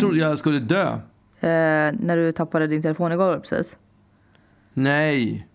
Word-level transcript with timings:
trodde 0.00 0.18
jag 0.18 0.38
skulle 0.38 0.58
dö. 0.58 0.86
Eh, 1.40 1.48
när 2.00 2.16
du 2.16 2.32
tappade 2.32 2.66
din 2.66 2.82
telefon 2.82 3.12
igår 3.12 3.38
precis. 3.38 3.76
Nej. 4.72 5.46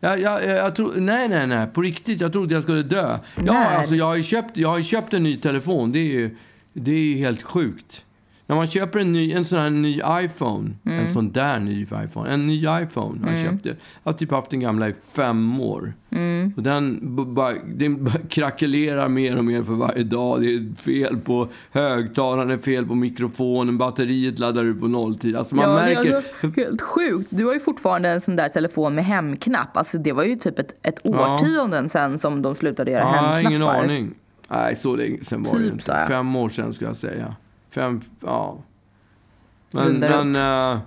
Jag, 0.00 0.20
jag, 0.20 0.44
jag, 0.44 0.56
jag 0.56 0.74
tro, 0.74 0.92
nej, 0.96 1.28
nej, 1.28 1.46
nej. 1.46 1.66
På 1.66 1.82
riktigt. 1.82 2.20
Jag 2.20 2.32
trodde 2.32 2.54
jag 2.54 2.62
skulle 2.62 2.82
dö. 2.82 3.18
Ja, 3.46 3.64
alltså 3.64 3.94
jag 3.94 4.04
har 4.04 4.16
ju 4.16 4.22
köpt, 4.22 4.56
jag 4.56 4.68
har 4.68 4.80
köpt 4.80 5.14
en 5.14 5.22
ny 5.22 5.36
telefon. 5.36 5.92
Det 5.92 5.98
är 5.98 6.04
ju, 6.12 6.36
det 6.72 6.92
är 6.92 7.04
ju 7.04 7.14
helt 7.16 7.42
sjukt. 7.42 8.04
När 8.50 8.56
man 8.56 8.66
köper 8.66 8.98
en, 8.98 9.12
ny, 9.12 9.32
en 9.32 9.44
sån 9.44 9.58
här 9.58 9.70
ny 9.70 10.00
iPhone, 10.24 10.70
en 10.84 11.08
sån 11.08 11.32
där 11.32 11.58
ny 11.60 11.82
iPhone, 11.82 12.30
en 12.30 12.46
ny 12.46 12.58
iPhone 12.82 13.20
har 13.26 13.30
jag 13.30 13.40
köpt. 13.42 13.64
det. 13.64 13.68
Jag 14.02 14.12
har 14.12 14.18
typ 14.18 14.30
haft 14.30 14.50
den 14.50 14.60
gamla 14.60 14.88
i 14.88 14.94
fem 15.12 15.60
år. 15.60 15.92
Och 16.56 16.62
den, 16.62 16.98
bara, 17.34 17.52
den 17.74 18.04
bara 18.04 18.18
krackelerar 18.28 19.08
mer 19.08 19.38
och 19.38 19.44
mer 19.44 19.62
för 19.62 19.74
varje 19.74 20.02
dag. 20.04 20.40
Det 20.40 20.46
är 20.54 20.76
fel 20.82 21.16
på 21.16 21.48
högtalaren, 21.70 22.48
det 22.48 22.58
fel 22.58 22.86
på 22.86 22.94
mikrofonen, 22.94 23.78
batteriet 23.78 24.38
laddar 24.38 24.64
ut 24.64 24.80
på 24.80 24.88
nolltid. 24.88 25.36
Alltså 25.36 25.56
man 25.56 25.74
märker... 25.74 26.22
det 26.42 26.62
helt 26.62 26.80
sjukt. 26.80 27.26
Du 27.30 27.44
har 27.44 27.54
ju 27.54 27.60
fortfarande 27.60 28.08
en 28.08 28.20
sån 28.20 28.36
där 28.36 28.48
telefon 28.48 28.94
med 28.94 29.04
hemknapp. 29.04 29.76
Alltså 29.76 29.98
det 29.98 30.12
var 30.12 30.24
ju 30.24 30.36
typ 30.36 30.58
ett, 30.58 30.74
ett 30.82 30.98
årtionden 31.06 31.88
sen 31.88 32.18
som 32.18 32.42
de 32.42 32.54
slutade 32.54 32.90
göra 32.90 33.00
Ja, 33.02 33.06
hemknappar. 33.06 33.50
ingen 33.50 33.62
aning. 33.62 34.10
Nej, 34.48 34.76
så 34.76 34.96
länge 34.96 35.18
sen 35.24 35.42
var 35.42 35.52
det 35.52 35.58
Typ, 35.64 35.72
inte. 35.72 35.84
sa 35.84 35.98
jag. 35.98 36.08
Fem 36.08 36.36
år 36.36 36.48
sen 36.48 36.72
ska 36.74 36.84
jag 36.84 36.96
säga. 36.96 37.34
Fem, 37.70 38.00
ja. 38.20 38.58
Men, 39.72 39.98
men, 39.98 40.36
äh, 40.36 40.78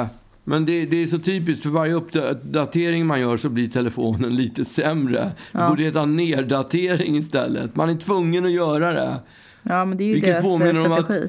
äh, 0.00 0.06
men 0.44 0.66
det, 0.66 0.84
det 0.86 1.02
är 1.02 1.06
så 1.06 1.18
typiskt, 1.18 1.62
för 1.62 1.70
varje 1.70 1.94
uppdatering 1.94 3.06
man 3.06 3.20
gör 3.20 3.36
så 3.36 3.48
blir 3.48 3.68
telefonen 3.68 4.36
lite 4.36 4.64
sämre. 4.64 5.32
Det 5.52 5.66
borde 5.68 5.82
heta 5.82 6.04
neddatering 6.04 7.16
istället. 7.16 7.76
Man 7.76 7.90
är 7.90 7.94
tvungen 7.96 8.44
att 8.44 8.52
göra 8.52 8.90
det. 8.92 9.16
Ja, 9.62 9.84
men 9.84 9.98
det 9.98 10.04
är 10.04 10.06
ju 10.06 10.12
Vilket 10.12 10.42
deras 10.42 10.60
eh, 10.60 10.92
att- 10.92 11.04
strategi. 11.04 11.28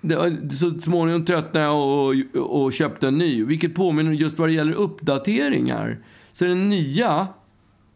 det 0.00 0.16
var- 0.16 0.48
så 0.50 0.78
småningom 0.78 1.24
tröttnade 1.24 1.66
jag 1.66 1.76
och, 1.76 2.14
och, 2.34 2.62
och 2.64 2.72
köpte 2.72 3.08
en 3.08 3.18
ny. 3.18 3.44
Vilket 3.44 3.74
påminner 3.74 4.12
just 4.12 4.38
vad 4.38 4.48
det 4.48 4.52
gäller 4.52 4.72
uppdateringar. 4.74 5.98
Så 6.32 6.44
den 6.44 6.68
nya, 6.68 7.26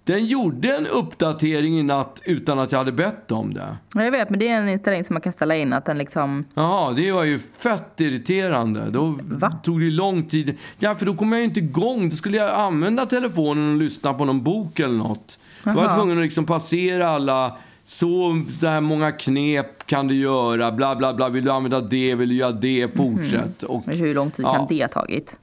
den 0.05 0.27
gjorde 0.27 0.77
en 0.77 0.87
uppdatering 0.87 1.79
i 1.79 1.83
natt 1.83 2.21
utan 2.25 2.59
att 2.59 2.73
jag 2.73 2.79
hade 2.79 2.93
bett 2.93 3.33
om 3.33 3.55
det. 3.55 3.77
Ja, 3.95 4.05
jag 4.05 4.11
vet, 4.11 4.31
men 4.31 4.39
det 4.39 4.49
är 4.49 4.55
en 4.61 4.69
inställning 4.69 5.05
som 5.05 5.15
man 5.15 5.21
kan 5.21 5.33
ställa 5.33 5.57
in. 5.57 5.73
Att 5.73 5.85
den 5.85 5.99
liksom... 5.99 6.45
Jaha, 6.55 6.93
det 6.93 7.13
var 7.13 7.25
ju 7.25 7.39
fett 7.39 8.01
irriterande. 8.01 8.91
Då 8.91 9.19
Va? 9.23 9.53
tog 9.63 9.81
det 9.81 9.91
lång 9.91 10.23
tid. 10.23 10.57
Ja, 10.79 10.95
för 10.95 11.07
då 11.07 11.15
kom 11.15 11.33
jag 11.33 11.39
ju 11.39 11.45
inte 11.45 11.61
igång. 11.61 12.09
Då 12.11 12.17
skulle 12.17 12.37
jag 12.37 12.55
använda 12.55 13.07
telefonen 13.07 13.73
och 13.73 13.79
lyssna 13.79 14.15
på 14.15 14.25
någon 14.25 14.43
bok 14.43 14.81
eller 14.81 14.95
något. 14.95 15.39
Då 15.65 15.71
var 15.73 15.83
jag 15.83 15.97
tvungen 15.97 16.19
att 16.19 16.25
liksom 16.25 16.45
passera 16.47 17.09
alla. 17.09 17.57
Så, 17.85 18.43
så 18.61 18.67
här 18.67 18.81
många 18.81 19.13
knep 19.13 19.87
kan 19.87 20.09
du 20.09 20.15
göra. 20.15 20.73
Bla, 20.73 20.97
bla, 20.97 21.15
bla. 21.15 21.29
Vill 21.29 21.45
du 21.45 21.51
använda 21.51 21.81
det? 21.81 22.15
Vill 22.15 22.29
du 22.29 22.35
göra 22.35 22.53
det? 22.53 22.97
Fortsätt. 22.97 23.63
Och, 23.63 23.83
Men 23.87 23.99
hur 23.99 24.15
lång 24.15 24.31
tid 24.31 24.45
Ja. 24.45 24.53
kan 24.55 24.67
det 24.69 24.81
ha 24.83 24.89
tagit? 24.89 25.37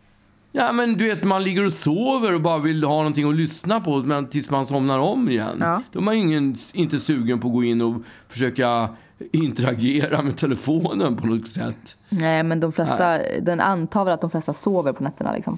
Ja, 0.58 0.72
men 0.72 0.94
du 0.94 1.08
vet, 1.08 1.24
man 1.24 1.44
ligger 1.44 1.66
och 1.66 1.74
sover 1.74 2.34
och 2.34 2.42
bara 2.42 2.58
vill 2.58 2.84
ha 2.84 2.98
någonting 2.98 3.30
att 3.30 3.36
lyssna 3.36 3.82
på 3.82 3.98
men 3.98 4.28
tills 4.28 4.50
man 4.50 4.66
somnar 4.66 5.00
om 5.00 5.30
igen. 5.30 5.58
Ja. 5.60 5.82
Då 5.92 6.00
är 6.00 6.04
man 6.04 6.14
ingen, 6.14 6.56
inte 6.74 7.00
sugen 7.00 7.40
på 7.40 7.48
att 7.48 7.54
gå 7.54 7.64
in 7.64 7.82
och 7.82 8.02
försöka 8.28 8.90
interagera 9.32 10.22
med 10.22 10.38
telefonen 10.38 11.16
på 11.16 11.28
något 11.28 11.48
sätt. 11.48 11.98
Nej, 12.10 12.44
men 12.44 12.60
de 12.60 12.72
flesta, 12.72 13.20
den 13.42 13.60
antar 13.60 14.06
väl 14.06 14.14
att 14.14 14.22
de 14.22 14.30
flesta 14.30 14.54
sover 14.54 14.94
på 14.94 15.04
nätterna 15.04 15.34
liksom. 15.34 15.58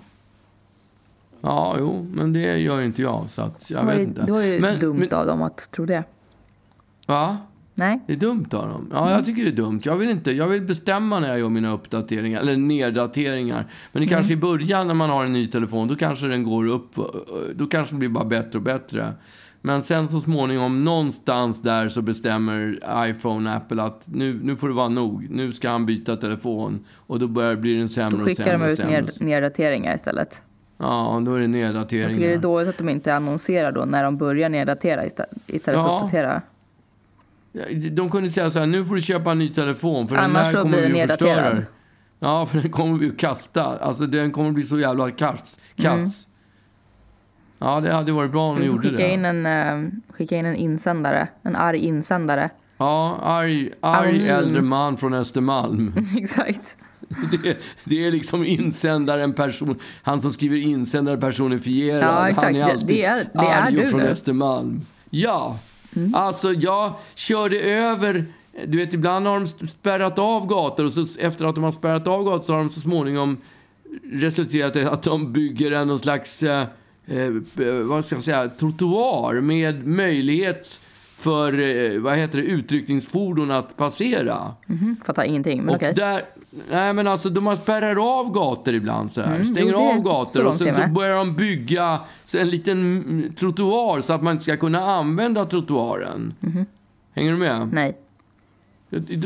Ja, 1.41 1.75
jo, 1.79 2.07
men 2.13 2.33
det 2.33 2.57
gör 2.57 2.81
inte 2.81 3.01
jag. 3.01 3.29
Så 3.29 3.41
att 3.41 3.69
jag 3.69 3.85
vet 3.85 3.99
ju, 3.99 4.03
inte. 4.03 4.25
det 4.25 4.31
var 4.31 4.41
ju 4.41 4.59
men, 4.59 4.79
dumt 4.79 4.99
men, 5.09 5.19
av 5.19 5.25
dem 5.25 5.41
att 5.41 5.71
tro 5.71 5.85
det. 5.85 6.03
Va? 7.05 7.37
Nej. 7.79 7.99
Det 8.07 8.13
är 8.13 8.17
dumt 8.17 8.45
av 8.51 8.67
dem. 8.69 8.89
Ja, 8.93 9.11
jag 9.11 9.25
tycker 9.25 9.43
det 9.43 9.49
är 9.49 9.55
dumt. 9.55 9.81
Jag 9.83 9.95
vill, 9.95 10.09
inte, 10.09 10.31
jag 10.31 10.47
vill 10.47 10.61
bestämma 10.61 11.19
när 11.19 11.27
jag 11.29 11.39
gör 11.39 11.49
mina 11.49 11.71
uppdateringar, 11.73 12.41
eller 12.41 12.57
neddateringar. 12.57 13.65
Men 13.91 14.01
det 14.01 14.07
Mm. 14.07 14.09
kanske 14.09 14.33
i 14.33 14.37
början 14.37 14.87
när 14.87 14.93
man 14.93 15.09
har 15.09 15.25
en 15.25 15.33
ny 15.33 15.47
telefon, 15.47 15.87
då 15.87 15.95
kanske 15.95 16.27
den 16.27 16.43
går 16.43 16.67
upp. 16.67 16.91
Då 17.55 17.65
kanske 17.67 17.95
det 17.95 17.99
blir 17.99 18.09
bara 18.09 18.25
bättre 18.25 18.59
och 18.59 18.63
bättre. 18.63 19.13
Men 19.61 19.83
sen 19.83 20.07
så 20.07 20.19
småningom, 20.19 20.83
någonstans 20.83 21.61
där 21.61 21.89
så 21.89 22.01
bestämmer 22.01 22.79
iPhone, 23.09 23.51
Apple 23.55 23.83
att 23.83 24.03
nu, 24.05 24.39
nu 24.43 24.55
får 24.55 24.67
det 24.67 24.73
vara 24.73 24.89
nog. 24.89 25.27
Nu 25.29 25.51
ska 25.53 25.69
han 25.69 25.85
byta 25.85 26.15
telefon. 26.15 26.85
Och 26.95 27.19
då 27.19 27.27
börjar, 27.27 27.55
blir 27.55 27.77
den 27.77 27.89
sämre 27.89 28.17
Då 28.17 28.23
och 28.23 28.29
skickar 28.29 28.43
sämre. 28.43 28.57
de 28.57 28.63
och 28.65 28.71
ut 28.71 28.77
sämre. 28.77 29.01
ned, 29.01 29.09
neddateringar 29.21 29.95
istället. 29.95 30.41
Ja, 30.77 31.21
då 31.25 31.33
är 31.33 31.37
det 31.37 31.41
Jag 31.43 31.49
neddateringar. 31.49 32.09
tycker 32.09 32.27
det 32.27 32.33
är 32.33 32.37
dåligt 32.37 32.69
att 32.69 32.77
de 32.77 32.89
inte 32.89 33.15
annonserar 33.15 33.71
då 33.71 33.85
när 33.85 34.03
de 34.03 34.17
börjar 34.17 34.49
neddatera 34.49 35.05
istället 35.05 35.63
för 35.63 35.71
Ja. 35.73 35.97
att 35.97 36.03
uppdatera. 36.03 36.41
De 37.91 38.09
kunde 38.09 38.31
säga 38.31 38.51
så 38.51 38.59
här, 38.59 38.65
nu 38.65 38.85
får 38.85 38.95
du 38.95 39.01
köpa 39.01 39.31
en 39.31 39.39
ny 39.39 39.49
telefon 39.49 40.07
för 40.07 40.15
Annars 40.15 40.51
den 40.51 40.55
där 40.55 40.61
kommer 40.77 40.89
vi 40.93 41.01
att 41.01 41.09
förstöra. 41.09 41.57
Ja, 42.19 42.45
för 42.45 42.61
den 42.61 42.71
kommer 42.71 42.99
vi 42.99 43.07
att 43.09 43.17
kasta. 43.17 43.63
Alltså 43.63 44.05
den 44.05 44.31
kommer 44.31 44.51
bli 44.51 44.63
så 44.63 44.79
jävla 44.79 45.11
kass. 45.11 45.59
kass. 45.75 46.27
Ja, 47.59 47.79
det 47.81 47.91
hade 47.93 48.11
varit 48.11 48.31
bra 48.31 48.43
om 48.49 48.57
Mm. 48.57 48.67
Får 48.67 48.75
gjorde 48.75 48.89
skicka 48.89 49.03
det. 49.07 49.13
in, 49.13 49.25
en, 49.25 49.45
eh, 49.45 49.91
skicka 50.09 50.37
in 50.37 50.45
en 50.45 50.55
insändare, 50.55 51.27
en 51.43 51.55
arg 51.55 51.79
insändare. 51.79 52.49
Ja, 52.77 53.17
arg, 53.23 53.69
arg 53.81 54.07
Anonym. 54.09 54.27
äldre 54.29 54.61
man 54.61 54.97
från 54.97 55.13
Östermalm. 55.13 55.93
Exakt. 56.17 56.61
Det, 57.43 57.57
det 57.83 58.07
är 58.07 58.11
liksom 58.11 58.45
insändaren 58.45 59.33
person, 59.33 59.79
han 60.03 60.21
som 60.21 60.31
skriver 60.31 60.57
insändare 60.57 61.17
personifierad. 61.17 62.03
Ja, 62.03 62.29
exakt. 62.29 62.45
Han 62.45 62.55
är 62.55 62.65
Det- 62.65 62.71
alltid 62.71 62.87
det 62.87 63.03
är- 63.05 63.29
det 63.33 63.39
är 63.39 63.61
arg 63.61 63.85
från 63.85 63.99
nu. 63.99 64.03
Mm. 64.05 64.11
Östermalm. 64.11 64.81
Ja, 65.09 65.59
alltså 66.13 66.53
jag 66.53 66.93
körde 67.15 67.59
över 67.59 68.25
du 68.65 68.77
vet, 68.77 68.93
ibland 68.93 69.27
har 69.27 69.39
de 69.39 69.67
spärrat 69.67 70.19
av 70.19 70.47
gator 70.47 70.85
och 70.85 70.91
så 70.91 71.19
efter 71.19 71.45
att 71.45 71.55
de 71.55 71.63
har 71.63 71.71
spärrat 71.71 72.07
av 72.07 72.23
gator 72.23 72.41
så 72.41 72.53
har 72.53 72.59
de 72.59 72.69
så 72.69 72.79
småningom 72.79 73.37
resulterat 74.11 74.75
i 74.75 74.81
att 74.81 75.03
de 75.03 75.33
bygger 75.33 75.71
en 75.71 75.87
någon 75.87 75.99
slags, 75.99 76.43
eh, 76.43 76.67
eh, 77.07 77.31
vad 77.83 78.05
ska 78.05 78.15
jag 78.15 78.23
säga, 78.23 78.49
trottoar 78.49 79.41
med 79.41 79.87
möjlighet 79.87 80.79
för, 81.15 81.59
eh, 81.59 81.99
vad 81.99 82.17
heter 82.17 82.37
det, 82.37 82.43
utryckningsfordon 82.43 83.51
att 83.51 83.77
passera. 83.77 84.37
Mhm, 84.67 84.95
Fattar 85.05 85.23
ingenting, 85.23 85.63
men 85.63 85.75
okej. 85.75 85.93
där, 85.93 86.21
nej 86.69 86.93
men 86.93 87.07
alltså 87.07 87.29
de 87.29 87.57
spärrar 87.57 88.19
av 88.19 88.31
gator 88.31 88.73
ibland 88.73 89.11
så 89.11 89.21
här. 89.21 89.35
Mm, 89.35 89.45
Stänger 89.45 89.71
jo, 89.71 89.79
av 89.79 90.01
gator 90.01 90.43
och 90.45 90.55
sen 90.55 90.73
så 90.73 90.87
börjar 90.87 91.17
de 91.17 91.35
bygga 91.35 91.99
en 92.37 92.49
liten 92.49 92.77
mm, 92.81 93.33
trottoar 93.33 94.01
så 94.01 94.13
att 94.13 94.23
man 94.23 94.31
inte 94.31 94.43
ska 94.43 94.57
kunna 94.57 94.79
använda 94.79 95.45
trottoaren. 95.45 96.33
Hänger 97.13 97.31
du 97.31 97.37
med? 97.37 97.69
Nej. 97.73 97.97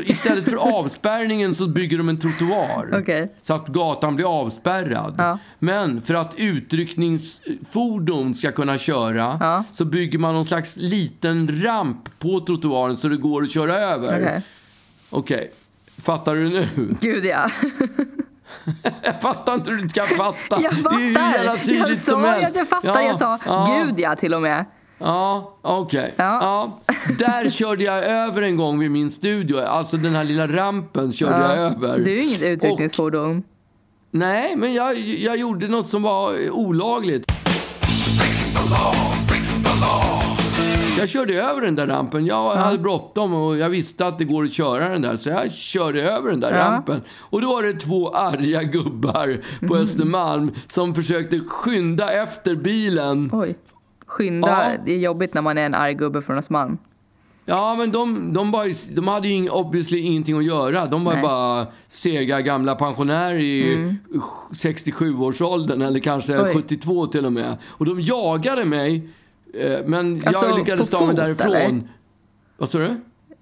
Istället 0.05 0.45
för 0.45 0.55
avspärrningen 0.79 1.55
så 1.55 1.67
bygger 1.67 1.97
de 1.97 2.09
en 2.09 2.19
trottoar. 2.19 2.99
Okej. 3.01 3.33
Så 3.41 3.53
att 3.53 3.67
gatan 3.67 4.15
blir 4.15 4.39
avspärrad. 4.41 5.15
Ja. 5.17 5.37
Men 5.59 6.01
för 6.01 6.13
att 6.13 6.33
utryckningsfordon 6.37 8.33
ska 8.33 8.51
kunna 8.51 8.77
köra 8.77 9.37
Ja. 9.39 9.63
så 9.73 9.85
bygger 9.85 10.19
man 10.19 10.33
någon 10.33 10.45
slags 10.45 10.77
liten 10.77 11.63
ramp 11.63 12.19
på 12.19 12.39
trottoaren 12.39 12.97
så 12.97 13.07
det 13.07 13.17
går 13.17 13.43
att 13.43 13.51
köra 13.51 13.75
över. 13.75 14.17
Okej. 14.21 14.41
Okej. 15.09 15.51
Fattar 16.03 16.35
du 16.35 16.49
nu? 16.49 16.67
Gud 17.01 17.25
ja. 17.25 17.49
Jag 19.03 19.21
fattar 19.21 19.53
inte 19.53 19.69
hur 19.71 19.77
du 19.77 19.83
inte 19.83 19.99
kan 19.99 20.07
fatta. 20.07 20.61
Jag 20.61 20.73
Det 20.73 20.89
är 20.95 20.99
ju 20.99 21.13
fattar. 21.15 21.57
tydligt 21.57 21.87
Jag 21.89 21.97
som 21.97 22.21
sa 22.21 22.27
ju 22.27 22.27
helst. 22.31 22.49
att 22.51 22.55
jag 22.55 22.67
fattar. 22.67 22.89
Ja, 22.89 23.01
Jag 23.01 23.19
sa 23.19 23.39
ja, 23.45 23.83
gud 23.85 23.99
ja 23.99 24.15
till 24.15 24.33
och 24.33 24.41
med. 24.41 24.65
Ja, 24.97 25.57
okej. 25.61 26.13
Ja. 26.15 26.39
Ja. 26.41 26.79
Där 27.19 27.49
körde 27.49 27.83
jag 27.83 28.03
över 28.03 28.41
en 28.41 28.57
gång 28.57 28.79
vid 28.79 28.91
min 28.91 29.11
studio. 29.11 29.59
Alltså 29.59 29.97
den 29.97 30.15
här 30.15 30.23
lilla 30.23 30.47
rampen 30.47 31.13
körde 31.13 31.39
jag 31.41 31.57
över. 31.57 31.99
Du 31.99 32.17
är 32.19 32.23
inget 32.23 32.41
utryckningsfordon. 32.41 33.43
Nej, 34.11 34.55
men 34.55 34.73
jag, 34.73 34.97
jag 34.99 35.37
gjorde 35.37 35.67
något 35.67 35.87
som 35.87 36.01
var 36.03 36.49
olagligt. 36.49 37.31
Jag 41.03 41.09
körde 41.09 41.33
över 41.33 41.61
den 41.61 41.75
där 41.75 41.87
rampen. 41.87 42.25
Jag 42.25 42.51
hade 42.55 42.77
bråttom 42.77 43.33
och 43.33 43.57
jag 43.57 43.69
visste 43.69 44.05
att 44.07 44.17
det 44.17 44.25
går 44.25 44.43
att 44.43 44.53
köra 44.53 44.89
den 44.89 45.01
där. 45.01 45.17
Så 45.17 45.29
jag 45.29 45.51
körde 45.53 46.01
över 46.11 46.29
den 46.29 46.39
där 46.39 46.53
Ja. 46.53 46.59
rampen. 46.59 47.01
Och 47.19 47.41
då 47.41 47.47
var 47.47 47.63
det 47.63 47.73
två 47.73 48.09
arga 48.09 48.63
gubbar 48.63 49.37
på 49.67 49.75
Östermalm 49.75 50.51
som 50.67 50.95
försökte 50.95 51.39
skynda 51.39 52.11
efter 52.23 52.55
bilen. 52.55 53.29
Oj. 53.33 53.55
Skynda. 54.07 54.47
Ja. 54.71 54.77
Det 54.85 54.93
är 54.93 54.97
jobbigt 54.99 55.33
när 55.33 55.41
man 55.41 55.57
är 55.57 55.65
en 55.65 55.75
arg 55.75 55.93
gubbe 55.93 56.21
från 56.21 56.37
Östermalm. 56.37 56.77
Ja, 57.45 57.75
men 57.77 57.91
de, 57.91 58.33
de, 58.33 58.51
bara, 58.51 58.65
de 58.91 59.07
hade 59.07 59.27
ju 59.27 59.49
obviously 59.49 59.99
ingenting 59.99 60.37
att 60.37 60.45
göra. 60.45 60.85
De 60.85 61.03
var 61.03 61.13
Nej. 61.13 61.21
bara 61.21 61.67
sega 61.87 62.41
gamla 62.41 62.75
pensionärer 62.75 63.39
i 63.39 63.95
67-årsåldern 64.51 65.81
eller 65.81 65.99
kanske 65.99 66.33
Mm. 66.33 66.45
Oj. 66.45 66.53
72 66.53 67.07
till 67.07 67.25
och 67.25 67.33
med. 67.33 67.57
Och 67.63 67.85
de 67.85 67.99
jagade 67.99 68.65
mig, 68.65 69.09
eh, 69.53 69.79
men 69.85 70.21
Alltså, 70.25 70.45
jag 70.45 70.59
lyckades 70.59 70.89
på 70.89 70.97
ta 70.97 71.05
mig 71.05 71.15
därifrån. 71.15 71.53
eller? 71.53 71.81
Vad 72.57 72.69
sa 72.69 72.77
du? 72.77 72.95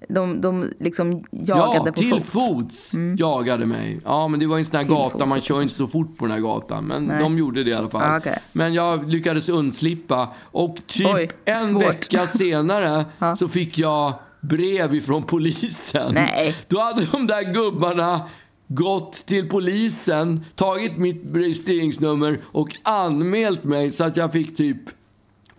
De, 0.09 0.41
de 0.41 0.69
liksom 0.79 1.23
jagade 1.31 1.75
Ja, 1.75 1.83
på 1.85 1.91
till 1.91 2.11
fot. 2.11 2.23
fots 2.23 2.91
jagade 3.17 3.65
mig. 3.65 3.99
Ja, 4.05 4.27
men 4.27 4.39
det 4.39 4.45
var 4.47 4.57
en 4.57 4.65
sån 4.65 4.75
här 4.75 4.83
Till 4.83 4.93
gata, 4.93 5.25
man 5.25 5.41
kör 5.41 5.61
inte 5.61 5.73
så 5.75 5.87
fort 5.87 6.17
på 6.17 6.25
den 6.25 6.31
här 6.33 6.39
gatan. 6.41 6.83
Men 6.85 7.03
Nej. 7.05 7.19
de 7.23 7.37
gjorde 7.37 7.63
det 7.63 7.69
i 7.69 7.73
alla 7.73 7.89
fall. 7.89 8.01
Ja, 8.01 8.17
okej. 8.17 8.37
Men 8.51 8.73
jag 8.73 9.09
lyckades 9.09 9.49
undslippa. 9.49 10.29
Och 10.41 10.77
typ 10.87 11.07
Oj, 11.13 11.29
en 11.45 11.65
svårt. 11.67 11.83
vecka 11.83 12.27
senare 12.27 13.05
Ja. 13.19 13.35
så 13.35 13.47
fick 13.47 13.77
jag 13.79 14.13
brev 14.41 14.95
ifrån 14.95 15.23
polisen. 15.23 16.13
Nej. 16.13 16.55
Då 16.67 16.79
hade 16.79 17.05
de 17.11 17.27
där 17.27 17.53
gubbarna 17.53 18.21
gått 18.67 19.13
till 19.13 19.49
polisen, 19.49 20.45
tagit 20.55 20.97
mitt 20.97 21.23
registreringsnummer 21.33 22.39
och 22.43 22.69
anmält 22.83 23.63
mig 23.63 23.89
så 23.91 24.03
att 24.03 24.17
jag 24.17 24.31
fick 24.31 24.57
typ 24.57 24.77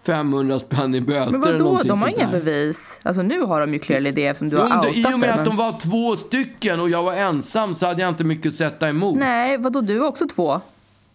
500 0.06 0.58
spänn 0.58 0.94
i 0.94 1.00
böter. 1.00 1.30
Men 1.30 1.40
vadå, 1.40 1.80
de 1.84 2.02
har 2.02 2.08
inga 2.08 2.28
bevis. 2.28 3.00
Alltså 3.02 3.22
nu 3.22 3.40
har 3.40 3.60
de 3.60 3.72
ju 3.72 3.78
clearly 3.78 4.10
det 4.10 4.26
eftersom 4.26 4.48
du 4.48 4.56
har 4.56 4.64
outat 4.64 4.96
I 4.96 5.04
och 5.04 5.10
med 5.20 5.28
det, 5.28 5.30
att 5.32 5.36
men- 5.36 5.44
de 5.44 5.56
var 5.56 5.72
två 5.80 6.16
stycken 6.16 6.80
och 6.80 6.90
jag 6.90 7.02
var 7.02 7.12
ensam 7.14 7.74
så 7.74 7.86
hade 7.86 8.02
jag 8.02 8.08
inte 8.08 8.24
mycket 8.24 8.46
att 8.46 8.54
sätta 8.54 8.88
emot. 8.88 9.16
Nej, 9.16 9.58
vadå, 9.58 9.80
du 9.80 9.98
var 9.98 10.08
också 10.08 10.26
två. 10.26 10.60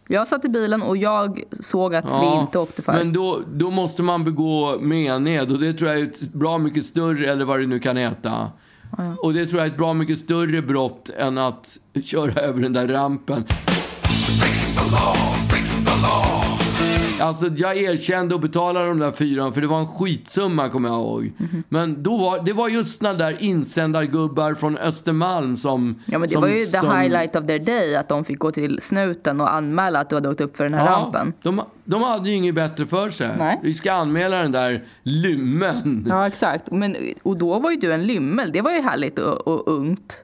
Jag 0.10 0.28
satt 0.28 0.46
i 0.46 0.50
bilen 0.50 0.82
och 0.82 0.98
jag 0.98 1.44
såg 1.62 1.96
att 1.96 2.14
vi 2.14 2.40
inte 2.42 2.60
åkte 2.60 2.82
för. 2.82 2.94
Men 2.94 3.14
då, 3.14 3.40
då 3.54 3.70
måste 3.72 4.04
man 4.04 4.24
begå 4.24 4.78
mened 4.80 5.52
och 5.52 5.60
det 5.60 5.74
tror 5.74 5.92
jag 5.92 6.00
är 6.00 6.04
ett 6.04 6.34
bra 6.34 6.58
mycket 6.58 6.86
större, 6.86 7.32
eller 7.32 7.46
vad 7.46 7.60
det 7.60 7.66
nu 7.66 7.80
kan 7.80 7.98
heta. 7.98 8.52
Och 9.18 9.34
det 9.34 9.46
tror 9.46 9.60
jag 9.60 9.68
är 9.68 9.72
ett 9.72 9.78
bra 9.78 9.94
mycket 9.94 10.20
större 10.20 10.62
brott 10.62 11.10
än 11.18 11.38
att 11.38 11.78
köra 12.04 12.42
över 12.42 12.62
den 12.62 12.74
där 12.74 12.88
rampen. 12.88 13.44
Alltså 17.20 17.48
jag 17.48 17.78
erkände 17.78 18.36
och 18.36 18.42
betalade 18.42 18.88
de 18.88 19.00
där 19.00 19.12
fyran 19.12 19.54
för 19.54 19.62
det 19.62 19.68
var 19.68 19.80
en 19.80 19.88
skitsumma 19.88 20.70
kommer 20.70 20.90
jag 20.90 20.98
ihåg. 20.98 21.32
Mhm. 21.38 21.64
Men 21.70 22.04
då 22.04 22.18
var, 22.18 22.42
det 22.46 22.54
var 22.54 22.70
just 22.70 22.98
såna 23.00 23.14
där 23.14 23.38
insändargubbar 23.44 24.54
från 24.54 24.78
Östermalm 24.78 25.58
som... 25.58 25.96
ja, 26.06 26.20
men 26.20 26.28
det 26.28 26.34
som, 26.34 26.42
var 26.42 26.50
ju 26.50 26.54
the 26.66 26.78
som- 26.78 26.98
highlight 27.00 27.36
of 27.36 27.48
their 27.48 27.60
day 27.60 27.96
att 27.96 28.10
de 28.10 28.26
fick 28.26 28.40
gå 28.40 28.52
till 28.52 28.82
snuten 28.82 29.42
och 29.42 29.54
anmäla 29.54 30.00
att 30.00 30.10
du 30.10 30.16
hade 30.16 30.30
åkt 30.30 30.42
upp 30.42 30.58
för 30.58 30.64
den 30.64 30.74
här 30.74 30.86
rampen. 30.86 31.34
de, 31.42 31.62
de 31.86 32.04
hade 32.04 32.30
ju 32.30 32.36
inget 32.36 32.56
bättre 32.56 32.86
för 32.86 33.10
sig. 33.10 33.30
Nej. 33.38 33.60
Vi 33.64 33.74
ska 33.74 33.94
anmäla 33.94 34.42
den 34.42 34.52
där 34.52 34.84
lymmen. 35.04 36.06
Ja, 36.10 36.28
exakt. 36.28 36.72
Men, 36.72 36.98
och 37.24 37.38
då 37.38 37.60
var 37.60 37.72
ju 37.72 37.78
du 37.78 37.94
en 37.94 38.08
lymmel. 38.08 38.52
Det 38.52 38.62
var 38.62 38.72
ju 38.72 38.82
härligt 38.82 39.20
och, 39.20 39.48
och 39.48 39.68
ungt. 39.68 40.24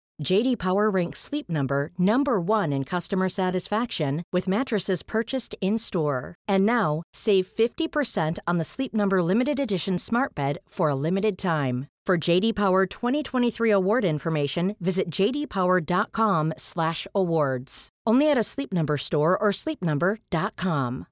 JD 0.19 0.57
Power 0.59 0.89
ranks 0.89 1.19
Sleep 1.19 1.49
Number 1.49 1.91
number 1.97 2.39
1 2.39 2.71
in 2.73 2.83
customer 2.83 3.27
satisfaction 3.29 4.23
with 4.31 4.47
mattresses 4.47 5.01
purchased 5.03 5.55
in-store. 5.61 6.35
And 6.47 6.65
now, 6.65 7.01
save 7.13 7.47
50% 7.47 8.37
on 8.47 8.57
the 8.57 8.63
Sleep 8.63 8.93
Number 8.93 9.21
limited 9.23 9.59
edition 9.59 9.97
Smart 9.97 10.35
Bed 10.35 10.57
for 10.67 10.89
a 10.89 10.95
limited 10.95 11.37
time. 11.37 11.87
For 12.05 12.17
JD 12.17 12.55
Power 12.55 12.85
2023 12.87 13.71
award 13.71 14.03
information, 14.05 14.75
visit 14.79 15.09
jdpower.com/awards. 15.11 17.89
Only 18.09 18.31
at 18.31 18.37
a 18.37 18.43
Sleep 18.43 18.73
Number 18.73 18.97
store 18.97 19.37
or 19.37 19.51
sleepnumber.com. 19.51 21.05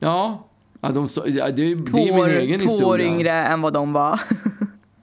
Ja, 0.00 0.42
ja, 0.82 0.88
de, 0.92 1.08
sa- 1.08 1.26
ja 1.26 1.50
det, 1.50 1.76
Två, 1.76 1.96
det 1.96 2.08
är 2.08 2.12
min 2.12 2.22
år, 2.22 2.28
egen 2.28 2.60
två 2.60 2.72
år 2.86 3.00
yngre 3.00 3.30
än 3.30 3.62
vad 3.62 3.72
de 3.72 3.92
var. 3.92 4.20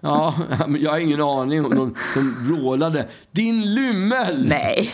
Ja, 0.02 0.36
men 0.68 0.82
jag 0.82 0.92
har 0.92 1.00
ingen 1.00 1.22
aning 1.22 1.64
de, 1.64 1.96
de 2.16 2.36
vrålade. 2.44 3.08
Din 3.32 3.76
lymmel! 3.76 4.46
Nej. 4.48 4.92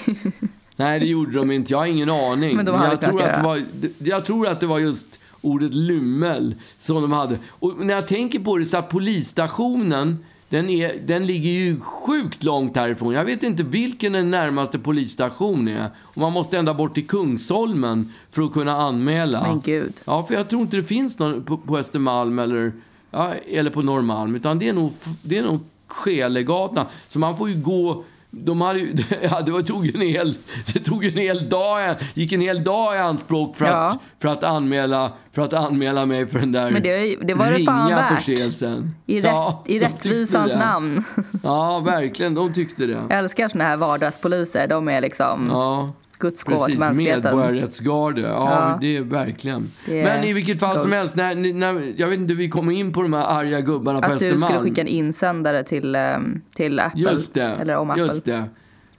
Nej, 0.75 0.99
det 0.99 1.05
gjorde 1.05 1.31
de 1.31 1.51
inte. 1.51 1.73
Jag 1.73 1.79
har 1.79 1.85
ingen 1.85 2.09
aning. 2.09 2.55
Men 2.55 2.67
hade 2.67 2.89
jag, 2.89 3.01
tror 3.01 3.21
att 3.21 3.35
det 3.35 3.41
var, 3.41 3.61
jag 3.97 4.25
tror 4.25 4.47
att 4.47 4.59
det 4.59 4.67
var 4.67 4.79
just 4.79 5.19
ordet 5.41 5.73
lymmel 5.73 6.55
som 6.77 7.01
de 7.01 7.11
hade. 7.11 7.37
Och 7.49 7.85
när 7.85 7.93
jag 7.93 8.07
tänker 8.07 8.39
på 8.39 8.57
det 8.57 8.65
så 8.65 8.77
att 8.77 8.89
polisstationen, 8.89 10.25
den, 10.49 10.69
är, 10.69 10.93
den 11.05 11.25
ligger 11.25 11.49
ju 11.49 11.79
sjukt 11.79 12.43
långt 12.43 12.75
härifrån. 12.75 13.13
Jag 13.13 13.25
vet 13.25 13.43
inte 13.43 13.63
vilken 13.63 14.13
den 14.13 14.31
närmaste 14.31 14.79
polisstation 14.79 15.67
är. 15.67 15.87
Och 15.99 16.17
man 16.17 16.33
måste 16.33 16.57
ända 16.57 16.73
bort 16.73 16.93
till 16.93 17.07
Kungsholmen 17.07 18.13
för 18.31 18.41
att 18.41 18.53
kunna 18.53 18.71
anmäla. 18.71 19.41
Men 19.47 19.61
gud. 19.61 19.93
Ja, 20.05 20.23
för 20.23 20.33
jag 20.33 20.47
tror 20.49 20.61
inte 20.61 20.77
det 20.77 20.83
finns 20.83 21.19
någon 21.19 21.43
på, 21.43 21.57
på 21.57 21.77
Östermalm 21.77 22.39
eller, 22.39 22.71
ja, 23.15 23.33
eller 23.51 23.71
på 23.71 23.81
Norrmalm. 23.81 24.35
Utan 24.35 24.59
det 24.59 24.69
är 24.69 24.73
nog, 24.73 24.93
det 25.21 25.37
är 25.37 25.43
nog 25.43 25.59
Skelegatan. 25.87 26.85
Så 27.07 27.19
man 27.19 27.37
får 27.37 27.49
ju 27.49 27.55
gå... 27.61 28.03
De 28.37 28.61
hade 28.61 28.79
ju, 28.79 28.95
ja, 29.21 29.41
det 29.41 29.51
var- 29.51 29.61
tog 29.61 29.95
en 29.95 30.01
hel, 30.01 30.33
det 30.73 30.79
tog 30.79 31.05
en 31.05 31.17
hel 31.17 31.49
dag, 31.49 31.95
gick 32.13 32.31
en 32.31 32.41
hel 32.41 32.63
dag 32.63 32.95
i 32.95 32.97
anspråk 32.97 33.55
för, 33.57 33.65
Ja. 33.65 33.71
att, 33.91 33.97
för, 34.21 34.27
att, 34.29 34.43
anmäla, 34.43 35.11
för 35.33 35.41
att 35.41 35.53
anmäla 35.53 36.05
mig 36.05 36.27
för 36.27 36.39
den 36.39 36.51
där 36.51 36.71
Men 36.71 36.83
det- 36.83 37.15
det 37.15 37.33
var 37.33 37.51
det 37.51 37.65
fan 37.65 37.89
värt. 37.89 38.15
förseelsen. 38.17 38.95
I, 39.05 39.15
rätt, 39.21 39.25
Ja, 39.25 39.63
i 39.67 39.79
de 39.79 39.85
rättvisans 39.85 40.51
det. 40.51 40.59
namn. 40.59 41.03
Ja, 41.43 41.79
verkligen. 41.79 42.33
De 42.33 42.53
tyckte 42.53 42.85
det. 42.85 42.93
Jag 43.09 43.19
älskar 43.19 43.49
såna 43.49 43.63
här 43.63 43.77
vardagspoliser. 43.77 44.67
De 44.67 44.87
är 44.89 45.01
liksom 45.01 45.49
Ja. 45.51 45.89
Guds 46.19 46.43
gåva 46.43 46.65
till 46.65 46.79
mänskligheten. 46.79 47.23
medborgarrättsgarde. 47.23 48.21
Ja, 48.21 48.27
Ja. 48.71 48.77
det 48.81 48.97
är 48.97 49.01
verkligen. 49.01 49.71
Det 49.85 49.99
är 50.01 50.03
Men 50.03 50.23
i 50.23 50.33
vilket 50.33 50.59
fall 50.59 50.73
som 50.79 50.81
goals. 50.91 50.95
helst, 50.95 51.15
när, 51.15 51.35
när, 51.53 51.93
jag 51.97 52.07
vet 52.07 52.19
inte 52.19 52.33
hur 52.33 52.37
vi 52.39 52.49
kom 52.49 52.71
in 52.71 52.93
på 52.93 53.01
de 53.01 53.13
här 53.13 53.39
arga 53.39 53.61
gubbarna 53.61 53.99
på 54.01 54.05
Att 54.05 54.11
du 54.11 54.17
skulle 54.19 54.33
Östermalm. 54.35 54.63
skicka 54.63 54.81
en 54.81 54.87
insändare 54.87 55.63
till, 55.63 55.95
ehm, 55.95 56.41
till 56.55 56.79
Apple. 56.79 57.01
Just 57.01 57.33
det. 57.33 57.43
Eller 57.61 57.77
om 57.77 57.89
Apple. 57.89 58.03
Just 58.05 58.25
det. 58.25 58.43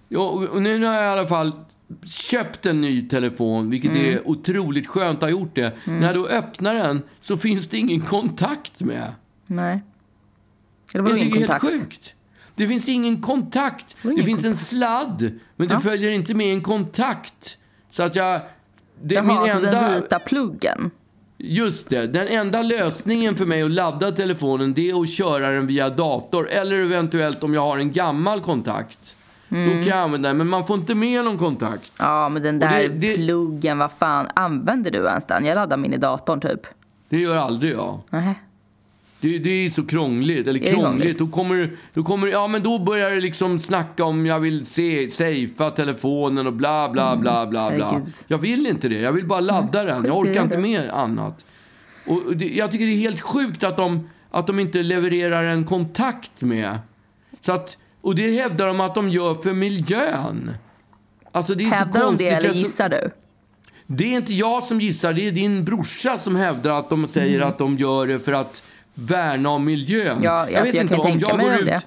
Ja, 0.09 0.21
och 0.29 0.63
nu 0.63 0.85
har 0.85 0.95
jag 0.95 1.05
i 1.17 1.19
alla 1.19 1.29
fall 1.29 1.53
köpt 2.07 2.67
en 2.67 2.81
ny 2.81 3.09
telefon, 3.09 3.71
vilket 3.71 3.91
Mm. 3.91 4.05
är 4.15 4.29
otroligt 4.29 4.87
skönt 4.87 5.17
att 5.19 5.23
ha 5.23 5.29
gjort 5.31 5.55
det. 5.55 5.73
När 5.85 6.07
jag 6.07 6.15
då 6.15 6.27
öppnar 6.27 6.75
den 6.75 7.03
så 7.21 7.37
finns 7.37 7.69
det 7.69 7.79
ingen 7.79 8.01
kontakt 8.01 8.81
med. 8.81 9.13
Nej. 9.47 9.81
Det 10.93 11.01
var 11.01 11.11
tycker 11.11 11.25
det 11.25 11.31
är 11.31 11.39
kontakt. 11.47 11.65
helt 11.65 11.83
sjukt. 11.83 12.15
Det 12.55 12.67
finns 12.67 12.89
ingen 12.89 13.23
kontakt. 13.23 13.97
var 14.03 14.11
Det 14.11 14.15
ingen 14.15 14.25
finns 14.27 14.45
en 14.45 14.57
sladd, 14.57 15.31
men 15.57 15.69
det 15.69 15.75
Ja. 15.75 15.81
följer 15.81 16.11
inte 16.11 16.35
med 16.35 16.53
en 16.55 16.61
kontakt. 16.63 17.59
Så 17.91 18.03
att 18.03 18.17
jag... 18.17 18.41
Det 19.03 19.15
är 19.15 19.17
Jaha, 19.17 19.27
min 19.27 19.37
alltså 19.37 19.57
enda... 19.57 19.71
den 19.71 19.95
vita 19.95 20.19
pluggen. 20.19 20.91
Just 21.39 21.91
det. 21.91 22.07
Den 22.07 22.29
enda 22.29 22.63
lösningen 22.63 23.37
för 23.37 23.47
mig 23.47 23.63
att 23.63 23.71
ladda 23.71 24.11
telefonen 24.13 24.75
det 24.75 24.91
är 24.91 25.03
att 25.03 25.09
köra 25.09 25.51
den 25.51 25.67
via 25.67 25.91
dator. 25.91 26.49
Eller 26.51 26.77
eventuellt 26.77 27.43
om 27.45 27.55
jag 27.55 27.61
har 27.61 27.79
en 27.79 27.93
gammal 27.93 28.41
kontakt. 28.41 29.17
Då 29.49 29.55
kan 29.57 29.85
jag 29.87 29.99
använda 29.99 30.29
den. 30.29 30.37
Men 30.37 30.49
man 30.49 30.67
får 30.67 30.77
inte 30.79 30.95
med 30.95 31.25
någon 31.25 31.39
kontakt. 31.39 31.93
Ja, 31.99 32.29
men 32.29 32.43
den 32.43 32.59
där 32.59 32.83
det- 32.83 32.89
det- 32.89 33.15
pluggen, 33.17 33.79
vad 33.79 33.93
fan. 33.93 34.29
Använder 34.35 34.91
du 34.91 35.07
ens 35.07 35.25
den? 35.25 35.45
Jag 35.45 35.55
laddar 35.55 35.77
min 35.77 35.93
i 35.95 35.97
datorn 35.97 36.41
typ. 36.41 36.61
Det 37.09 37.19
gör 37.19 37.37
aldrig 37.37 37.73
jag. 37.75 38.01
Nähä. 38.11 38.35
Det, 39.21 39.39
det 39.39 39.51
är 39.51 39.71
så 39.71 39.87
krångligt. 39.87 40.47
Eller 40.47 40.59
krångligt. 40.59 40.81
krångligt? 40.81 41.19
Då 41.19 41.27
kommer, 41.27 41.71
då 41.95 42.03
kommer 42.03 42.27
Ja, 42.29 42.47
men 42.47 42.63
då 42.63 42.79
börjar 42.79 43.11
det 43.11 43.21
liksom 43.21 43.59
snacka 43.59 44.05
om 44.05 44.27
jag 44.27 44.41
vill 44.41 44.67
se, 44.67 45.11
safea 45.11 45.71
telefonen 45.71 46.47
och 46.47 46.53
bla, 46.53 46.89
bla, 46.89 47.17
bla, 47.17 47.47
bla, 47.47 47.71
bla. 47.71 47.91
herregud. 47.91 48.13
Jag 48.27 48.39
vill 48.39 48.67
inte 48.67 48.89
det. 48.89 49.01
Jag 49.01 49.13
vill 49.13 49.27
bara 49.27 49.41
ladda 49.41 49.85
den. 49.85 49.97
skit 50.03 50.07
Jag 50.09 50.19
orkar 50.19 50.43
inte 50.43 50.57
då. 50.57 50.63
med 50.63 50.91
annat. 50.91 51.45
Och 52.07 52.37
det, 52.37 52.49
jag 52.49 52.71
tycker 52.73 52.85
det 52.87 52.93
är 52.93 52.97
helt 52.99 53.21
sjukt 53.21 53.65
att 53.65 53.77
de, 53.77 54.09
att 54.31 54.47
de 54.47 54.59
inte 54.59 54.83
levererar 54.83 55.45
en 55.45 55.65
kontakt 55.65 56.41
med. 56.43 56.79
Så 57.41 57.53
att, 57.53 57.79
och 58.01 58.15
det 58.15 58.43
hävdar 58.43 58.67
de 58.67 58.81
att 58.81 58.95
de 58.95 59.09
gör 59.11 59.35
för 59.35 59.53
miljön. 59.53 60.51
Alltså 61.33 61.55
det 61.55 61.65
är 61.65 61.71
Hävdar 61.71 61.93
så 61.93 61.99
de 61.99 62.07
konstigt. 62.07 62.29
det 62.29 62.35
eller 62.35 62.55
gissar 62.55 62.89
du? 62.89 63.11
det 63.87 64.05
är 64.13 64.17
inte 64.17 64.35
jag 64.35 64.63
som 64.63 64.81
gissar, 64.81 65.13
det 65.13 65.27
är 65.29 65.33
din 65.33 65.65
brorsa 65.65 66.19
som 66.19 66.37
hävdar 66.37 66.79
att 66.79 66.91
de 66.91 67.07
säger 67.07 67.41
att 67.41 67.59
de 67.59 67.77
gör 67.77 68.07
det 68.07 68.19
för 68.19 68.33
att 68.33 68.63
värna 68.99 69.51
om 69.51 69.65
miljön. 69.65 70.07
Mm. 70.07 70.23
Ja, 70.23 70.59
alltså, 70.59 70.77
jag 70.77 70.89
kan 70.89 71.01
tänka 71.01 71.37
mig 71.37 71.59
om 71.59 71.65
det. 71.65 71.81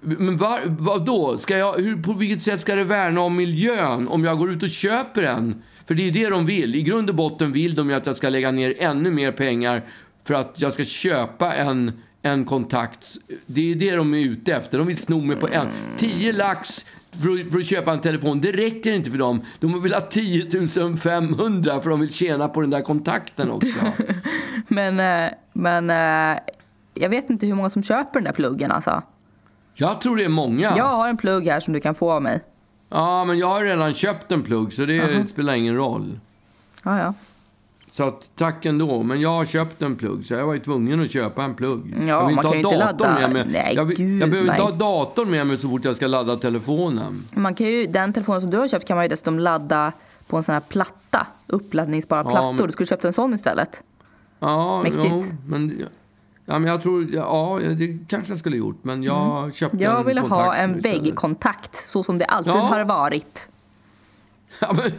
Men 0.00 0.36
var, 0.36 0.58
vad 0.64 1.04
då? 1.04 1.38
Ska 1.38 1.58
jag, 1.58 1.72
hur, 1.72 2.02
på 2.02 2.12
vilket 2.12 2.42
sätt 2.42 2.60
ska 2.60 2.74
det 2.74 2.84
värna 2.84 3.20
om 3.20 3.36
miljön 3.36 4.08
om 4.08 4.24
jag 4.24 4.38
går 4.38 4.52
ut 4.52 4.62
och 4.62 4.70
köper 4.70 5.22
en? 5.22 5.62
För 5.86 5.94
det 5.94 6.08
är 6.08 6.12
det 6.12 6.28
de 6.28 6.46
vill. 6.46 6.74
I 6.74 6.82
grund 6.82 7.10
och 7.10 7.16
botten 7.16 7.52
vill 7.52 7.74
de 7.74 7.90
ju 7.90 7.96
att 7.96 8.06
jag 8.06 8.16
ska 8.16 8.28
lägga 8.28 8.50
ner 8.50 8.74
ännu 8.78 9.10
mer 9.10 9.32
pengar 9.32 9.82
för 10.24 10.34
att 10.34 10.54
jag 10.56 10.72
ska 10.72 10.84
köpa 10.84 11.54
en, 11.54 11.92
en 12.22 12.44
kontakt. 12.44 13.16
Det 13.46 13.72
är 13.72 13.74
det 13.74 13.96
de 13.96 14.14
är 14.14 14.18
ute 14.18 14.54
efter. 14.54 14.78
De 14.78 14.86
vill 14.86 14.96
sno 14.96 15.20
mig 15.20 15.36
på 15.36 15.48
en. 15.48 15.66
10 15.96 16.32
lax 16.32 16.86
för, 17.22 17.40
att- 17.46 17.52
för 17.52 17.58
att 17.58 17.64
köpa 17.66 17.92
en 17.92 17.98
telefon. 18.00 18.40
Det 18.40 18.52
räcker 18.52 18.92
inte 18.92 19.10
för 19.10 19.18
dem. 19.18 19.40
De 19.60 19.82
vill 19.82 19.94
ha 19.94 20.00
10 20.00 20.66
500 20.96 21.80
för 21.80 21.90
de 21.90 22.00
vill 22.00 22.12
tjäna 22.14 22.48
på 22.48 22.60
den 22.60 22.70
där 22.70 22.80
kontakten 22.82 23.50
också. 23.50 23.78
Men, 24.68 25.00
eh, 25.00 25.32
men 25.52 25.90
eh, 25.90 26.38
jag 26.94 27.08
vet 27.08 27.30
inte 27.30 27.46
hur 27.46 27.54
många 27.54 27.70
som 27.70 27.82
köper 27.82 28.12
den 28.14 28.24
där 28.24 28.32
pluggen 28.32 28.70
alltså. 28.72 29.02
Jag 29.74 30.00
tror 30.00 30.16
det 30.16 30.24
är 30.24 30.28
många. 30.28 30.72
Jag 30.76 30.84
har 30.84 31.08
en 31.08 31.16
plugg 31.16 31.46
här 31.46 31.60
som 31.60 31.74
du 31.74 31.80
kan 31.80 31.94
få 31.94 32.12
av 32.12 32.22
mig. 32.22 32.40
Ja, 32.90 33.24
men 33.24 33.38
jag 33.38 33.46
har 33.46 33.64
redan 33.64 33.94
köpt 33.94 34.32
en 34.32 34.42
plugg 34.42 34.72
så 34.72 34.84
det 34.84 35.28
spelar 35.28 35.54
ingen 35.54 35.76
roll. 35.76 36.20
Ja, 36.84 36.98
ja. 36.98 37.14
Så 37.98 38.04
att, 38.04 38.30
tack 38.36 38.66
ändå. 38.66 39.02
Men 39.02 39.20
jag 39.20 39.28
har 39.30 39.44
köpt 39.44 39.82
en 39.82 39.96
plugg 39.96 40.26
så 40.26 40.34
jag 40.34 40.46
var 40.46 40.54
ju 40.54 40.60
tvungen 40.60 41.02
att 41.02 41.10
köpa 41.10 41.42
en 41.42 41.54
plugg. 41.54 41.94
Ja, 42.00 42.04
jag 42.06 42.26
vill 42.26 42.36
inte 42.36 42.46
ha 42.48 42.56
inte 42.56 42.78
datorn 42.78 43.08
ladda- 43.08 43.20
med 43.20 43.32
mig. 43.32 43.46
Nej, 43.52 43.74
jag, 43.76 43.84
vill- 43.84 43.96
gud, 43.96 44.22
jag 44.22 44.30
behöver 44.30 44.50
inte 44.50 44.62
ha 44.62 44.70
datorn 44.70 45.30
med 45.30 45.46
mig 45.46 45.58
så 45.58 45.68
fort 45.68 45.84
jag 45.84 45.96
ska 45.96 46.06
ladda 46.06 46.36
telefonen. 46.36 47.24
Man 47.34 47.54
kan 47.54 47.66
ju, 47.66 47.86
den 47.86 48.12
telefonen 48.12 48.40
som 48.40 48.50
du 48.50 48.56
har 48.58 48.68
köpt 48.68 48.84
kan 48.84 48.96
man 48.96 49.04
ju 49.04 49.08
dessutom 49.08 49.38
ladda 49.38 49.92
på 50.26 50.36
en 50.36 50.42
sån 50.42 50.52
här 50.52 50.60
platta. 50.60 51.26
Uppladdningsbara 51.46 52.22
Ja, 52.24 52.30
plattor. 52.30 52.52
men- 52.52 52.66
Du 52.66 52.72
skulle 52.72 52.86
köpt 52.86 53.04
en 53.04 53.12
sån 53.12 53.34
istället. 53.34 53.82
Ja, 54.40 54.82
Mäktigt. 54.82 55.04
Jo, 55.10 55.24
men, 55.46 55.82
ja, 56.46 56.58
men 56.58 56.70
jag 56.70 56.82
tror... 56.82 57.06
Ja, 57.12 57.58
det 57.78 57.98
kanske 58.08 58.32
jag 58.32 58.38
skulle 58.38 58.56
gjort. 58.56 58.78
Men 58.82 59.02
jag 59.02 59.54
köpte 59.54 59.76
Mm. 59.76 59.90
Jag 59.90 60.00
en 60.00 60.06
ville 60.06 60.20
ha 60.20 60.54
en 60.54 60.80
väggkontakt 60.80 61.88
så 61.88 62.02
som 62.02 62.18
det 62.18 62.24
alltid 62.24 62.52
Ja. 62.52 62.56
har 62.58 62.84
varit. 62.84 63.48
Ja, 64.60 64.72
men, 64.72 64.92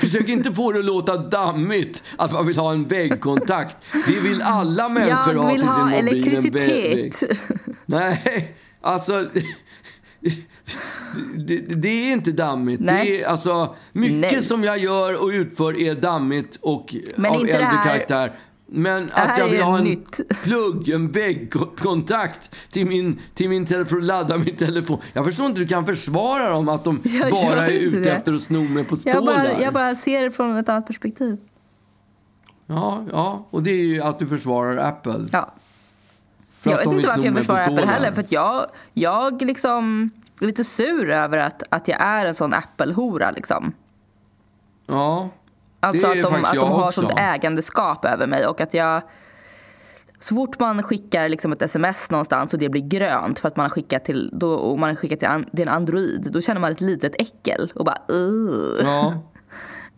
försök 0.00 0.28
inte 0.28 0.52
få 0.54 0.72
det 0.72 0.78
att 0.78 0.84
låta 0.84 1.16
dammigt 1.16 2.02
att 2.16 2.32
man 2.32 2.46
vill 2.46 2.56
ha 2.58 2.72
en 2.72 2.84
väggkontakt. 2.88 3.76
Det 4.06 4.20
vill 4.20 4.42
alla 4.42 4.88
människor 4.88 5.34
Jag 5.34 5.42
ha 5.42 5.48
vill 5.48 5.60
till 5.60 5.60
sin 5.60 5.68
ha 5.68 5.84
mobil. 5.84 5.98
en 5.98 6.06
vägg- 6.06 6.26
elektricitet. 6.26 7.22
Nej, 7.86 8.54
alltså... 8.80 9.24
Det, 11.36 11.56
det 11.58 11.88
är 11.88 12.12
inte 12.12 12.32
dammigt. 12.32 12.80
Nej. 12.80 13.06
Det 13.10 13.22
är, 13.22 13.28
alltså, 13.28 13.74
mycket 13.92 14.18
Nej. 14.32 14.42
som 14.42 14.64
jag 14.64 14.78
gör 14.78 15.22
och 15.22 15.28
utför 15.28 15.76
är 15.80 15.94
dammigt 15.94 16.58
och 16.60 16.94
Men 17.16 17.30
av 17.32 17.40
äldre 17.40 17.54
här- 17.54 17.84
karaktär. 17.84 18.32
Men 18.76 19.10
att 19.12 19.38
jag 19.38 19.48
vill 19.48 19.62
ha 19.62 19.78
en 19.78 19.84
nytt. 19.84 20.20
plugg, 20.42 20.88
en 20.88 21.10
väggkontakt 21.10 22.54
till 22.70 22.86
min, 22.86 23.20
till 23.34 23.48
min 23.48 23.66
telefon 23.66 24.06
ladda 24.06 24.38
min 24.38 24.56
telefon. 24.56 24.98
Jag 25.12 25.24
förstår 25.24 25.46
inte 25.46 25.58
hur 25.60 25.66
du 25.66 25.74
kan 25.74 25.86
försvara 25.86 26.50
dem 26.50 26.68
att 26.68 26.84
de 26.84 27.00
Jag 27.04 27.30
bara 27.30 27.66
är 27.66 27.70
ute 27.70 27.98
det. 28.00 28.10
efter 28.10 28.32
att 28.32 28.42
sno 28.42 28.60
mig 28.68 28.84
på 28.84 28.96
Jag 29.04 29.24
bara, 29.24 29.40
stålar. 29.40 29.60
jag 29.60 29.72
bara 29.74 29.94
ser 29.94 30.22
det 30.22 30.30
från 30.30 30.56
ett 30.56 30.68
annat 30.68 30.86
perspektiv. 30.86 31.36
Ja, 32.66 33.04
ja, 33.12 33.46
och 33.50 33.62
det 33.62 33.70
är 33.70 33.84
ju 33.84 34.00
att 34.02 34.18
du 34.18 34.26
försvarar 34.26 34.76
Apple. 34.76 35.28
Ja. 35.32 35.52
För 36.60 36.70
jag 36.70 36.76
vet 36.78 36.86
inte 36.86 37.06
varför 37.06 37.24
jag 37.24 37.34
försvarar 37.34 37.60
Apple 37.62 37.76
stålar. 37.76 37.92
heller. 37.92 38.12
För 38.12 38.20
att 38.20 38.32
jag, 38.32 38.66
jag 38.92 39.42
liksom 39.42 40.10
är 40.40 40.46
lite 40.46 40.64
sur 40.64 41.10
över 41.10 41.38
att, 41.38 41.62
att 41.70 41.88
jag 41.88 42.00
är 42.02 42.26
en 42.26 42.34
sån 42.34 42.54
Apple-hora. 42.54 43.30
Liksom. 43.30 43.72
Ja, 44.86 45.28
Alltså 45.84 46.06
att 46.06 46.22
de, 46.22 46.44
att 46.44 46.54
de 46.54 46.70
har 46.70 46.86
också. 46.86 47.00
sånt 47.00 47.12
ägandeskap 47.18 48.04
över 48.04 48.26
mig. 48.26 48.46
Och 48.46 48.60
att 48.60 48.74
jag... 48.74 49.02
Så 50.20 50.34
fort 50.34 50.60
man 50.60 50.82
skickar 50.82 51.28
liksom 51.28 51.52
ett 51.52 51.62
sms 51.62 52.10
någonstans 52.10 52.52
och 52.52 52.58
det 52.58 52.68
blir 52.68 52.88
grönt 52.88 53.38
för 53.38 53.48
att 53.48 53.56
man 53.56 53.64
har 53.64 53.70
skickat 53.70 54.04
till, 54.04 54.30
då, 54.32 54.52
och 54.52 54.78
man 54.78 54.88
har 54.88 54.96
skickat 54.96 55.18
till, 55.18 55.28
an, 55.28 55.44
till 55.50 55.62
en 55.62 55.68
Android. 55.68 56.28
Då 56.32 56.40
känner 56.40 56.60
man 56.60 56.72
ett 56.72 56.80
litet 56.80 57.14
äckel 57.18 57.72
och 57.74 57.84
bara 57.84 57.98
uh. 58.12 58.80
ja. 58.82 59.14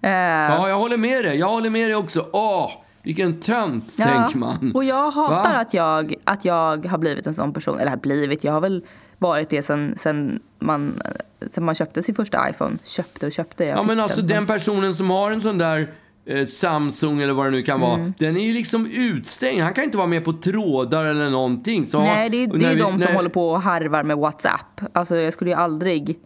Eh, 0.03 0.13
ja, 0.13 0.69
jag 0.69 0.77
håller 0.77 0.97
med 0.97 1.25
dig. 1.25 1.39
Jag 1.39 1.47
håller 1.47 1.71
med 1.71 1.89
dig 1.89 1.97
också. 1.97 2.27
Åh, 2.33 2.71
vilken 3.03 3.41
tönt, 3.41 3.93
Ja, 3.97 4.05
tänker 4.05 4.39
man. 4.39 4.73
Och 4.75 4.85
jag 4.85 5.11
hatar 5.11 5.53
Va? 5.53 5.59
att 5.59 5.75
jag, 5.75 6.15
att 6.25 6.45
jag 6.45 6.87
har 6.87 6.99
blivit 6.99 7.27
en 7.27 7.35
sån 7.35 7.53
person. 7.53 7.79
Eller 7.79 7.91
har 7.91 7.97
blivit, 7.97 8.45
jag 8.45 8.53
har 8.53 8.61
väl 8.61 8.85
varit 9.19 9.51
det 9.51 9.63
sen, 9.63 9.95
sen, 9.99 10.41
man, 10.59 11.03
sen 11.51 11.65
man 11.65 11.75
köpte 11.75 12.03
sin 12.03 12.15
första 12.15 12.51
iPhone. 12.51 12.79
Köpte 12.85 13.27
och 13.27 13.33
köpte. 13.33 13.65
Ja, 13.65 13.83
men 13.83 14.01
alltså 14.01 14.23
den 14.23 14.47
personen 14.47 14.95
som 14.95 15.11
har 15.11 15.31
en 15.31 15.41
sån 15.41 15.59
där 15.59 15.89
eh, 16.27 16.47
Samsung 16.47 17.21
eller 17.23 17.33
vad 17.33 17.47
det 17.47 17.51
nu 17.51 17.63
kan 17.63 17.83
Mm. 17.83 17.89
vara. 18.01 18.13
Den 18.19 18.37
är 18.37 18.41
ju 18.41 18.53
liksom 18.53 18.87
utstängd. 18.87 19.63
Han 19.63 19.75
kan 19.75 19.85
inte 19.85 19.97
vara 19.97 20.07
med 20.07 20.25
på 20.25 20.33
trådar 20.33 21.05
eller 21.05 21.31
någonting. 21.31 21.87
Så, 21.87 22.01
Nej, 22.01 22.31
det 22.31 22.37
är, 22.37 22.47
det 22.47 22.67
är 22.67 22.75
vi- 22.75 22.81
de 22.81 22.99
som 22.99 23.09
när- 23.09 23.15
håller 23.17 23.31
på 23.31 23.51
och 23.51 23.63
harvar 23.63 24.03
med 24.03 24.17
WhatsApp. 24.17 24.81
Alltså 24.93 25.17
jag 25.17 25.33
skulle 25.33 25.51
ju 25.51 25.57
aldrig 25.57 26.19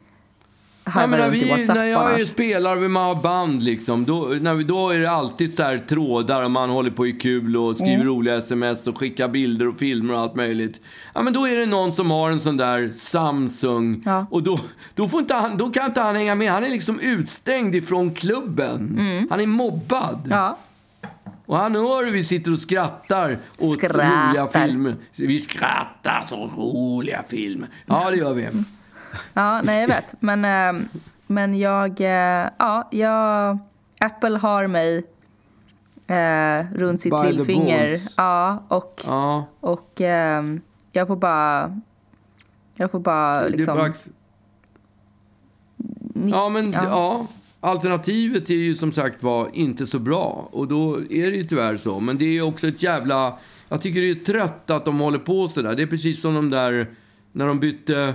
Ja, 0.84 0.90
harva 0.90 1.06
men 1.06 1.18
när, 1.20 1.26
runt 1.26 1.36
i 1.36 1.44
vi, 1.44 1.50
WhatsApp 1.50 1.76
när 1.76 1.84
jag 1.84 2.20
är 2.20 2.24
spelar 2.24 2.76
med 2.76 2.90
man 2.90 3.04
har 3.16 3.22
band, 3.22 3.62
liksom, 3.62 4.04
då, 4.04 4.36
när 4.40 4.54
vi, 4.54 4.64
då 4.64 4.88
är 4.90 4.98
det 4.98 5.10
alltid 5.10 5.54
så 5.54 5.62
här 5.62 5.78
trådar 5.78 6.42
och 6.44 6.50
man 6.50 6.70
håller 6.70 6.90
på 6.90 7.06
i 7.06 7.12
kul 7.12 7.56
och 7.56 7.76
skriver 7.76 7.94
Mm. 7.94 8.06
roliga 8.06 8.36
sms 8.38 8.86
och 8.86 8.98
skickar 8.98 9.28
bilder 9.28 9.68
och 9.68 9.76
filmer 9.78 10.14
och 10.14 10.20
allt 10.20 10.34
möjligt. 10.34 10.80
Ja, 11.14 11.22
men 11.22 11.32
då 11.32 11.46
är 11.48 11.56
det 11.56 11.66
någon 11.66 11.92
som 11.92 12.10
har 12.10 12.30
en 12.30 12.40
sån 12.40 12.56
där 12.56 12.90
Samsung 12.94 14.02
Ja. 14.06 14.26
och 14.30 14.42
då, 14.42 14.58
då, 14.94 15.08
får 15.08 15.20
inte 15.20 15.34
han, 15.34 15.56
då 15.56 15.70
kan 15.70 15.86
inte 15.86 16.00
han 16.00 16.16
hänga 16.16 16.34
med. 16.34 16.50
Han 16.52 16.64
är 16.64 16.70
liksom 16.70 17.00
utstängd 17.00 17.74
ifrån 17.74 18.14
klubben. 18.14 18.98
Han 19.30 19.40
är 19.40 19.46
mobbad. 19.46 20.20
Mm. 20.26 20.38
Ja. 20.38 20.58
Och 21.46 21.56
han 21.58 21.74
hör 21.74 22.04
hur 22.06 22.12
vi 22.12 22.24
sitter 22.24 22.52
och 22.52 22.58
skrattar 22.58 23.38
åt 23.58 23.78
Skrattar. 23.78 24.28
roliga 24.28 24.46
filmer. 24.46 24.94
Vi 25.16 25.38
skrattar 25.38 26.24
så 26.26 26.46
roliga 26.56 27.22
filmer. 27.28 27.68
Ja, 27.86 28.10
det 28.10 28.16
gör 28.16 28.34
vi. 28.34 28.48
Ja, 29.34 29.60
nej 29.62 29.80
jag 29.80 29.88
vet. 29.88 30.14
Men, 30.20 30.44
eh, 30.44 30.82
men 31.26 31.58
jag, 31.58 32.00
eh, 32.00 32.50
ja, 32.58 32.88
jag, 32.90 33.58
Apple 34.00 34.38
har 34.38 34.66
mig 34.66 35.04
eh, 36.06 36.66
runt 36.74 37.00
sitt 37.00 37.22
By 37.22 37.32
lillfinger. 37.32 37.98
Ja, 38.16 38.64
och, 38.68 39.02
Ja, 39.06 39.46
och 39.60 40.00
ehm, 40.00 40.60
jag 40.92 41.06
får 41.06 41.16
bara, 41.16 41.80
jag 42.74 42.90
får 42.90 43.00
bara 43.00 43.48
liksom. 43.48 43.76
bara... 43.76 43.92
Ja, 46.26 46.48
men 46.48 46.72
ja. 46.72 46.84
ja. 46.84 47.26
Alternativet 47.60 48.50
är 48.50 48.54
ju 48.54 48.74
som 48.74 48.92
sagt 48.92 49.22
var 49.22 49.48
inte 49.52 49.86
så 49.86 49.98
bra. 49.98 50.48
Och 50.52 50.68
då 50.68 50.96
är 50.96 51.30
det 51.30 51.36
ju 51.36 51.46
tyvärr 51.46 51.76
så. 51.76 52.00
Men 52.00 52.18
det 52.18 52.38
är 52.38 52.42
också 52.42 52.68
ett 52.68 52.82
jävla... 52.82 53.38
Jag 53.68 53.82
tycker 53.82 54.00
det 54.00 54.10
är 54.10 54.14
trött 54.14 54.70
att 54.70 54.84
de 54.84 55.00
håller 55.00 55.18
på 55.18 55.48
så 55.48 55.62
där. 55.62 55.74
Det 55.74 55.82
är 55.82 55.86
precis 55.86 56.20
som 56.20 56.34
de 56.34 56.50
där... 56.50 56.86
När 57.32 57.46
de 57.46 57.60
bytte 57.60 58.00
eh, 58.02 58.14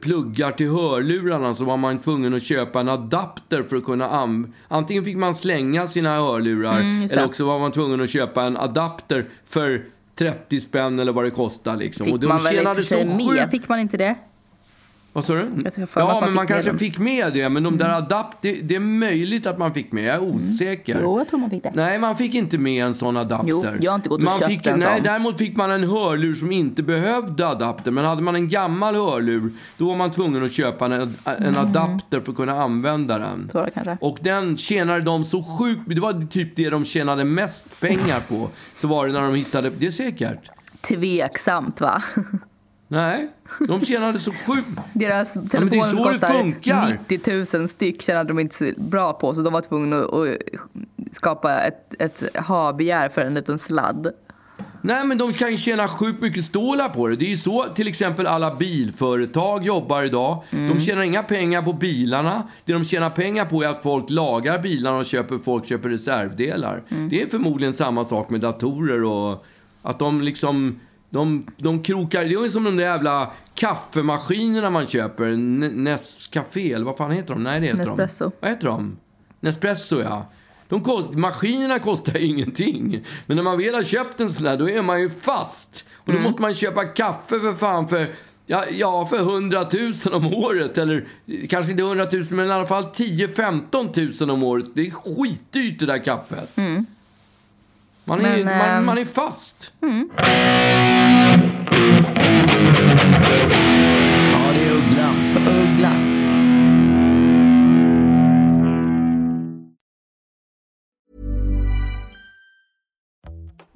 pluggar 0.00 0.50
till 0.50 0.68
hörlurarna 0.70 1.54
så 1.54 1.64
var 1.64 1.76
man 1.76 1.98
tvungen 1.98 2.34
att 2.34 2.42
köpa 2.42 2.80
en 2.80 2.88
adapter 2.88 3.62
för 3.62 3.76
att 3.76 3.84
kunna 3.84 4.08
am- 4.08 4.52
Antingen 4.68 5.04
fick 5.04 5.16
man 5.16 5.34
slänga 5.34 5.86
sina 5.86 6.10
hörlurar 6.16 6.80
Mm, 6.80 7.02
eller 7.12 7.24
också 7.24 7.44
var 7.44 7.58
man 7.58 7.72
tvungen 7.72 8.00
att 8.00 8.10
köpa 8.10 8.42
en 8.42 8.56
adapter 8.56 9.28
för 9.44 9.84
30 10.18 10.60
spänn 10.60 10.98
eller 10.98 11.12
vad 11.12 11.24
det 11.24 11.30
kostar. 11.30 11.76
Liksom. 11.76 12.04
Fick 12.04 12.14
och 12.14 12.20
de 12.20 12.26
man 12.26 12.38
väl 12.42 12.54
tjänade 12.54 12.82
så 12.82 12.94
med? 13.04 13.16
sjukt 13.30 13.50
Fick 13.50 13.68
man 13.68 13.78
inte 13.80 13.96
det? 13.96 14.14
Vad 15.14 15.24
sa 15.24 15.32
du? 15.34 15.48
Ja, 15.94 16.20
men 16.20 16.34
man 16.34 16.46
kanske 16.46 16.78
fick 16.78 16.98
med 16.98 17.32
det. 17.32 17.48
Men 17.48 17.62
de 17.62 17.78
där 17.78 17.98
adapt, 17.98 18.38
det, 18.40 18.52
det 18.52 18.74
är 18.74 18.80
möjligt 18.80 19.46
att 19.46 19.58
man 19.58 19.74
fick 19.74 19.92
med. 19.92 20.04
Jag 20.04 20.14
är 20.14 20.22
osäker. 20.22 20.92
Mm. 20.92 21.04
Jo, 21.04 21.18
jag 21.18 21.28
tror 21.28 21.40
man 21.40 21.50
fick 21.50 21.62
det. 21.62 21.72
Nej, 21.74 21.98
man 21.98 22.16
fick 22.16 22.34
inte 22.34 22.58
med 22.58 22.84
en 22.84 22.94
sån 22.94 23.16
adapter. 23.16 23.48
Jo, 23.48 23.64
jag 23.80 23.90
har 23.90 23.96
inte 23.96 24.08
gått 24.08 24.18
och 24.18 24.24
man 24.24 24.38
köpt 24.38 24.50
fick, 24.50 24.66
en 24.66 24.78
nej, 24.78 24.88
sån. 24.96 25.04
Däremot 25.04 25.38
fick 25.38 25.56
man 25.56 25.70
en 25.70 25.84
hörlur 25.84 26.34
som 26.34 26.52
inte 26.52 26.82
behövde 26.82 27.48
adapter. 27.48 27.90
Men 27.90 28.04
hade 28.04 28.22
man 28.22 28.34
en 28.34 28.48
gammal 28.48 28.94
hörlur, 28.94 29.52
då 29.76 29.88
var 29.88 29.96
man 29.96 30.10
tvungen 30.10 30.44
att 30.44 30.52
köpa 30.52 30.84
en, 30.84 30.92
en 30.92 31.10
Mm. 31.38 31.56
adapter 31.56 32.20
för 32.20 32.30
att 32.32 32.36
kunna 32.36 32.62
använda 32.62 33.18
den. 33.18 33.48
Så 33.52 33.64
det 33.64 33.70
kanske. 33.70 33.98
Och 34.00 34.18
den 34.20 34.56
tjänade 34.56 35.00
de 35.00 35.24
så 35.24 35.42
sjukt... 35.42 35.80
Det 35.86 36.00
var 36.00 36.26
typ 36.26 36.56
det 36.56 36.70
de 36.70 36.84
tjänade 36.84 37.24
mest 37.24 37.80
pengar 37.80 38.20
på. 38.28 38.48
Så 38.76 38.88
var 38.88 39.06
det 39.06 39.12
när 39.12 39.22
de 39.22 39.34
hittade... 39.34 39.70
Det 39.78 39.86
är 39.86 39.90
säkert. 39.90 40.50
Tveksamt 40.80 41.80
va? 41.80 42.02
Nej, 42.94 43.28
de 43.68 43.80
tjänade 43.86 44.18
så 44.18 44.32
sjukt... 44.32 44.68
Deras 44.92 45.32
telefoner 45.32 45.82
så 45.82 45.96
som 45.96 46.04
kostar 46.04 46.26
funkar. 46.26 46.98
90 47.08 47.58
000 47.58 47.68
styck 47.68 48.02
tjänade 48.02 48.28
de 48.28 48.38
inte 48.38 48.54
så 48.54 48.72
bra 48.76 49.12
på 49.12 49.34
så 49.34 49.42
de 49.42 49.52
var 49.52 49.60
tvungna 49.60 49.98
att, 49.98 50.38
skapa 51.12 51.60
ett, 51.60 51.94
ett 51.98 52.36
ha-begär 52.46 53.08
för 53.08 53.20
en 53.20 53.34
liten 53.34 53.58
sladd. 53.58 54.12
Nej, 54.80 55.06
men 55.06 55.18
de 55.18 55.32
kan 55.32 55.50
ju 55.50 55.56
tjäna 55.56 55.88
sjukt 55.88 56.20
mycket 56.22 56.44
stålar 56.44 56.88
på 56.88 57.08
det. 57.08 57.16
Det 57.16 57.24
är 57.24 57.28
ju 57.28 57.36
så 57.36 57.62
till 57.62 57.88
exempel 57.88 58.26
alla 58.26 58.54
bilföretag 58.54 59.64
jobbar 59.64 60.02
idag. 60.02 60.42
De 60.50 60.80
tjänar 60.80 61.02
inga 61.02 61.22
pengar 61.22 61.62
på 61.62 61.72
bilarna. 61.72 62.42
Det 62.64 62.72
de 62.72 62.84
tjänar 62.84 63.10
pengar 63.10 63.44
på 63.44 63.62
är 63.62 63.68
att 63.68 63.82
folk 63.82 64.10
lagar 64.10 64.58
bilarna 64.58 64.98
och 64.98 65.06
köper, 65.06 65.38
folk 65.38 65.66
köper 65.66 65.88
reservdelar. 65.88 66.82
Det 67.10 67.22
är 67.22 67.26
förmodligen 67.26 67.74
samma 67.74 68.04
sak 68.04 68.30
med 68.30 68.40
datorer 68.40 69.04
och 69.04 69.44
att 69.82 69.98
de 69.98 70.20
liksom... 70.20 70.80
De, 71.14 71.46
de 71.56 71.82
krokar... 71.82 72.24
Det 72.24 72.34
är 72.34 72.48
som 72.48 72.64
de 72.64 72.76
där 72.76 72.84
jävla 72.84 73.30
kaffemaskinerna 73.54 74.70
man 74.70 74.86
köper. 74.86 75.36
Nescafé, 75.76 76.72
eller 76.72 76.84
vad 76.84 76.96
fan 76.96 77.10
heter 77.10 77.34
de? 77.34 77.42
Nej, 77.42 77.60
det 77.60 77.66
heter 77.66 77.84
Nespresso. 77.84 78.24
de. 78.24 78.32
Vad 78.40 78.50
heter 78.50 78.66
de? 78.66 78.96
Nespresso, 79.40 80.02
ja. 80.02 80.32
De 80.68 80.82
kost, 80.82 81.12
maskinerna 81.12 81.78
kostar 81.78 82.16
ingenting. 82.24 83.06
Men 83.26 83.36
när 83.36 83.44
man 83.44 83.58
väl 83.58 83.74
har 83.74 83.82
köpt 83.82 84.20
en 84.20 84.30
sån 84.30 84.44
där, 84.44 84.56
då 84.56 84.70
är 84.70 84.82
man 84.82 85.00
ju 85.00 85.10
fast. 85.10 85.84
Och 85.96 86.12
då 86.12 86.18
måste 86.18 86.42
man 86.42 86.54
köpa 86.54 86.84
kaffe 86.84 87.40
för 87.40 87.52
fan 87.52 87.88
för, 87.88 88.06
ja, 88.46 88.64
ja, 88.70 89.06
för 89.06 89.18
100 89.18 89.66
000 90.04 90.14
om 90.14 90.34
året. 90.34 90.78
Eller 90.78 91.08
kanske 91.48 91.70
inte 91.72 91.82
100 91.82 92.06
000, 92.12 92.24
men 92.30 92.48
i 92.48 92.52
alla 92.52 92.66
fall 92.66 92.84
10-15 92.84 94.20
000 94.26 94.30
om 94.30 94.42
året. 94.42 94.66
Det 94.74 94.86
är 94.86 94.90
skitdyrt 94.90 95.78
det 95.78 95.86
där 95.86 95.98
kaffet. 95.98 96.56
Man 98.06 98.20
är, 98.20 98.44
Men, 98.44 98.58
man, 98.58 98.68
ehm, 98.68 98.84
man 98.84 98.98
är 98.98 99.04
fast. 99.04 99.72
Mm. 99.82 100.10
Ja, 104.32 104.52
det 104.52 104.64
är 104.64 104.72
Uggla. 104.72 105.10
Uggla. 105.50 105.92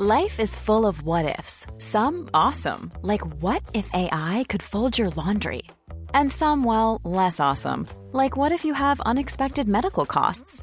Life 0.01 0.39
is 0.39 0.55
full 0.55 0.87
of 0.87 1.03
what 1.03 1.39
ifs. 1.39 1.67
Some 1.79 2.29
awesome, 2.33 2.93
like 3.03 3.23
what 3.43 3.63
if 3.75 3.91
AI 3.93 4.45
could 4.49 4.63
fold 4.63 4.97
your 4.97 5.11
laundry? 5.11 5.63
And 6.15 6.33
some, 6.33 6.63
well, 6.63 7.01
less 7.05 7.41
awesome, 7.41 7.87
like 8.13 8.37
what 8.37 8.53
if 8.53 8.65
you 8.65 8.75
have 8.75 9.01
unexpected 9.01 9.67
medical 9.69 10.07
costs? 10.07 10.63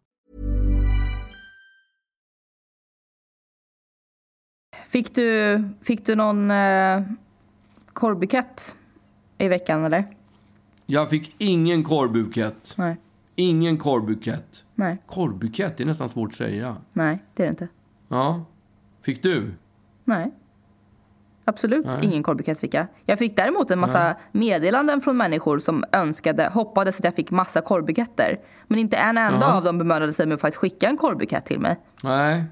Fick 4.91 5.15
du, 5.15 5.63
fick 5.81 6.05
du 6.05 6.15
någon 6.15 6.51
eh, 6.51 7.01
korvbukett 7.93 8.75
i 9.37 9.47
veckan 9.47 9.85
eller? 9.85 10.05
Jag 10.85 11.09
fick 11.09 11.35
ingen 11.37 11.83
korvbukett. 11.83 12.73
Nej. 12.77 12.97
Ingen 13.35 13.77
korvbukett. 13.77 14.63
Nej, 14.75 14.97
Korvbukett, 15.05 15.77
det 15.77 15.83
är 15.83 15.85
nästan 15.85 16.09
svårt 16.09 16.29
att 16.29 16.35
säga. 16.35 16.77
nej 16.93 17.23
det 17.35 17.43
är 17.43 17.47
det 17.47 17.49
inte. 17.49 17.67
Ja. 18.07 18.45
Fick 19.01 19.23
du? 19.23 19.53
Nej. 20.03 20.31
Absolut 21.45 21.87
ingen 22.01 22.23
korvbukett 22.23 22.59
fick 22.59 22.73
jag. 22.73 22.85
Jag 23.05 23.19
fick 23.19 23.35
däremot 23.35 23.71
en 23.71 23.79
massa 23.79 24.15
meddelanden 24.31 25.01
från 25.01 25.17
människor 25.17 25.59
som 25.59 25.83
önskade, 25.91 26.49
hoppades 26.53 26.97
att 26.97 27.03
jag 27.03 27.15
fick 27.15 27.31
massa 27.31 27.61
korvbuketter. 27.61 28.39
Men 28.67 28.79
inte 28.79 28.97
en 28.97 29.17
enda 29.17 29.39
Ja. 29.41 29.53
av 29.57 29.63
dem 29.63 29.77
bemödade 29.77 30.11
sig 30.13 30.27
med 30.27 30.35
att 30.35 30.41
faktiskt 30.41 30.61
skicka 30.61 30.87
en 30.87 30.97
korvbukett 30.97 31.45
till 31.45 31.59
mig. 31.59 31.79
Nej, 32.03 32.43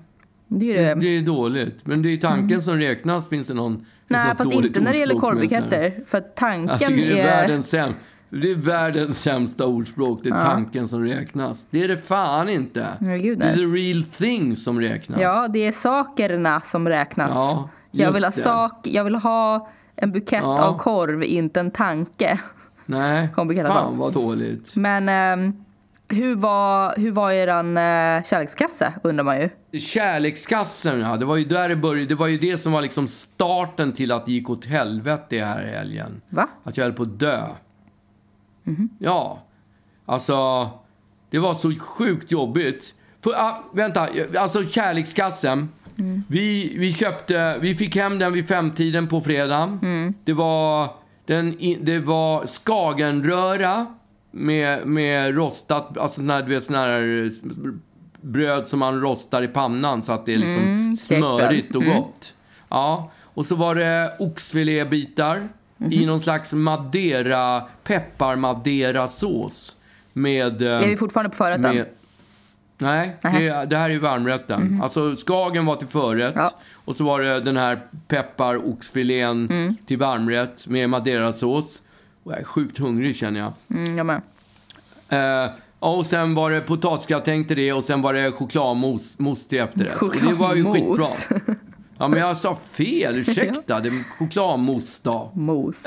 Det 0.51 0.77
är 0.77 0.95
det, 0.95 1.01
det. 1.01 1.17
är 1.17 1.21
dåligt. 1.21 1.87
Men 1.87 2.01
det 2.01 2.09
är 2.13 2.17
tanken 2.17 2.61
som 2.61 2.77
räknas, 2.77 3.29
finns 3.29 3.47
det 3.47 3.53
någon... 3.53 3.85
Nej, 4.07 4.35
fast 4.37 4.53
inte 4.53 4.79
när 4.79 4.91
det 4.91 4.97
gäller 4.97 5.15
korvbuketter. 5.15 6.03
För 6.07 6.19
tanken 6.19 6.77
Jag 6.79 6.89
tycker 6.89 7.05
det 7.05 7.11
är 7.11 7.17
är... 7.17 7.23
världens 7.23 7.69
säm... 7.69 7.93
Det 8.29 8.51
är 8.51 8.55
världens 8.55 9.21
sämsta 9.21 9.65
ordspråk. 9.65 10.19
Det 10.23 10.29
är 10.29 10.41
tanken 10.41 10.87
som 10.87 11.03
räknas. 11.03 11.67
Det 11.69 11.83
är 11.83 11.87
det 11.87 11.97
fan 11.97 12.49
inte. 12.49 12.87
Herregud, 12.99 13.39
det 13.39 13.45
är 13.45 13.55
the 13.55 13.61
real 13.61 14.03
thing 14.03 14.55
som 14.55 14.81
räknas. 14.81 15.19
Ja, 15.21 15.47
det 15.47 15.67
är 15.67 15.71
sakerna 15.71 16.61
som 16.61 16.87
räknas. 16.89 17.31
Ja, 17.33 17.69
jag, 17.91 18.11
vill 18.11 18.23
ha 18.23 18.29
det. 18.29 18.41
sak, 18.41 18.87
jag 18.87 19.03
vill 19.03 19.15
ha 19.15 19.69
en 19.95 20.11
bukett 20.11 20.43
Ja. 20.43 20.63
av 20.63 20.77
korv, 20.77 21.23
inte 21.23 21.59
en 21.59 21.71
tanke. 21.71 22.39
Nej, 22.85 23.29
fan 23.67 23.97
vad 23.97 24.13
dåligt. 24.13 24.75
Men 24.75 25.09
ehm, 25.09 25.53
hur 26.09 26.35
var, 26.35 26.93
hur 26.97 27.11
var 27.11 27.31
eran 27.31 27.77
eh, 27.77 28.23
kärlekskasse, 28.23 28.93
undrar 29.03 29.23
man 29.23 29.39
ju. 29.41 29.49
Kärlekskassen, 29.79 30.99
ja. 30.99 31.17
Det 31.17 31.25
var 31.25 31.35
ju 31.37 31.45
där 31.45 31.69
det 31.69 31.75
började. 31.75 32.05
Det 32.09 32.15
var 32.15 32.27
ju 32.27 32.37
det 32.37 32.57
som 32.57 32.71
var 32.71 32.81
liksom 32.81 33.07
starten 33.07 33.93
till 33.93 34.11
att 34.11 34.25
det 34.25 34.31
gick 34.31 34.49
åt 34.49 34.65
helvete 34.65 35.35
i 35.35 35.39
här 35.39 35.63
helgen. 35.63 36.21
Va? 36.29 36.47
Att 36.63 36.77
jag 36.77 36.83
höll 36.85 36.93
på 36.93 37.03
att 37.03 37.19
dö. 37.19 37.41
Mhm. 38.63 38.89
Ja. 38.99 39.43
Alltså, 40.05 40.69
det 41.29 41.39
var 41.39 41.53
så 41.53 41.73
sjukt 41.79 42.31
jobbigt. 42.31 42.93
För, 43.23 43.31
ah, 43.31 43.63
vänta, 43.73 44.07
alltså 44.37 44.63
kärlekskassen. 44.63 45.69
Mm. 45.99 46.23
Vi, 46.27 46.75
vi 46.77 46.91
köpte, 46.93 47.57
vi 47.61 47.75
fick 47.75 47.95
hem 47.95 48.19
den 48.19 48.33
vid 48.33 48.47
femtiden 48.47 49.07
på 49.07 49.21
fredagen. 49.21 49.79
Mm. 49.81 50.13
Det 50.23 50.33
var, 50.33 50.87
den, 51.25 51.59
i- 51.61 51.79
det 51.81 51.99
var 51.99 52.45
skagenröra 52.45 53.85
med, 54.31 54.87
med 54.87 55.35
rostat, 55.35 55.97
alltså 55.97 56.15
sån 56.21 56.29
här, 56.29 56.41
du 56.43 56.49
vet 56.49 56.63
sån 56.63 56.75
här 56.75 57.23
eh, 57.25 57.31
bröd 58.21 58.67
som 58.67 58.79
man 58.79 59.01
rostar 59.01 59.41
i 59.41 59.47
pannan 59.47 60.01
så 60.03 60.11
att 60.13 60.25
det 60.25 60.33
är 60.33 60.37
liksom 60.37 60.63
Mm, 60.63 60.95
smörigt 60.95 61.75
och 61.75 61.83
gott. 61.83 62.35
Ja, 62.69 63.11
och 63.23 63.45
så 63.45 63.55
var 63.55 63.75
det 63.75 64.15
oxfilébitar 64.19 65.47
Mhm. 65.81 65.91
i 65.93 66.05
någon 66.05 66.19
slags 66.19 66.53
madeira, 66.53 67.61
peppar-madeira-sås. 67.83 69.75
Med... 70.13 70.61
eh, 70.61 70.67
Är 70.83 70.87
vi 70.87 70.97
fortfarande 70.97 71.29
på 71.29 71.35
förrätten? 71.35 71.75
med, 71.75 71.85
nej, 72.77 73.17
det, 73.21 73.65
det 73.69 73.77
här 73.77 73.89
är 73.89 73.93
ju 73.93 73.99
varmrätten. 73.99 74.79
Alltså 74.83 75.15
skagen 75.15 75.65
var 75.65 75.75
till 75.75 75.87
förrätt. 75.87 76.33
Ja. 76.35 76.51
Och 76.85 76.95
så 76.95 77.03
var 77.03 77.21
det 77.21 77.39
den 77.39 77.57
här 77.57 77.79
peppar-oxfilén 78.07 79.75
till 79.85 79.97
varmrätt 79.97 80.67
med 80.67 80.89
madeirasås. 80.89 81.81
Och 82.23 82.31
jag 82.31 82.39
är 82.39 82.43
sjukt 82.43 82.77
hungrig 82.77 83.15
känner 83.15 83.39
jag. 83.39 83.53
Mm, 83.79 83.97
jag 83.97 84.05
med. 84.05 84.21
Eh, 85.09 85.51
och 85.79 86.05
sen 86.05 86.35
var 86.35 86.51
det 86.51 86.61
potatisgratäng 86.61 87.45
till 87.45 87.57
det 87.57 87.73
och 87.73 87.83
sen 87.83 88.01
var 88.01 88.13
det 88.13 88.31
chokladmousse 88.31 89.15
mousse 89.23 89.49
till 89.49 89.59
efterrätt. 89.59 90.01
Och 90.01 90.15
det 90.21 90.33
var 90.33 90.55
ju 90.55 90.65
skitbra. 90.71 91.07
Ja, 91.97 92.07
men 92.07 92.19
jag 92.19 92.37
sa 92.37 92.55
fel. 92.55 93.15
Ursäkta. 93.19 93.79
Det 93.79 93.89
är 93.89 94.03
chokladmousse 94.17 94.99
då. 95.03 95.31
Mos. 95.33 95.83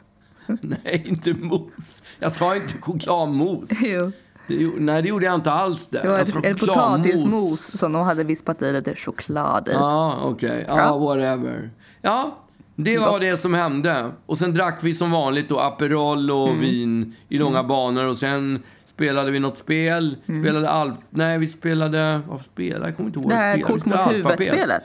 Nej, 0.46 1.02
inte 1.06 1.34
mousse. 1.34 2.04
Jag 2.18 2.32
sa 2.32 2.56
inte 2.56 2.74
chokladmousse. 2.80 3.74
Jo. 3.88 4.12
Det, 4.48 4.70
nej, 4.78 5.02
det 5.02 5.08
gjorde 5.08 5.24
jag 5.26 5.34
inte 5.34 5.50
alls. 5.52 5.88
Det. 5.88 6.08
Var 6.08 6.18
Jag 6.18 6.26
sa 6.26 6.38
ett 6.40 6.60
chokladmousse. 6.60 7.02
potatismos 7.12 7.78
som 7.78 7.92
de 7.92 8.02
hade 8.02 8.24
vispat 8.24 8.62
i 8.62 8.72
lite 8.72 8.94
choklad 8.94 9.68
i. 9.68 9.72
Ja, 9.72 10.16
okej. 10.22 10.64
Ja, 10.68 10.76
Ja. 10.78 10.98
whatever. 10.98 11.70
Ja, 12.02 12.36
det 12.76 12.98
var 12.98 13.20
det 13.20 13.36
som 13.40 13.54
hände. 13.54 14.10
Och 14.26 14.38
sen 14.38 14.54
drack 14.54 14.78
vi 14.82 14.94
som 14.94 15.10
vanligt 15.10 15.48
då 15.48 15.58
Aperol 15.58 16.30
och 16.30 16.48
Mm. 16.48 16.60
vin 16.60 17.14
i 17.28 17.38
långa 17.38 17.62
banor. 17.64 18.06
Och 18.08 18.16
sen 18.16 18.62
spelade 18.84 19.30
vi 19.30 19.40
något 19.40 19.58
spel. 19.58 20.16
Spelade 20.24 20.70
Alf... 20.70 20.96
Nej, 21.10 21.38
vi 21.38 21.48
spelade... 21.48 22.20
Vad 22.28 22.40
spelade 22.40 22.86
Jag 22.86 22.96
kommer 22.96 23.08
inte 23.08 23.18
ihåg 23.18 23.26
Mm. 23.32 23.38
Det 23.38 23.44
här 23.44 23.56
vi 23.56 23.62
spelade. 23.62 23.80
kort 23.80 23.86
mot 23.86 24.14
huvudet-spelet. 24.14 24.82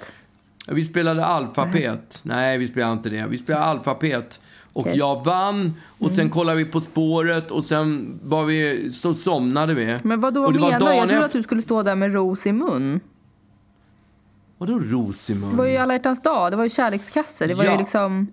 Vi 0.68 0.84
spelade 0.86 1.26
alfapet. 1.26 2.20
Nej, 2.24 2.58
vi 2.58 2.68
spelade 2.68 2.92
inte 2.94 3.10
det. 3.10 3.26
Vi 3.30 3.38
spelade 3.38 3.66
alfapet. 3.66 4.42
Och 4.74 4.82
Okej. 4.82 4.98
jag 4.98 5.26
vann. 5.26 5.74
Och 5.88 6.02
Mm. 6.08 6.16
sen 6.16 6.30
kollade 6.30 6.58
vi 6.58 6.66
På 6.66 6.80
spåret. 6.82 7.52
Och 7.52 7.66
sen 7.66 8.20
var 8.24 8.44
vi, 8.44 8.92
så 8.92 9.14
somnade 9.14 9.74
vi. 9.74 9.98
Men 10.04 10.22
vad 10.22 10.34
då 10.34 10.42
menar 10.50 10.80
du? 10.80 10.86
Jag 10.86 11.10
trodde 11.10 11.26
att 11.26 11.32
du 11.32 11.44
skulle 11.44 11.62
stå 11.62 11.84
där 11.84 11.96
med 11.96 12.14
ros 12.14 12.48
i 12.48 12.52
mun. 12.52 13.00
Vadå 14.62 14.80
ros 14.80 15.30
i 15.30 15.36
mun? 15.36 15.50
Det 15.50 15.56
var 15.56 15.66
ju 15.66 15.78
alla 15.78 15.94
hjärtans 15.94 16.22
dag, 16.22 16.52
det 16.52 16.56
var 16.58 16.64
ju 16.64 16.70
kärlekskasse. 16.70 17.48
Det 17.48 17.54
var 17.54 17.64
Ja. 17.66 17.72
ju 17.72 17.78
liksom... 17.78 18.28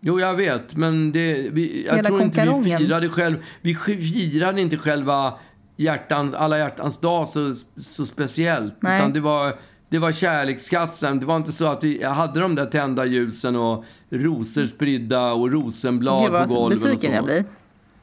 Jo, 0.00 0.20
jag 0.20 0.34
vet, 0.34 0.76
men 0.76 1.12
det, 1.12 1.48
vi, 1.52 1.86
jag 1.86 2.04
tror 2.04 2.22
inte 2.22 2.60
vi 2.64 2.76
firade 2.76 3.08
själv. 3.08 3.36
Vi 3.60 3.74
firade 3.74 4.60
inte 4.60 4.76
själva 4.76 5.34
hjärtans, 5.76 6.34
alla 6.34 6.58
hjärtans 6.58 6.98
dag 6.98 7.28
så, 7.28 7.54
så 7.76 8.06
speciellt. 8.06 8.76
Nej. 8.80 8.96
Utan 8.98 9.12
det 9.12 9.20
var, 9.20 9.52
det 9.88 9.98
var 9.98 10.12
kärlekskassen. 10.12 11.20
Det 11.20 11.26
var 11.26 11.36
inte 11.36 11.52
så 11.52 11.66
att 11.66 11.84
vi 11.84 12.04
hade 12.04 12.40
de 12.40 12.54
där 12.54 12.66
tända 12.66 13.04
ljusen 13.06 13.56
och 13.56 13.84
rosor 14.10 14.66
spridda 14.66 15.32
och 15.32 15.52
rosenblad 15.52 16.22
Gud 16.22 16.32
på 16.32 16.38
och 16.38 16.48
så. 16.48 16.68
besviken 16.68 17.12
jag 17.14 17.24
blir. 17.24 17.44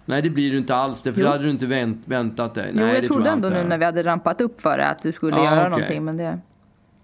Nej, 0.06 0.22
det 0.22 0.30
blir 0.30 0.52
du 0.52 0.58
inte 0.58 0.76
alls. 0.76 1.02
Det, 1.02 1.14
för 1.14 1.22
Jo. 1.22 1.26
då 1.26 1.32
hade 1.32 1.44
du 1.44 1.50
inte 1.50 1.66
vänt, 1.66 2.02
väntat 2.06 2.56
dig. 2.56 2.66
Jo, 2.74 2.76
Nej, 2.80 2.94
jag 2.94 3.04
det 3.04 3.08
tror 3.08 3.16
trodde 3.16 3.30
ändå 3.30 3.48
inte. 3.48 3.64
nu 3.64 3.70
när 3.70 3.78
vi 3.78 3.86
hade 3.86 4.04
rampat 4.04 4.42
upp 4.42 4.62
för 4.62 4.78
det 4.78 4.88
att 4.88 5.02
du 5.02 5.12
skulle 5.12 5.38
Ja, 5.38 5.44
göra 5.44 5.60
okej. 5.60 5.70
någonting. 5.70 6.06
Men 6.06 6.18
det... 6.18 6.40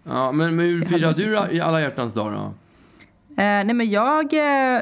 Ja, 0.04 0.32
men, 0.32 0.56
men 0.56 0.66
hur 0.66 0.86
firade 0.86 1.24
du 1.24 1.56
i 1.56 1.62
alla 1.62 1.82
hjärtans 1.82 2.14
dag 2.14 2.32
då? 2.34 2.40
Eh, 3.30 3.64
nej 3.66 3.74
men 3.74 3.90
jag, 3.90 4.34
eh, 4.34 4.82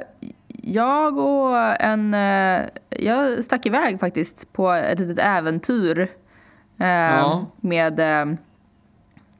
jag 0.63 1.17
och 1.17 1.57
en, 1.81 2.13
eh, 2.13 2.61
jag 2.89 3.43
stack 3.43 3.65
iväg 3.65 3.99
faktiskt 3.99 4.53
på 4.53 4.71
ett 4.71 4.99
litet 4.99 5.19
äventyr. 5.19 5.99
Eh, 6.79 6.87
Ja. 6.87 7.45
med, 7.61 7.99
eh, 7.99 8.35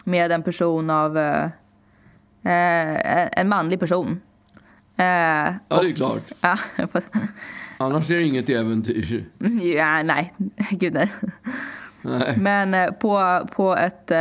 med 0.04 0.32
en 0.32 0.44
person 0.44 0.90
av, 0.90 1.18
eh, 1.18 1.50
en 3.40 3.50
manlig 3.50 3.80
person. 3.80 4.22
Ja, 4.96 5.54
det 5.70 5.76
är 5.76 5.94
klart. 5.96 6.24
ja, 6.42 6.58
Annars 7.78 8.10
är 8.12 8.20
det 8.20 8.24
inget 8.26 8.50
äventyr. 8.50 9.26
ja, 9.62 10.04
nej, 10.04 10.34
gud 10.72 10.94
nej. 10.94 11.12
Nej. 12.02 12.34
Men 12.38 12.94
på, 12.94 13.42
på 13.56 13.76
ett, 13.76 14.12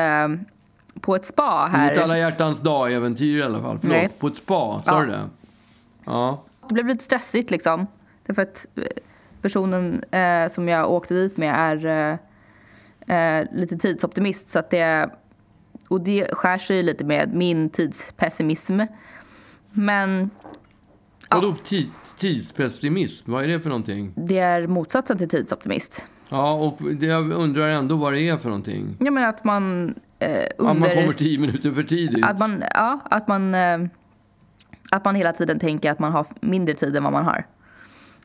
på 1.07 1.15
ett 1.17 1.25
spa 1.25 1.69
här. 1.73 2.01
alla 2.01 2.19
hjärtans 2.19 2.61
dag-äventyr 2.61 3.39
i 3.39 3.43
alla 3.43 3.61
fall. 3.61 3.79
Förlåt, 3.79 3.97
Nej. 3.97 4.09
på 4.19 4.27
ett 4.27 4.37
spa, 4.37 4.83
sa 4.83 4.83
Ja. 4.87 5.01
du 5.01 5.07
det? 5.07 5.21
Ja. 6.05 6.45
Det 6.69 6.75
blev 6.75 6.87
lite 6.87 7.05
stressigt 7.05 7.51
liksom. 7.51 7.87
Därför 8.27 8.43
att 8.43 8.67
eh, 8.77 8.83
personen 9.43 10.05
eh, 10.11 10.49
som 10.49 10.69
jag 10.69 10.91
åkte 10.91 11.15
dit 11.15 11.37
med 11.37 11.55
är 11.55 11.87
eh, 13.09 13.17
eh, 13.17 13.47
lite 13.53 13.77
tidsoptimist. 13.79 14.49
Så 14.49 14.59
att 14.59 14.71
det, 14.71 15.11
och 15.89 16.01
det 16.01 16.29
skär 16.35 16.59
sig 16.59 16.83
lite 16.83 17.05
med 17.05 17.35
min 17.35 17.71
tidspessimism. 17.71 18.81
Men 19.71 20.31
Vadå 21.31 21.55
ti- 21.65 21.91
tidspessimism? 22.17 23.33
Vad 23.33 23.45
är 23.45 23.49
det 23.49 23.61
för 23.61 23.69
någonting? 23.69 24.13
det 24.17 24.39
är 24.39 24.67
motsatsen 24.67 25.19
till 25.19 25.29
tidsoptimist. 25.29 26.07
Ja, 26.29 26.53
och 26.53 26.79
jag 27.01 27.31
undrar 27.33 27.69
ändå 27.69 27.97
vad 27.97 28.13
det 28.13 28.29
är 28.29 28.37
för 28.37 28.49
någonting. 28.49 28.97
Jag 29.01 29.13
menar 29.13 29.29
att 29.29 29.45
man 29.45 29.95
under... 30.21 30.71
Att 30.71 30.79
man 30.79 30.91
kommer 30.91 31.13
tio 31.13 31.39
minuter 31.39 31.73
för 31.73 31.83
tidigt. 31.83 32.25
Att 32.25 32.39
man, 32.39 32.65
ja, 32.75 33.01
att 33.05 33.29
man, 33.29 33.55
eh, 33.55 33.79
att 34.91 35.05
man 35.05 35.15
hela 35.15 35.33
tiden 35.33 35.59
tänker 35.59 35.91
att 35.91 35.99
man 35.99 36.13
har 36.13 36.27
mindre 36.41 36.75
tid 36.75 36.97
än 36.97 37.03
vad 37.03 37.13
man 37.13 37.25
har. 37.25 37.47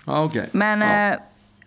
Ja, 0.05 0.23
okej. 0.23 0.49
Men, 0.51 0.81
ja. 0.81 1.07
ja. 1.07 1.17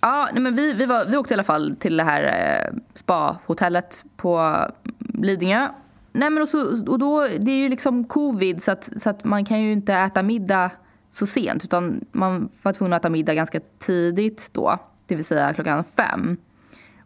ja, 0.00 0.28
nej, 0.32 0.42
men 0.42 0.56
vi, 0.56 0.72
vi, 0.72 0.86
var, 0.86 1.04
vi 1.04 1.16
åkte 1.16 1.34
i 1.34 1.36
alla 1.36 1.44
fall 1.44 1.76
till 1.80 1.96
det 1.96 2.04
här 2.04 2.22
eh, 2.22 2.78
spa-hotellet 2.94 4.04
på 4.16 4.58
Lidingö. 4.98 5.68
Nej, 6.12 6.30
men 6.30 6.42
och, 6.42 6.48
så, 6.48 6.90
och 6.90 6.98
då, 6.98 7.20
det 7.20 7.50
är 7.50 7.56
ju 7.56 7.68
liksom 7.68 8.04
covid 8.04 8.62
så 8.62 8.70
att, 8.70 8.92
så 8.96 9.10
att 9.10 9.24
man 9.24 9.44
kan 9.44 9.62
ju 9.62 9.72
inte 9.72 9.94
äta 9.94 10.22
middag 10.22 10.70
så 11.08 11.26
sent 11.26 11.64
utan 11.64 12.04
man 12.12 12.48
var 12.62 12.72
tvungen 12.72 12.92
att 12.92 13.02
äta 13.02 13.10
middag 13.10 13.34
ganska 13.34 13.60
tidigt 13.78 14.50
då, 14.52 14.78
det 15.06 15.14
vill 15.14 15.24
säga 15.24 15.54
klockan 15.54 15.84
fem. 15.84 16.36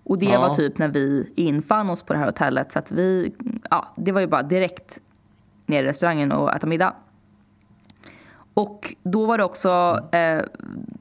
Och 0.09 0.19
det 0.19 0.27
Ja. 0.27 0.41
var 0.41 0.55
typ 0.55 0.79
när 0.79 0.89
vi 0.89 1.33
infann 1.37 1.91
oss 1.91 2.03
på 2.03 2.13
det 2.13 2.19
här 2.19 2.27
hotellet 2.27 2.73
så 2.73 2.79
att 2.79 2.91
vi, 2.93 3.35
ja, 3.71 3.93
det 3.97 4.13
var 4.13 4.21
ju 4.21 4.27
bara 4.27 4.43
direkt 4.43 5.01
ner 5.67 5.83
i 5.85 5.87
restaurangen 5.87 6.33
och 6.33 6.55
äta 6.55 6.67
middag. 6.67 6.95
Och 8.55 8.95
då 9.03 9.27
var 9.27 9.39
det 9.39 9.45
också, 9.45 9.99
eh, 10.13 10.41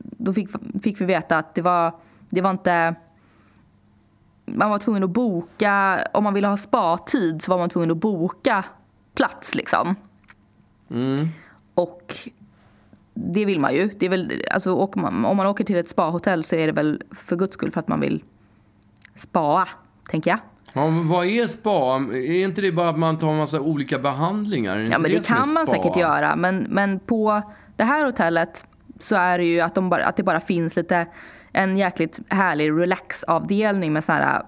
då 0.02 0.34
fick, 0.34 0.50
fick 0.82 1.02
vi 1.02 1.06
veta 1.06 1.38
att 1.38 1.56
det 1.56 1.62
var, 1.62 1.92
det 2.30 2.42
var 2.42 2.50
inte, 2.52 2.96
man 4.46 4.70
var 4.70 4.78
tvungen 4.80 5.04
att 5.04 5.10
boka, 5.10 6.08
om 6.14 6.24
man 6.24 6.34
ville 6.34 6.48
ha 6.48 6.58
spa-tid 6.58 7.42
så 7.42 7.52
var 7.52 7.58
man 7.58 7.70
tvungen 7.70 7.92
att 7.92 7.98
boka 7.98 8.66
plats 9.14 9.56
liksom. 9.56 9.96
Och 11.74 12.16
det 13.14 13.46
vill 13.46 13.60
man 13.60 13.74
ju. 13.74 13.90
Det 14.00 14.06
är 14.06 14.10
väl, 14.10 14.44
alltså, 14.52 14.90
man, 14.96 15.26
om 15.26 15.38
man 15.38 15.48
åker 15.48 15.64
till 15.64 15.78
ett 15.78 15.90
spahotell 15.90 16.44
så 16.44 16.56
är 16.56 16.68
det 16.68 16.74
väl 16.74 17.04
för 17.12 17.36
guds 17.36 17.54
skull 17.54 17.72
för 17.72 17.80
att 17.80 17.88
man 17.88 18.00
vill 18.00 18.24
spaa, 19.18 19.68
tänker 20.10 20.32
jag. 20.32 20.40
Ja, 20.74 20.88
vad 21.04 21.26
är 21.26 21.48
spa? 21.48 21.96
Är 22.16 22.44
inte 22.44 22.62
det 22.62 22.72
bara 22.72 22.90
att 22.90 23.00
man 23.00 23.18
tar 23.18 23.32
en 23.32 23.38
massa 23.38 23.60
olika 23.60 24.00
behandlingar? 24.00 24.78
Ja, 24.78 25.00
men 25.00 25.12
det 25.12 25.18
är 25.18 25.24
kan 25.24 25.54
man 25.54 25.68
säkert 25.68 25.96
göra. 25.98 26.36
Men, 26.36 26.68
men 26.70 27.00
på 27.00 27.42
det 27.76 27.84
här 27.84 28.06
hotellet 28.06 28.66
så 29.00 29.16
är 29.16 29.38
det 29.38 29.46
ju 29.46 29.60
att, 29.62 29.76
de 29.76 29.90
bara, 29.90 30.06
att 30.06 30.16
det 30.18 30.24
bara 30.24 30.40
finns 30.40 30.76
lite 30.76 31.08
en 31.52 31.78
jäkligt 31.78 32.20
härlig 32.30 32.72
relaxavdelning 32.72 33.94
med 33.94 34.04
så 34.04 34.12
här 34.12 34.42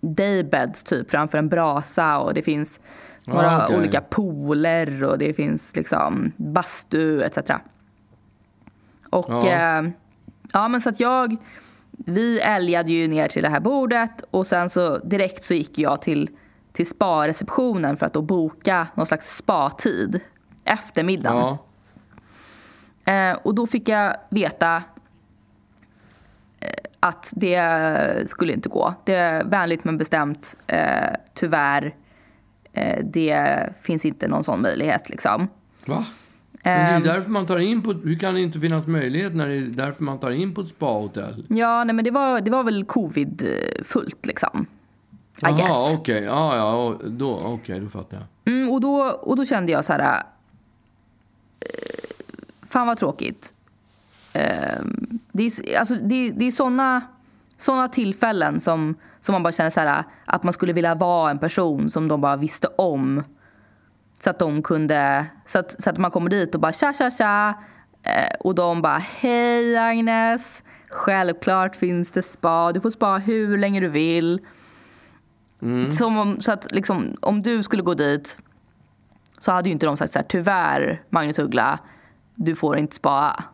daybeds 0.00 0.82
typ 0.82 1.10
framför 1.10 1.38
en 1.38 1.48
brasa 1.48 2.18
och 2.18 2.34
det 2.34 2.42
finns 2.42 2.80
några 3.24 3.50
Ah, 3.50 3.64
okej. 3.64 3.76
olika 3.78 4.00
pooler 4.00 5.04
och 5.04 5.18
det 5.18 5.34
finns 5.34 5.76
liksom 5.76 6.32
bastu 6.36 7.22
etc. 7.22 7.38
Och 9.10 9.26
Ja. 9.28 9.48
ja. 9.48 9.84
ja 10.52 10.68
men 10.68 10.80
så 10.80 10.88
att 10.88 11.00
jag, 11.00 11.36
vi 11.92 12.40
älgade 12.40 12.92
ju 12.92 13.08
ner 13.08 13.28
till 13.28 13.42
det 13.42 13.48
här 13.48 13.60
bordet 13.60 14.24
och 14.30 14.46
sen 14.46 14.68
så 14.68 14.98
direkt 14.98 15.42
så 15.42 15.54
gick 15.54 15.78
jag 15.78 16.02
till, 16.02 16.30
till 16.72 16.86
spa-receptionen 16.86 17.96
för 17.96 18.06
att 18.06 18.12
då 18.12 18.22
boka 18.22 18.86
någon 18.94 19.06
slags 19.06 19.36
spa-tid 19.36 20.20
efter 20.64 21.04
middagen. 21.04 21.56
Ja. 23.04 23.12
Eh, 23.12 23.38
och 23.42 23.54
då 23.54 23.66
fick 23.66 23.88
jag 23.88 24.16
veta 24.30 24.76
eh, 26.60 26.68
att 27.00 27.32
det 27.36 28.24
skulle 28.26 28.52
inte 28.52 28.68
gå. 28.68 28.94
Det 29.04 29.14
är 29.14 29.44
vänligt 29.44 29.84
men 29.84 29.98
bestämt. 29.98 30.56
Eh, 30.66 31.10
tyvärr, 31.34 31.94
eh, 32.72 33.04
det 33.04 33.68
finns 33.82 34.04
inte 34.04 34.28
någon 34.28 34.44
sån 34.44 34.62
möjlighet 34.62 35.10
liksom. 35.10 35.48
Va? 35.84 36.04
Men 36.62 36.84
det 36.84 36.92
är 36.92 36.96
Ehm. 36.96 37.02
därför 37.02 37.30
man 37.30 37.46
tar 37.46 37.58
in 37.58 37.82
på... 37.82 37.92
Hur 37.92 38.18
kan 38.18 38.34
det 38.34 38.40
inte 38.40 38.60
finnas 38.60 38.86
möjlighet 38.86 39.34
när 39.34 39.48
det 39.48 39.54
är 39.56 39.60
därför 39.60 40.02
man 40.04 40.18
tar 40.18 40.30
in 40.30 40.54
på 40.54 40.60
ett 40.60 40.68
spahotell? 40.68 41.46
Ja, 41.48 41.84
nej 41.84 41.94
men 41.94 42.04
det 42.04 42.10
var, 42.10 42.40
det 42.40 42.50
var 42.50 42.62
väl 42.64 42.84
covid-fullt 42.84 44.26
liksom. 44.26 44.66
I 45.36 45.40
Jaha, 45.40 45.52
guess. 45.56 45.98
okej. 45.98 46.22
Ja, 46.22 46.56
ja, 46.56 46.74
och 46.74 47.10
då, 47.10 47.40
okej, 47.44 47.80
då 47.80 47.88
fattar 47.88 48.16
jag. 48.44 48.54
Mm, 48.54 48.70
och, 48.70 48.80
då, 48.80 49.00
och 49.04 49.36
då 49.36 49.44
kände 49.44 49.72
jag 49.72 49.84
så 49.84 49.92
här... 49.92 50.22
Eh, 51.60 51.66
fan 52.68 52.86
vad 52.86 52.96
tråkigt. 52.98 53.54
Eh, 54.32 54.42
det 55.32 55.42
är, 55.46 55.78
alltså, 55.78 55.94
det, 55.94 56.30
det 56.30 56.44
är 56.44 56.50
såna, 56.50 57.00
såna 57.56 57.88
tillfällen 57.88 58.60
som, 58.60 58.94
som 59.20 59.32
man 59.32 59.42
bara 59.42 59.52
känner 59.52 59.70
så 59.70 59.80
här, 59.80 60.04
att 60.24 60.42
man 60.42 60.52
skulle 60.52 60.72
vilja 60.72 60.94
vara 60.94 61.30
en 61.30 61.38
person 61.38 61.90
som 61.90 62.08
de 62.08 62.20
bara 62.20 62.36
visste 62.36 62.68
om. 62.78 63.22
Så 64.22 64.30
att 64.30 64.38
de 64.38 64.62
kunde... 64.62 65.26
Så 65.46 65.58
att, 65.58 65.82
så 65.82 65.90
att 65.90 65.98
man 65.98 66.10
kommer 66.10 66.30
dit 66.30 66.54
och 66.54 66.60
bara 66.60 66.72
tja, 66.72 66.92
tja, 66.92 67.10
tja. 67.10 67.54
Eh, 68.02 68.34
och 68.40 68.54
de 68.54 68.82
bara 68.82 68.98
hej 68.98 69.76
Agnes. 69.76 70.62
Självklart 70.90 71.76
finns 71.76 72.10
det 72.10 72.22
spa. 72.22 72.72
Du 72.72 72.80
får 72.80 72.90
spa 72.90 73.16
hur 73.16 73.58
länge 73.58 73.80
du 73.80 73.88
vill. 73.88 74.40
Som 75.90 76.18
om, 76.18 76.40
så 76.40 76.52
att 76.52 76.72
liksom, 76.72 77.16
om 77.20 77.42
du 77.42 77.62
skulle 77.62 77.82
gå 77.82 77.94
dit 77.94 78.38
så 79.38 79.52
hade 79.52 79.68
ju 79.68 79.72
inte 79.72 79.86
de 79.86 79.96
sagt 79.96 80.12
så 80.12 80.18
här, 80.18 80.26
tyvärr 80.28 81.02
Magnus 81.10 81.38
Uggla, 81.38 81.78
du 82.34 82.56
får 82.56 82.78
inte 82.78 82.96
spa. 82.96 83.44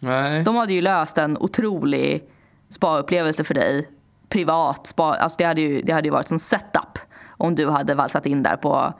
Nej. 0.00 0.42
De 0.42 0.56
hade 0.56 0.72
ju 0.72 0.80
löst 0.80 1.18
en 1.18 1.38
otrolig 1.38 2.24
spa-upplevelse 2.70 3.44
för 3.44 3.54
dig. 3.54 3.90
Privat 4.28 4.86
spa, 4.86 5.14
alltså 5.14 5.36
det 5.38 5.44
hade 5.44 5.60
ju, 5.60 5.82
det 5.82 5.92
hade 5.92 6.08
ju 6.08 6.12
varit 6.12 6.28
som 6.28 6.38
setup 6.38 6.98
om 7.28 7.54
du 7.54 7.70
hade 7.70 7.94
valsat 7.94 8.26
in 8.26 8.42
där 8.42 8.56
på, 8.56 8.94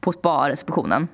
på 0.00 0.12
spa-receptionen. 0.12 1.08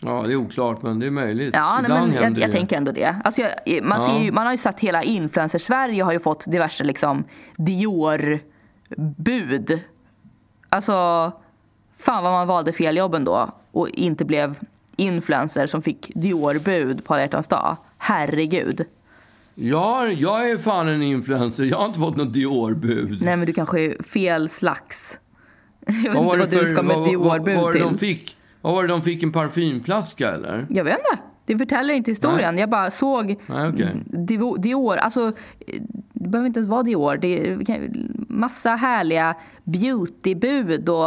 Ja, 0.00 0.22
det 0.26 0.32
är 0.32 0.36
oklart, 0.36 0.82
men 0.82 0.98
det 0.98 1.06
är 1.06 1.10
möjligt. 1.10 1.54
Ja, 1.54 1.80
Ibland 1.82 2.12
men 2.12 2.22
jag, 2.22 2.38
jag 2.38 2.52
tänker 2.52 2.76
ändå 2.76 2.92
det. 2.92 3.16
Alltså 3.24 3.42
jag, 3.66 3.84
man, 3.84 4.00
Ja. 4.00 4.18
ju, 4.20 4.32
man 4.32 4.44
har 4.46 4.52
ju 4.52 4.56
sett 4.58 4.80
hela 4.80 5.02
influencer-Sverige 5.02 6.02
har 6.02 6.12
ju 6.12 6.18
fått 6.18 6.44
diverse 6.50 6.84
liksom 6.84 7.24
Dior-bud. 7.56 8.40
Alltså, 10.68 10.92
fan 11.98 12.22
vad 12.22 12.32
man 12.32 12.46
valde 12.46 12.72
fel 12.72 12.96
jobb 12.96 13.14
ändå 13.14 13.50
och 13.72 13.88
inte 13.88 14.24
blev 14.24 14.58
influencer 14.96 15.66
som 15.66 15.82
fick 15.82 16.10
Dior-bud 16.14 17.04
på 17.04 17.14
alla 17.14 17.26
dag. 17.26 17.76
Herregud. 17.98 18.84
Ja, 19.54 20.06
jag 20.06 20.50
är 20.50 20.58
fan 20.58 20.88
en 20.88 21.02
influencer. 21.02 21.64
Jag 21.64 21.78
har 21.78 21.86
inte 21.86 21.98
fått 21.98 22.16
något 22.16 22.32
Dior-bud. 22.32 23.18
Nej 23.22 23.36
men 23.36 23.46
du 23.46 23.52
kanske 23.52 23.80
är 23.80 24.02
fel 24.02 24.48
slags. 24.48 25.18
Jag 26.04 26.10
vet 26.10 26.14
Vad 26.14 26.24
var 26.24 26.34
inte 26.34 26.46
det 26.46 26.56
vad 26.56 26.64
du 26.64 26.66
ska 26.70 26.82
med 26.82 26.96
vad- 26.96 27.04
vad- 27.04 27.10
Dior-bud 27.40 27.56
vad 27.60 27.72
till. 27.72 27.82
de 27.82 27.98
fick? 27.98 28.36
Vad 28.60 28.74
var 28.74 28.82
det 28.82 28.88
de 28.88 29.02
fick? 29.02 29.22
En 29.22 29.32
parfymflaska 29.32 30.30
eller? 30.30 30.66
Jag 30.70 30.84
vet 30.84 30.98
inte. 30.98 31.22
Det 31.46 31.58
förtäller 31.58 31.94
inte 31.94 32.10
historien. 32.10 32.58
Jag 32.58 32.70
bara 32.70 32.90
såg 32.90 33.36
Nej, 33.46 33.68
okej. 33.68 33.88
Dior. 34.58 34.96
Alltså, 34.96 35.32
det 36.12 36.28
behöver 36.28 36.46
inte 36.46 36.58
ens 36.60 36.70
vara 36.70 36.82
Dior. 36.82 37.16
Det 37.16 37.48
är 37.50 37.90
massa 38.28 38.70
härliga 38.70 39.34
beautybud 39.64 40.88
och 40.88 41.06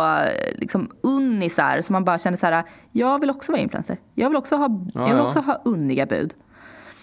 liksom 0.56 0.90
unnisar 1.02 1.82
som 1.82 1.94
man 1.94 2.04
bara 2.06 2.18
känner 2.18 2.38
så 2.38 2.46
här. 2.46 2.64
Jag 2.92 3.20
vill 3.20 3.30
också 3.30 3.52
vara 3.52 3.62
influencer. 3.62 3.98
Jag 4.16 4.30
vill 4.30 4.38
också 4.38 4.56
ha, 4.56 4.86
jag 4.94 5.06
vill 5.08 5.16
ja. 5.18 5.28
också 5.28 5.40
ha 5.40 5.62
unniga 5.66 6.06
bud. 6.06 6.34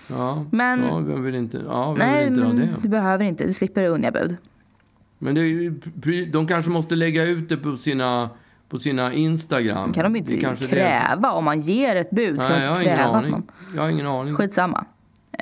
Ja, 0.09 0.45
Men- 0.53 0.83
ja 0.91 0.99
vem 0.99 1.23
vill 1.23 1.35
inte, 1.35 1.59
ja, 1.67 1.93
vem 1.93 2.09
Nej, 2.09 2.25
vill 2.25 2.33
inte 2.33 2.47
ha 2.47 2.53
det? 2.53 2.69
du 2.83 2.89
behöver 2.89 3.25
inte. 3.25 3.45
Du 3.45 3.53
slipper 3.53 3.85
unniga 3.85 4.11
bud. 4.11 4.37
Men 5.19 5.35
det 5.35 6.25
de 6.25 6.47
kanske 6.47 6.71
måste 6.71 6.97
lägga 6.97 7.25
ut 7.25 7.49
det 7.49 7.57
på 7.57 7.77
sina, 7.77 8.31
på 8.69 8.79
sina 8.79 9.13
Instagram. 9.13 9.93
kan 9.93 10.05
de 10.05 10.13
Det 10.13 10.19
inte 10.19 10.35
är 10.37 10.41
kanske 10.41 10.65
det 10.65 10.71
kräva. 10.71 11.31
Om 11.33 11.45
man 11.45 11.61
ger 11.61 11.97
ett 11.97 12.11
bud 12.11 12.37
Nej, 12.39 12.49
de 12.49 12.63
jag 12.63 12.69
har 12.71 12.77
inte 12.77 12.85
kräva 12.91 13.05
att 13.05 13.15
aning. 13.15 13.31
någon 13.31 13.47
Jag 13.77 13.83
har 13.83 13.89
ingen 13.91 14.07
aning. 14.07 14.35
Skitsamma. 14.35 14.85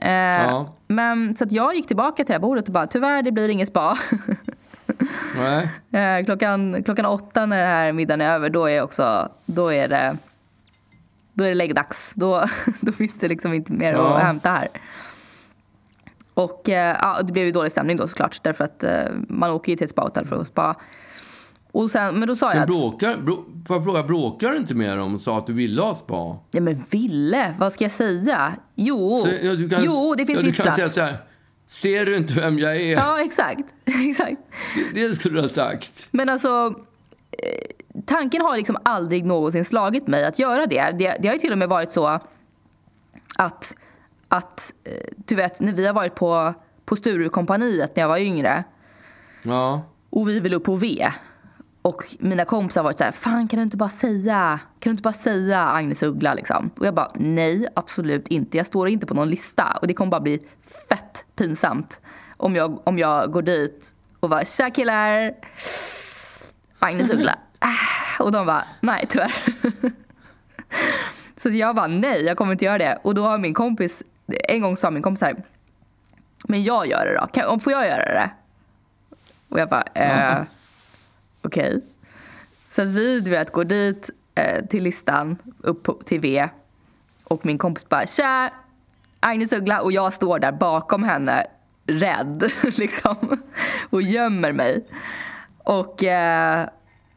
Eh, 0.03 0.11
Ja. 0.13 0.73
Men 0.89 1.37
så 1.37 1.45
att 1.45 1.53
jag 1.53 1.75
gick 1.75 1.87
tillbaka 1.87 2.17
till 2.17 2.27
det 2.27 2.33
här 2.33 2.41
bordet 2.41 2.67
och 2.67 2.73
bara 2.73 2.87
tyvärr 2.87 3.23
det 3.23 3.33
blir 3.33 3.49
ingen 3.49 3.67
spa. 3.67 3.97
Eh, 5.93 6.25
klockan, 6.25 6.83
klockan 6.85 7.07
åtta 7.07 7.47
när 7.47 7.59
den 7.59 7.67
här 7.69 7.93
middagen 7.93 8.21
är 8.21 8.31
över, 8.35 8.51
då 8.51 8.67
är 8.71 8.83
också, 8.83 9.29
då 9.47 9.73
är 9.73 9.89
det, 9.89 10.17
då 11.33 11.45
är 11.45 11.49
det 11.49 11.55
läggdags. 11.55 12.13
Då, 12.17 12.45
då 12.81 12.93
finns 12.93 13.19
det 13.19 13.29
liksom 13.29 13.53
inte 13.53 13.73
mer 13.73 13.93
Ja. 13.93 14.17
att 14.17 14.23
hämta 14.23 14.51
här. 14.51 14.69
Och 16.37 16.69
eh, 16.69 16.97
ja, 17.01 17.23
det 17.23 17.33
blev 17.33 17.47
ju 17.47 17.53
dålig 17.53 17.73
stämning 17.73 17.97
då 17.97 18.09
såklart, 18.09 18.43
därför 18.43 18.65
att 18.65 18.85
eh, 18.85 19.05
man 19.29 19.51
åker 19.51 19.73
ju 19.73 19.77
till 19.77 19.85
ett 19.85 19.91
spahotell 19.91 20.27
för 20.27 20.41
att 20.41 20.47
spa. 20.47 20.77
Och 21.73 21.91
sen, 21.91 22.19
men 22.19 22.29
då 22.29 22.37
sa 22.37 22.47
jag 22.47 22.55
Men 22.55 22.63
att, 22.63 22.69
bråkar, 22.69 23.17
brå, 23.17 23.45
får 23.67 23.77
jag 23.77 23.85
fråga, 23.85 24.03
bråkar 24.03 24.51
du 24.51 24.57
inte 24.57 24.75
med 24.75 24.99
dem 24.99 25.15
och 25.15 25.21
sa 25.21 25.39
att 25.39 25.47
du 25.47 25.53
ville 25.53 25.83
ha 25.83 25.95
spa? 25.95 26.39
ja 26.51 26.61
men 26.61 26.83
ville, 26.91 27.55
vad 27.59 27.73
ska 27.73 27.85
jag 27.85 27.91
säga? 27.91 28.53
Jo, 28.75 29.21
Så, 29.25 29.29
ja, 29.43 29.69
kan- 29.71 29.85
jo 29.85 30.15
det 30.19 30.27
finns 30.27 30.41
ja, 30.41 30.47
viss 30.47 30.57
kan 30.57 30.65
säga 30.65 30.75
plats. 30.77 30.95
så 30.95 31.01
här, 31.01 31.17
Ser 31.67 32.07
du 32.07 32.17
inte 32.17 32.35
vem 32.35 32.59
jag 32.59 32.77
är? 32.77 32.93
Ja, 32.93 33.21
exakt. 33.23 33.65
exakt. 34.09 34.41
Det 34.95 35.15
skulle 35.21 35.35
du 35.35 35.41
ha 35.41 35.49
sagt. 35.49 36.09
Men 36.11 36.29
alltså, 36.29 36.75
eh, 37.31 38.03
tanken 38.07 38.43
har 38.43 38.57
liksom 38.57 38.77
aldrig 38.83 39.25
någonsin 39.25 39.65
slagit 39.65 40.07
mig 40.07 40.25
att 40.25 40.39
göra 40.39 40.67
det. 40.67 40.95
Det, 40.99 41.17
det 41.21 41.29
har 41.29 41.35
ju 41.35 41.41
till 41.41 41.53
och 41.53 41.59
med 41.59 41.69
varit 41.69 41.93
så 41.93 42.07
att, 43.39 43.75
att 44.29 44.73
eh, 44.85 44.93
du 45.17 45.35
vet, 45.35 45.61
när 45.61 45.73
vi 45.73 45.87
har 45.87 45.95
varit 45.95 46.15
på, 46.15 46.55
på 46.85 46.97
Sturecompagniet 46.97 47.97
när 47.97 48.03
jag 48.03 48.09
var 48.09 48.19
yngre 48.19 48.65
Ja. 49.43 49.83
och 50.11 50.29
vi 50.29 50.41
vill 50.41 50.55
upp 50.55 50.65
på 50.65 50.75
V. 50.77 51.09
Och 51.83 52.03
mina 52.19 52.45
kompisar 52.45 52.81
har 52.81 52.85
varit 52.85 52.99
så 52.99 53.05
här, 53.05 53.13
fan 53.13 53.49
kan 53.49 53.57
du 53.59 53.63
inte 53.63 53.77
bara 53.77 53.89
säga, 53.89 54.61
kan 54.79 54.91
du 54.91 54.93
inte 54.93 55.03
bara 55.03 55.13
säga 55.13 55.61
Agnes 55.67 56.03
Uggla 56.03 56.35
liksom? 56.35 56.71
Och 56.81 56.87
jag 56.87 56.95
bara, 56.95 57.11
nej 57.15 57.69
absolut 57.75 58.29
inte, 58.29 58.57
jag 58.57 58.67
står 58.67 58.89
inte 58.89 59.07
på 59.07 59.15
någon 59.15 59.31
lista 59.31 59.79
och 59.81 59.87
det 59.87 59.95
kommer 59.95 60.11
bara 60.11 60.21
bli 60.21 60.39
fett 60.89 61.25
pinsamt 61.37 62.01
om 62.37 62.57
jag, 62.57 62.89
om 62.89 62.99
jag 62.99 63.33
går 63.33 63.43
dit 63.43 63.95
och 64.21 64.29
bara, 64.31 64.45
tja 64.45 64.71
killar, 64.71 65.33
Agnes 66.79 67.11
Uggla. 67.11 67.39
Och 68.21 68.33
de 68.33 68.47
bara, 68.47 68.65
nej 68.81 69.07
tyvärr. 69.09 69.35
Så 71.37 71.49
jag 71.49 71.77
bara, 71.77 71.87
nej 71.87 72.25
jag 72.25 72.37
kommer 72.37 72.53
inte 72.53 72.65
göra 72.65 72.79
det. 72.79 72.99
Och 73.05 73.15
då 73.15 73.23
har 73.23 73.39
min 73.39 73.55
kompis, 73.55 74.03
en 74.27 74.63
gång 74.63 74.77
sa 74.77 74.91
min 74.91 75.03
kompis 75.03 75.21
här, 75.21 75.37
men 76.45 76.63
jag 76.63 76.87
gör 76.87 77.07
det 77.07 77.19
då, 77.21 77.27
kan, 77.27 77.61
får 77.61 77.73
jag 77.73 77.87
göra 77.87 78.05
det? 78.05 78.31
Och 79.49 79.61
jag 79.61 79.69
bara, 79.69 79.85
eh, 79.95 80.43
okej. 81.43 81.81
Så 82.71 82.83
att 82.83 82.89
vi 82.89 83.21
du 83.21 83.31
vet, 83.31 83.53
går 83.53 83.65
dit 83.65 84.11
eh, 84.35 84.65
till 84.65 84.83
listan, 84.83 85.37
upp 85.61 85.83
på, 85.83 85.93
till 85.93 86.21
V. 86.21 86.49
Och 87.25 87.47
min 87.47 87.59
kompis 87.59 87.89
bara, 87.89 88.07
tja, 88.07 88.51
Agnes 89.21 89.53
Uggla. 89.53 89.81
Och 89.81 89.93
jag 89.93 90.13
står 90.13 90.39
där 90.39 90.53
bakom 90.53 91.03
henne, 91.03 91.47
rädd 91.87 92.51
liksom. 92.79 93.39
Och 93.91 94.03
gömmer 94.03 94.53
mig. 94.53 94.85
Och, 95.59 96.05
eh, 96.05 96.69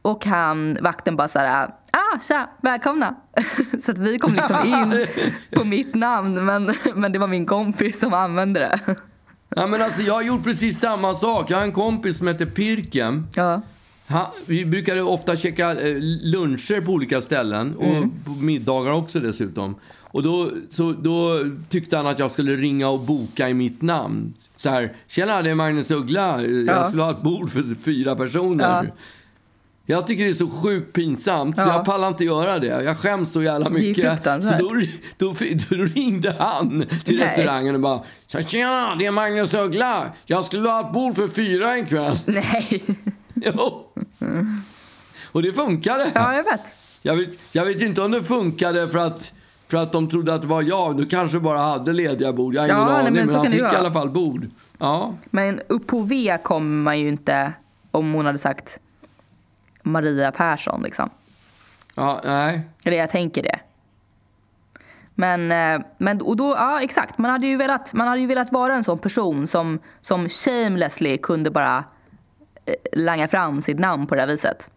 och 0.02 0.26
han, 0.26 0.78
vakten 0.82 1.16
bara 1.16 1.28
så 1.28 1.40
här, 1.40 1.70
ah 2.14 2.20
tja, 2.28 2.50
välkomna. 2.62 3.16
så 3.86 3.92
att 3.92 3.98
vi 3.98 4.18
kom 4.20 4.34
liksom 4.34 4.56
in 4.66 5.06
på 5.60 5.64
mitt 5.64 5.96
namn. 5.96 6.46
Men, 6.46 6.72
men 6.96 7.12
det 7.12 7.20
var 7.20 7.28
min 7.28 7.46
kompis 7.46 8.00
som 8.00 8.14
använde 8.14 8.60
det. 8.60 8.96
Ja, 9.56 9.68
men 9.68 9.82
alltså, 9.82 10.02
jag 10.02 10.14
har 10.14 10.24
gjort 10.24 10.44
precis 10.44 10.80
samma 10.80 11.14
sak. 11.14 11.52
Jag 11.52 11.58
har 11.58 11.64
en 11.64 11.72
kompis 11.72 12.18
som 12.18 12.28
heter 12.28 12.46
Pirkem. 12.46 13.28
Ja. 13.36 13.62
Han, 14.08 14.26
vi 14.46 14.66
brukade 14.66 15.02
ofta 15.02 15.36
käka 15.36 15.72
eh, 15.72 15.96
luncher 16.24 16.82
på 16.82 16.92
olika 16.92 17.22
ställen 17.22 17.76
och 17.76 17.84
Mm. 17.96 18.12
på 18.26 18.32
middagar 18.32 18.92
också 18.92 19.20
dessutom. 19.20 19.76
Och 20.12 20.24
då, 20.24 20.50
så, 20.70 20.92
då 20.92 21.46
tyckte 21.70 21.98
han 21.98 22.08
att 22.08 22.20
jag 22.20 22.32
skulle 22.32 22.56
ringa 22.56 22.90
och 22.90 23.00
boka 23.00 23.50
i 23.50 23.54
mitt 23.54 23.82
namn. 23.82 24.34
Så 24.58 24.70
här, 24.70 24.96
tjena 25.08 25.42
det 25.42 25.50
är 25.50 25.56
Magnus 25.56 25.92
Uggla, 25.92 26.42
jag 26.42 26.66
Ja. 26.68 26.88
skulle 26.88 27.04
ha 27.04 27.12
ett 27.12 27.22
bord 27.22 27.50
för 27.50 27.76
fyra 27.76 28.16
personer. 28.16 28.84
Ja. 28.84 28.92
Jag 29.92 30.08
tycker 30.08 30.24
det 30.24 30.30
är 30.30 30.34
så 30.34 30.50
sjukt 30.50 30.94
pinsamt 30.94 31.58
så 31.58 31.62
Ja. 31.64 31.74
jag 31.74 31.86
pallar 31.86 32.08
inte 32.08 32.24
göra 32.26 32.60
det. 32.60 32.68
Jag 32.84 32.98
skäms 32.98 33.32
så 33.32 33.42
jävla 33.44 33.70
mycket. 33.70 34.24
Så 34.24 34.40
då, 34.60 34.76
då, 35.18 35.34
då 35.70 35.76
ringde 35.84 36.36
han 36.40 36.86
till 37.06 37.18
Nej. 37.20 37.28
restaurangen 37.28 37.76
och 37.76 37.82
bara 37.82 38.00
Tjena, 38.48 38.96
det 38.96 39.06
är 39.06 39.12
Magnus 39.12 39.54
Uggla. 39.54 40.04
Jag 40.26 40.44
skulle 40.46 40.70
ha 40.70 40.80
ett 40.88 40.94
bord 40.94 41.16
för 41.16 41.28
fyra 41.28 41.78
ikväll. 41.78 42.18
Nej. 42.26 42.84
Jo. 43.36 43.86
Och 45.32 45.42
det 45.44 45.54
funkade. 45.54 46.12
Ja, 46.14 46.36
jag 46.36 46.44
vet. 46.44 46.74
Jag 47.02 47.16
vet, 47.16 47.30
jag 47.52 47.66
vet 47.66 47.82
inte 47.82 48.02
om 48.02 48.12
det 48.12 48.24
funkade 48.24 48.90
för 48.90 49.00
att, 49.00 49.34
för 49.68 49.78
att 49.78 49.92
de 49.92 50.10
trodde 50.10 50.34
att 50.34 50.42
det 50.42 50.48
var 50.48 50.62
jag. 50.62 50.98
Du 50.98 51.06
kanske 51.06 51.40
bara 51.40 51.58
hade 51.60 51.94
lediga 51.94 52.34
bord. 52.34 52.56
Jag 52.56 52.62
har 52.62 52.68
ingen 52.68 52.80
Ja, 52.80 52.90
aning. 52.90 53.04
men 53.14 53.26
Men, 53.26 53.30
så 53.30 53.38
han 53.38 53.52
fick 53.52 53.60
i 53.62 53.64
alla 53.64 53.94
fall 53.94 54.10
bord. 54.10 54.48
Ja. 54.80 55.14
Men 55.30 55.62
upp 55.68 55.88
på 55.88 56.02
V 56.02 56.38
kommer 56.44 56.84
man 56.84 57.00
ju 57.00 57.08
inte 57.10 57.54
om 57.92 58.14
hon 58.14 58.26
hade 58.26 58.38
sagt 58.38 58.80
Maria 59.84 60.32
Persson 60.32 60.82
liksom. 60.82 61.10
ja, 61.96 62.22
nej. 62.24 62.62
Eller 62.84 62.98
jag 62.98 63.10
tänker 63.10 63.44
det. 63.44 63.60
Men, 65.16 65.52
eh, 65.52 65.86
men 65.98 66.22
och 66.22 66.38
då, 66.38 66.56
ja 66.58 66.82
exakt, 66.82 67.18
man 67.18 67.32
hade 67.32 67.48
ju 67.48 67.58
velat, 67.58 67.94
man 67.94 68.08
hade 68.08 68.22
ju 68.22 68.28
velat 68.28 68.52
vara 68.52 68.76
en 68.76 68.84
sån 68.84 69.00
person 69.00 69.48
som, 69.48 69.80
som 70.02 70.30
shamelessly 70.30 71.18
kunde 71.18 71.52
bara 71.52 71.84
eh, 72.66 72.74
langa 72.94 73.28
fram 73.28 73.62
sitt 73.62 73.80
namn 73.80 74.08
på 74.08 74.16
det 74.16 74.22
här 74.22 74.28
viset. 74.28 74.70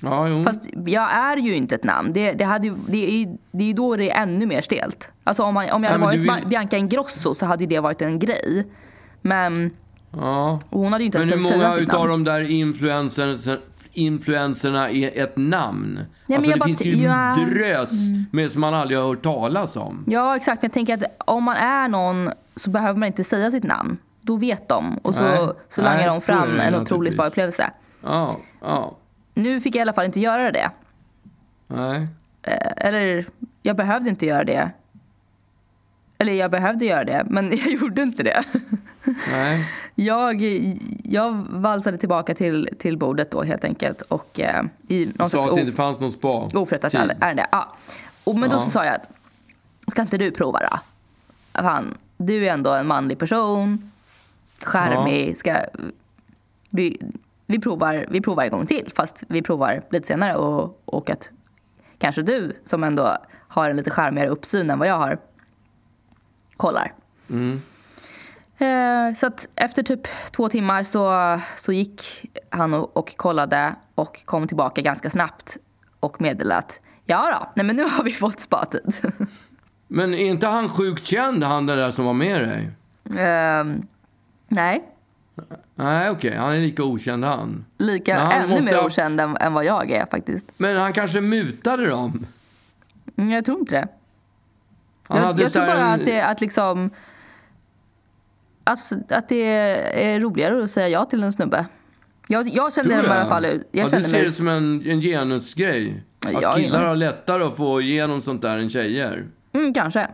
Ja, 0.00 0.28
jo. 0.28 0.44
Fast 0.44 0.68
jag 0.86 1.12
är 1.12 1.36
ju 1.36 1.54
inte 1.54 1.74
ett 1.74 1.84
namn. 1.84 2.12
Det, 2.12 2.32
det, 2.32 2.44
hade 2.44 2.76
det, 2.86 3.22
är, 3.22 3.36
det 3.50 3.62
är 3.62 3.66
ju 3.66 3.72
då 3.72 3.96
det 3.96 4.10
är 4.10 4.22
ännu 4.22 4.46
mer 4.46 4.60
stelt. 4.60 5.12
Alltså 5.24 5.42
om, 5.42 5.54
man, 5.54 5.70
om 5.70 5.84
jag 5.84 5.90
hade 5.90 6.04
men 6.04 6.24
varit 6.26 6.42
vill- 6.42 6.48
Bianca 6.48 6.76
Ingrosso 6.76 7.34
så 7.34 7.46
hade 7.46 7.66
det 7.66 7.80
varit 7.80 8.02
en 8.02 8.18
grej. 8.18 8.66
Men 9.20 9.70
ja. 10.10 10.60
hon 10.70 10.92
hade 10.92 11.04
ju 11.04 11.06
inte 11.06 11.18
Men 11.18 11.28
ens 11.28 11.46
hur 11.46 11.58
behövt 11.58 11.74
många 11.74 11.82
utav 11.82 12.08
de 12.08 12.24
där 12.24 12.50
influencers, 12.50 13.48
influencerna 13.92 14.90
är 14.90 15.22
ett 15.22 15.36
namn? 15.36 16.00
men 16.26 16.36
alltså 16.36 16.52
det 16.52 16.64
finns 16.64 16.84
ju 16.84 16.90
ja. 17.02 17.34
Mm. 17.34 17.50
drös 17.50 17.90
med 18.30 18.50
som 18.50 18.60
man 18.60 18.74
aldrig 18.74 18.98
har 19.00 19.06
hört 19.06 19.22
talas 19.22 19.76
om. 19.76 20.04
Ja 20.06 20.36
exakt, 20.36 20.62
men 20.62 20.68
jag 20.68 20.72
tänker 20.72 20.94
att 20.94 21.04
om 21.18 21.44
man 21.44 21.56
är 21.56 21.88
någon 21.88 22.30
så 22.56 22.70
behöver 22.70 22.98
man 22.98 23.06
inte 23.06 23.24
säga 23.24 23.50
sitt 23.50 23.64
namn. 23.64 23.96
Då 24.20 24.36
vet 24.36 24.68
de 24.68 24.96
och 25.02 25.14
så, 25.14 25.22
Nej. 25.22 25.48
så 25.68 25.82
langar 25.82 25.96
Nej, 25.96 26.06
de 26.06 26.20
fram 26.20 26.42
en 26.42 26.50
otroligt 26.50 26.72
naturligtvis. 26.78 27.16
bra 27.16 27.26
upplevelse. 27.26 27.70
Ja, 28.02 28.36
ja. 28.60 28.96
Nu 29.34 29.60
fick 29.60 29.74
jag 29.74 29.78
i 29.78 29.82
alla 29.82 29.92
fall 29.92 30.04
inte 30.04 30.20
göra 30.20 30.52
det. 30.52 30.70
Nej. 31.66 32.08
Eh, 32.42 32.72
Eller 32.86 33.24
jag 33.62 33.76
behövde 33.76 34.10
inte 34.10 34.26
göra 34.26 34.44
det. 34.44 34.70
Eller 36.18 36.32
jag 36.32 36.50
behövde 36.50 36.84
göra 36.84 37.04
det, 37.04 37.26
men 37.30 37.50
jag 37.56 37.72
gjorde 37.72 38.02
inte 38.02 38.22
det. 38.22 38.42
Nej. 39.30 39.68
Jag, 39.94 40.42
jag 41.04 41.32
valsade 41.50 41.98
tillbaka 41.98 42.34
till, 42.34 42.68
till 42.78 42.98
bordet 42.98 43.30
då 43.30 43.42
helt 43.42 43.64
enkelt 43.64 44.00
och 44.02 44.40
eh, 44.40 44.64
i 44.88 45.12
någon 45.14 45.30
Sa 45.30 45.40
att 45.40 45.54
det 45.54 45.60
inte 45.60 45.72
fanns 45.72 46.00
någon 46.00 46.12
spa. 46.12 46.48
oförrättat 46.54 46.94
ärende. 46.94 47.46
Ja. 47.52 47.76
Och, 48.24 48.36
men 48.38 48.50
då 48.50 48.60
så 48.60 48.70
sa 48.70 48.84
jag 48.84 48.94
att 48.94 49.10
ska 49.90 50.02
inte 50.02 50.18
du 50.18 50.30
prova 50.30 50.60
då? 50.60 50.78
Fan, 51.62 51.94
du 52.16 52.46
är 52.46 52.52
ändå 52.52 52.70
en 52.70 52.86
manlig 52.86 53.18
person, 53.18 53.90
charmig, 54.62 55.38
ska, 55.38 55.56
vi, 56.70 57.00
vi, 57.46 57.60
provar, 57.60 58.06
vi 58.10 58.20
provar 58.20 58.44
en 58.44 58.50
gång 58.50 58.66
till 58.66 58.92
fast 58.96 59.24
vi 59.28 59.42
provar 59.42 59.82
lite 59.90 60.06
senare 60.06 60.36
och, 60.36 60.82
och 60.84 61.10
att 61.10 61.32
kanske 61.98 62.22
du 62.22 62.56
som 62.64 62.84
ändå 62.84 63.16
har 63.48 63.70
en 63.70 63.76
lite 63.76 63.90
charmigare 63.90 64.28
uppsyn 64.28 64.70
än 64.70 64.78
vad 64.78 64.88
jag 64.88 64.98
har 64.98 65.18
kollar. 66.56 66.92
Eh, 68.62 69.14
så 69.14 69.26
att 69.26 69.48
efter 69.56 69.82
typ 69.82 70.00
två 70.30 70.48
timmar 70.48 70.82
så, 70.82 71.38
så 71.56 71.72
gick 71.72 72.02
han 72.50 72.74
och, 72.74 72.96
och 72.96 73.16
kollade 73.16 73.74
och 73.94 74.24
kom 74.24 74.46
tillbaka 74.48 74.80
ganska 74.82 75.10
snabbt 75.10 75.56
och 76.00 76.20
meddelade 76.20 76.58
att 76.58 76.80
ja 77.04 77.38
då, 77.40 77.48
nej 77.54 77.66
men 77.66 77.76
nu 77.76 77.82
har 77.84 78.04
vi 78.04 78.12
fått 78.12 78.40
spatid. 78.40 78.94
Men 79.88 80.14
är 80.14 80.24
inte 80.26 80.46
han 80.46 80.68
sjukt 80.68 81.06
känd, 81.06 81.44
han 81.44 81.66
där 81.66 81.90
som 81.90 82.04
var 82.04 82.12
med 82.12 82.40
dig? 82.48 82.70
Ehm, 83.18 83.82
nej, 84.48 84.84
Nej, 85.74 86.10
okej. 86.10 86.36
Han 86.36 86.52
är 86.54 86.58
lika 86.60 86.84
okänd 86.84 87.24
han. 87.24 87.64
lika, 87.78 88.18
han 88.18 88.32
ännu 88.32 88.48
måste 88.48 88.64
mer 88.64 88.86
okänd 88.86 89.20
än, 89.20 89.36
än 89.36 89.52
vad 89.52 89.64
jag 89.64 89.90
är 89.90 90.06
faktiskt. 90.06 90.46
Men 90.56 90.76
han 90.76 90.92
kanske 90.92 91.20
mutade 91.20 91.86
dem? 91.88 92.26
Mm, 93.16 93.30
Jag 93.30 93.44
tror 93.44 93.58
inte 93.60 93.74
det. 93.74 93.88
Han 95.08 95.18
jag 95.22 95.40
jag 95.40 95.52
tror 95.52 95.66
bara 95.66 95.78
en- 95.78 96.00
att 96.00 96.04
det 96.04 96.20
att 96.20 96.40
liksom 96.40 96.90
att, 98.64 98.92
att 99.12 99.28
det 99.28 99.44
är 99.44 100.20
roligare 100.20 100.64
att 100.64 100.70
säga 100.70 100.88
ja 100.88 101.04
till 101.04 101.22
en 101.22 101.32
snubbe. 101.32 101.66
Jag, 102.28 102.48
jag 102.48 102.72
kände 102.72 102.94
det 102.94 103.02
i 103.02 103.10
alla 103.10 103.26
fall. 103.26 103.44
Jag 103.44 103.60
ja, 103.70 103.88
kände 103.88 103.98
du 103.98 104.04
ser 104.04 104.18
mig... 104.18 104.22
det 104.26 104.32
som 104.32 104.48
en, 104.48 104.82
en 104.86 105.00
genusgrej? 105.00 106.04
Att 106.26 106.42
Ja, 106.42 106.54
killar 106.54 106.82
ja. 106.82 106.88
har 106.88 106.96
lättare 106.96 107.42
att 107.44 107.56
få 107.56 107.80
igenom 107.80 108.22
sånt 108.22 108.42
där 108.42 108.58
än 108.58 108.70
tjejer? 108.70 109.24
Mm, 109.52 109.74
kanske. 109.74 110.08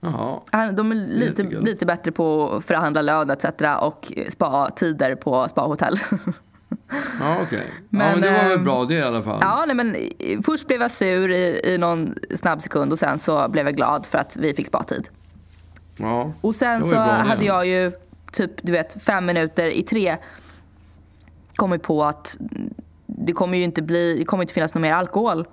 Jaha. 0.00 0.40
De 0.72 0.90
är 0.92 0.94
lite, 0.94 1.42
lite 1.42 1.86
bättre 1.86 2.12
på 2.12 2.52
att 2.56 2.64
förhandla 2.64 3.02
lön 3.02 3.30
etc. 3.30 3.44
och 3.80 4.12
spa-tider 4.28 5.14
på 5.14 5.48
spahotell. 5.48 6.00
Ja, 7.20 7.36
okej. 7.42 7.64
Ja, 7.66 7.74
Men, 7.88 8.10
men 8.10 8.20
det 8.20 8.30
var 8.30 8.48
väl 8.48 8.58
ehm, 8.58 8.64
bra 8.64 8.84
det 8.84 8.94
i 8.94 9.02
alla 9.02 9.22
fall. 9.22 9.38
ja, 9.40 9.64
nej, 9.66 9.76
men 9.76 9.94
eh, 9.94 10.40
först 10.44 10.66
blev 10.66 10.80
jag 10.80 10.90
sur 10.90 11.30
i, 11.30 11.60
i 11.64 11.78
någon 11.78 12.14
snabb 12.34 12.62
sekund 12.62 12.92
och 12.92 12.98
sen 12.98 13.18
så 13.18 13.48
blev 13.48 13.66
jag 13.66 13.76
glad 13.76 14.06
för 14.06 14.18
att 14.18 14.36
vi 14.36 14.54
fick 14.54 14.66
spatid. 14.66 15.08
Ja. 16.00 16.32
Och 16.40 16.54
sen 16.54 16.84
så 16.84 16.96
hade 16.96 17.44
jag 17.44 17.66
ju 17.66 17.92
typ 18.32 18.50
du 18.62 18.72
vet 18.72 19.02
fem 19.02 19.26
minuter 19.26 19.68
i 19.68 19.82
tre 19.82 20.16
kommit 21.54 21.82
på 21.82 22.04
att 22.04 22.36
det 23.06 23.32
kommer 23.32 23.58
ju 23.58 23.64
inte 23.64 23.82
bli, 23.82 24.18
det 24.18 24.24
kommer 24.24 24.42
inte 24.42 24.54
finnas 24.54 24.74
någon 24.74 24.82
mer 24.82 24.92
alkohol 24.92 25.46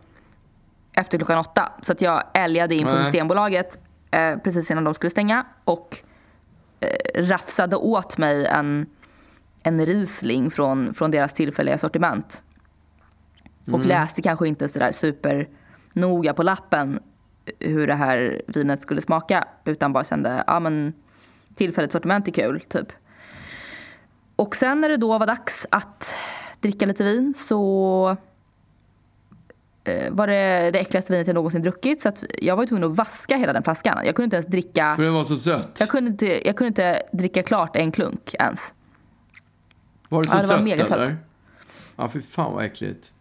efter 0.94 1.18
klockan 1.18 1.40
åtta. 1.40 1.72
Så 1.82 1.92
att 1.92 2.02
jag 2.02 2.24
älgade 2.34 2.76
in 2.76 2.86
på 2.86 2.92
Nej. 2.92 3.04
Systembolaget 3.04 3.80
eh, 4.12 4.38
precis 4.38 4.72
innan 4.72 4.84
de 4.84 4.94
skulle 4.94 5.10
stänga 5.10 5.46
och 5.64 5.98
eh, 6.80 7.22
rafsade 7.24 7.76
åt 7.76 8.18
mig 8.18 8.46
en, 8.46 8.86
en 9.64 9.86
Riesling 9.86 10.52
från, 10.52 10.94
från 10.94 11.12
deras 11.12 11.34
tillfälliga 11.34 11.78
sortiment. 11.78 12.44
Och 13.66 13.74
Mm. 13.74 13.88
läste 13.88 14.22
kanske 14.22 14.48
inte 14.48 14.68
sådär 14.68 14.92
super 14.92 15.48
noga 15.94 16.34
på 16.34 16.44
lappen 16.44 17.00
hur 17.60 17.88
det 17.88 17.94
här 17.94 18.42
vinet 18.48 18.82
skulle 18.82 19.02
smaka. 19.02 19.48
Utan 19.66 19.94
bara 19.94 20.04
kände, 20.04 20.44
ja 20.48 20.60
men 20.60 20.94
tillfälligt 21.56 21.92
sortiment 21.92 22.28
är 22.28 22.32
kul, 22.32 22.62
typ. 22.62 22.88
Och 24.36 24.56
sen 24.56 24.82
när 24.82 24.90
det 24.90 24.98
då 24.98 25.18
var 25.18 25.28
dags 25.28 25.68
att 25.72 26.16
dricka 26.60 26.86
lite 26.86 27.04
vin 27.04 27.34
så 27.38 28.18
eh, 29.84 30.12
var 30.12 30.28
det 30.28 30.72
det 30.72 30.80
äckligaste 30.80 31.14
vinet 31.14 31.28
jag 31.28 31.34
någonsin 31.34 31.62
druckit. 31.62 32.02
Så 32.02 32.10
att 32.10 32.24
jag 32.42 32.56
var 32.56 32.64
ju 32.64 32.68
tvungen 32.68 32.92
att 32.92 32.98
vaska 32.98 33.38
hela 33.38 33.54
den 33.54 33.64
flaskan. 33.64 34.06
Jag 34.06 34.16
kunde 34.16 34.24
inte 34.24 34.36
ens 34.36 34.46
dricka, 34.48 34.96
För 34.96 35.04
den 35.04 35.14
var 35.14 35.24
så 35.24 35.38
sött. 35.38 35.78
jag 35.80 35.90
kunde 35.90 36.12
inte, 36.12 36.48
jag 36.48 36.56
kunde 36.58 36.68
inte 36.68 37.04
dricka 37.12 37.44
klart 37.44 37.76
en 37.76 37.92
klunk 37.92 38.34
ens. 38.40 38.74
Var 40.10 40.24
det 40.24 40.30
så 40.30 40.36
Ja, 40.36 40.42
det 40.42 40.48
var 40.48 40.56
sött 40.56 40.64
megasött. 40.64 40.98
eller? 40.98 41.18
Ja, 41.96 42.10
fy 42.10 42.22
fan 42.22 42.54
vad 42.54 42.66
äckligt. 42.66 43.14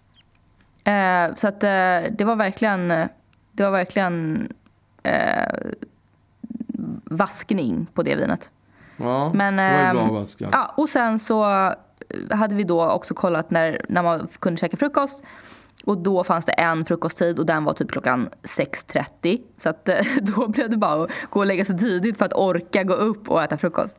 Eh, 0.85 1.35
så 1.37 1.49
att 1.49 1.63
eh, 1.65 2.13
det 2.19 2.25
var 2.25 2.37
verkligen, 2.37 2.91
det 3.57 3.63
var 3.63 3.71
verkligen 3.71 4.49
eh, 5.03 5.71
vaskning 7.05 7.87
på 7.95 8.03
det 8.03 8.15
vinet. 8.15 8.51
Ja, 8.97 9.33
Men, 9.35 9.57
det 9.57 9.63
var 9.63 9.71
ju 9.71 9.75
ehm, 9.75 9.97
bra 9.97 10.19
vaskat. 10.19 10.49
Ja, 10.53 10.75
och 10.77 10.89
sen 10.89 11.19
så 11.19 11.45
eh, 12.09 12.37
hade 12.37 12.55
vi 12.55 12.65
då 12.65 12.91
också 12.91 13.15
kollat 13.15 13.51
när, 13.51 13.85
när 13.89 14.03
man 14.03 14.29
kunde 14.39 14.61
käka 14.61 14.77
frukost. 14.77 15.23
Och 15.85 15.99
då 15.99 16.25
fanns 16.25 16.45
det 16.45 16.53
en 16.53 16.85
frukosttid 16.85 17.39
och 17.39 17.47
den 17.47 17.65
var 17.65 17.73
typ 17.73 17.91
klockan 17.91 18.29
6.30. 18.43 19.41
Så 19.59 19.69
att, 19.69 19.89
eh, 19.89 19.97
då 20.23 20.49
blev 20.49 20.71
det 20.71 20.77
bara 20.77 21.05
att 21.05 21.11
gå 21.31 21.41
och 21.41 21.47
lägga 21.47 21.65
sig 21.65 21.79
tidigt 21.79 22.19
för 22.19 22.25
att 22.25 22.33
orka 22.33 22.85
gå 22.85 22.95
upp 22.95 23.29
och 23.29 23.43
äta 23.43 23.59
frukost. 23.59 23.97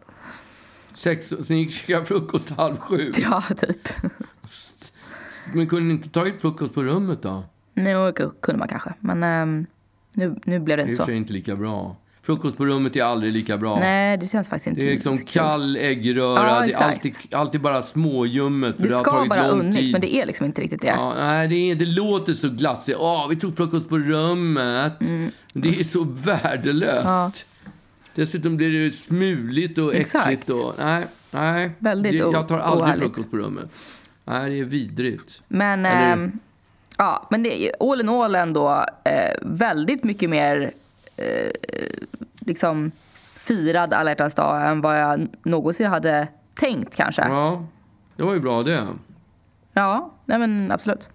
Sex, 0.93 1.27
så 1.27 1.53
ni 1.53 1.69
käkade 1.69 2.05
frukost 2.05 2.49
halv 2.49 2.77
sju. 2.77 3.11
Ja, 3.17 3.43
typ. 3.57 3.89
Men 5.53 5.67
kunde 5.67 5.85
ni 5.85 5.93
inte 5.93 6.09
tagit 6.09 6.41
frukost 6.41 6.73
på 6.73 6.83
rummet 6.83 7.21
då? 7.21 7.43
Nu 7.77 8.13
kunde 8.41 8.59
man 8.59 8.67
kanske, 8.67 8.93
men 8.99 9.23
ehm, 9.23 9.65
nu, 10.15 10.35
nu 10.45 10.59
blev 10.59 10.77
det 10.77 10.83
Det 10.83 10.87
är 10.87 10.91
inte 10.91 10.97
så. 11.03 11.05
sig 11.05 11.15
inte 11.17 11.33
lika 11.33 11.55
bra. 11.55 11.95
Frukost 12.21 12.57
på 12.57 12.65
rummet 12.65 12.95
är 12.95 13.03
aldrig 13.03 13.33
lika 13.33 13.57
bra. 13.57 13.79
Nej, 13.79 14.17
det 14.17 14.27
känns 14.27 14.47
faktiskt 14.49 14.67
inte 14.67 14.81
Det 14.81 14.87
är 14.89 14.93
liksom 14.93 15.17
kall 15.17 15.75
äggröra, 15.77 16.47
Ja, 16.47 16.65
det 16.67 16.73
är 16.73 16.83
alltid, 16.83 17.15
alltid 17.31 17.61
bara 17.61 17.81
småljummet 17.81 18.75
för 18.75 18.83
det, 18.83 18.89
Det 18.89 18.95
har 18.95 19.03
ska 19.03 19.11
tagit 19.11 19.29
vara 19.29 19.47
lång 19.47 19.59
unnigt, 19.59 19.91
men 19.91 20.01
det 20.01 20.15
är 20.15 20.25
liksom 20.25 20.45
inte 20.45 20.61
riktigt 20.61 20.81
det. 20.81 20.87
Ja, 20.87 21.13
nej, 21.17 21.47
det, 21.47 21.55
är, 21.71 21.75
det 21.75 21.85
låter 21.85 22.33
så 22.33 22.49
glassigt. 22.49 22.97
Åh, 23.01 23.27
vi 23.29 23.35
tog 23.35 23.57
frukost 23.57 23.89
på 23.89 23.97
rummet. 23.97 25.01
Mm. 25.01 25.31
Det 25.53 25.79
är 25.79 25.83
så 25.83 26.03
värdelöst. 26.03 27.45
Dessutom 28.15 28.57
blir 28.57 28.85
det 28.85 28.91
smuligt 28.91 29.77
och 29.77 29.95
Exakt. 29.95 30.27
äckligt. 30.27 30.49
Och, 30.49 30.73
nej, 30.79 31.05
nej. 31.31 31.71
Väldigt 31.79 32.11
det, 32.11 32.17
jag 32.17 32.47
tar 32.47 32.59
aldrig 32.59 32.83
ohärligt. 32.83 33.03
frukost 33.03 33.31
på 33.31 33.37
rummet. 33.37 33.69
Nej, 34.25 34.49
det 34.49 34.59
är 34.59 34.63
vidrigt. 34.63 35.41
Men, 35.47 35.85
Eller- 35.85 36.13
ehm, 36.13 36.39
ja, 36.97 37.27
men 37.29 37.43
det 37.43 37.63
är 37.63 37.91
all 37.91 38.01
in 38.01 38.09
all 38.09 38.35
ändå 38.35 38.85
eh, 39.03 39.35
väldigt 39.41 40.03
mycket 40.03 40.29
mer 40.29 40.71
eh, 41.17 41.51
liksom 42.39 42.91
firad 43.39 43.93
alla 43.93 44.11
hjärtans 44.11 44.35
dag 44.35 44.67
än 44.69 44.81
vad 44.81 44.99
jag 45.01 45.27
någonsin 45.43 45.87
hade 45.87 46.27
tänkt 46.55 46.95
kanske. 46.95 47.21
Ja, 47.21 47.27
Ja, 47.29 47.65
det 48.15 48.23
var 48.23 48.33
ju 48.33 48.39
bra 48.39 48.63
det. 48.63 48.87
nej 50.25 50.39
men 50.39 50.71
absolut. 50.71 51.07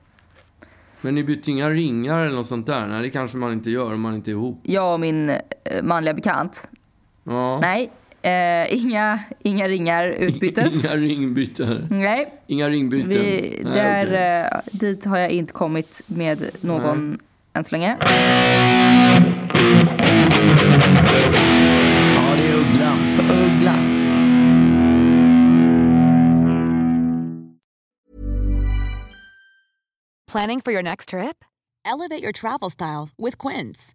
Men 1.00 1.14
ni 1.14 1.24
bytte 1.24 1.50
inga 1.50 1.70
ringar 1.70 2.18
eller 2.18 2.36
något 2.36 2.46
sånt 2.46 2.66
där? 2.66 2.86
Nej, 2.86 3.02
det 3.02 3.10
kanske 3.10 3.36
man 3.36 3.52
inte 3.52 3.70
gör 3.70 3.94
om 3.94 4.00
man 4.00 4.14
inte 4.14 4.30
är 4.30 4.32
ihop. 4.32 4.60
Jag 4.62 4.92
och 4.94 5.00
min 5.00 5.30
eh, 5.30 5.82
manliga 5.82 6.14
bekant, 6.14 6.68
Ja. 7.24 7.58
nej, 7.58 7.90
eh, 8.22 8.74
inga, 8.84 9.18
inga 9.42 9.68
ringar 9.68 10.08
utbyttes. 10.08 10.84
Inga 10.94 10.96
ringbyten. 11.06 11.86
Nej, 11.90 12.32
Inga 12.46 12.68
ringbyten. 12.68 13.08
vi, 13.08 13.60
Nej, 13.64 13.74
där, 13.74 14.06
okej. 14.06 14.58
eh, 14.58 14.78
dit 14.78 15.04
har 15.04 15.18
jag 15.18 15.30
inte 15.30 15.52
kommit 15.52 16.02
med 16.06 16.50
någon 16.60 17.18
än 17.54 17.64
så 17.64 17.74
länge. 17.74 17.96
Ja, 22.14 22.34
det 22.36 22.48
är 22.48 22.54
ugglan. 22.58 22.98
Uggla. 23.30 23.74
Planning 30.26 30.60
for 30.60 30.72
your 30.72 30.82
next 30.82 31.08
trip? 31.10 31.44
Elevate 31.84 32.22
your 32.22 32.32
travel 32.32 32.70
style 32.70 33.10
with 33.18 33.38
Quince. 33.38 33.94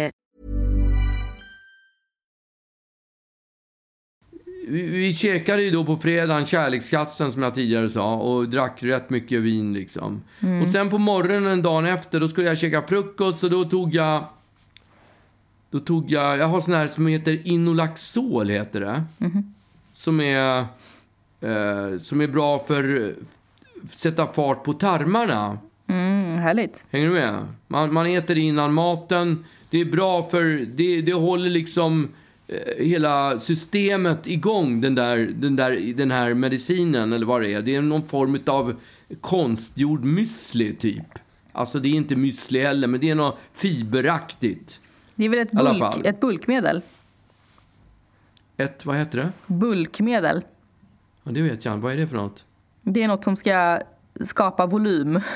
Vi, 4.67 5.13
käkade 5.13 5.63
ju 5.63 5.71
då 5.71 5.85
på 5.85 5.97
fredagen 5.97 6.45
kärlekskassen 6.45 7.31
som 7.31 7.43
jag 7.43 7.55
tidigare 7.55 7.89
sa 7.89 8.15
och 8.15 8.49
drack 8.49 8.83
rätt 8.83 9.09
mycket 9.09 9.41
vin 9.41 9.73
liksom. 9.73 10.21
Och 10.61 10.67
sen 10.67 10.89
på 10.89 10.97
morgonen 10.97 11.61
dagen 11.61 11.85
efter 11.85 12.19
då 12.19 12.27
skulle 12.27 12.47
jag 12.47 12.57
käka 12.57 12.81
frukost 12.87 13.43
och 13.43 13.49
då 13.49 13.63
tog 13.63 13.95
jag 13.95 14.23
då 15.69 15.79
tog 15.79 16.11
jag, 16.11 16.37
jag 16.37 16.47
har 16.47 16.61
sån 16.61 16.73
här 16.73 16.87
som 16.87 17.07
heter 17.07 17.47
Inolaxol 17.47 18.49
heter 18.49 18.79
det. 18.79 19.03
Som 19.93 20.19
är 20.19 20.65
eh, 21.41 21.97
som 21.99 22.21
är 22.21 22.27
bra 22.27 22.59
för 22.59 23.07
eh, 23.07 23.13
sätta 23.89 24.27
fart 24.27 24.63
på 24.63 24.73
tarmarna. 24.73 25.57
Mm, 25.87 26.37
härligt. 26.37 26.85
Hänger 26.91 27.07
du 27.07 27.13
med? 27.13 27.47
Man, 27.67 27.93
man 27.93 28.05
äter 28.05 28.37
innan 28.37 28.73
maten. 28.73 29.45
Det 29.69 29.81
är 29.81 29.85
bra 29.85 30.23
för 30.23 30.43
det, 30.75 31.01
det 31.01 31.13
håller 31.13 31.49
liksom 31.49 32.09
hela 32.77 33.39
systemet 33.39 34.27
igång, 34.27 34.81
den, 34.81 34.95
där, 34.95 35.17
den, 35.17 35.55
där, 35.55 35.93
den 35.93 36.11
här 36.11 36.33
medicinen 36.33 37.13
eller 37.13 37.25
vad 37.25 37.41
det 37.41 37.53
är. 37.53 37.61
Det 37.61 37.75
är 37.75 37.81
någon 37.81 38.03
form 38.03 38.39
av 38.47 38.75
konstgjord 39.21 40.05
müsli 40.05 40.75
typ. 40.75 41.19
Alltså 41.51 41.79
det 41.79 41.87
är 41.87 41.93
inte 41.93 42.15
müsli 42.15 42.63
heller, 42.63 42.87
men 42.87 42.99
det 42.99 43.09
är 43.09 43.15
något 43.15 43.37
fiberaktigt. 43.53 44.81
Det 45.15 45.25
är 45.25 45.29
väl 45.29 45.39
ett, 45.39 45.51
bulk, 45.51 46.05
ett 46.05 46.19
bulkmedel? 46.19 46.81
Ett, 48.57 48.85
vad 48.85 48.95
heter 48.95 49.17
det? 49.17 49.31
Bulkmedel. 49.47 50.43
Ja, 51.23 51.31
det 51.31 51.41
vet 51.41 51.65
jag. 51.65 51.77
Vad 51.77 51.93
är 51.93 51.97
det 51.97 52.07
för 52.07 52.15
något? 52.15 52.45
Det 52.81 53.03
är 53.03 53.07
något 53.07 53.23
som 53.23 53.35
ska 53.35 53.79
skapa 54.21 54.65
volym. 54.65 55.19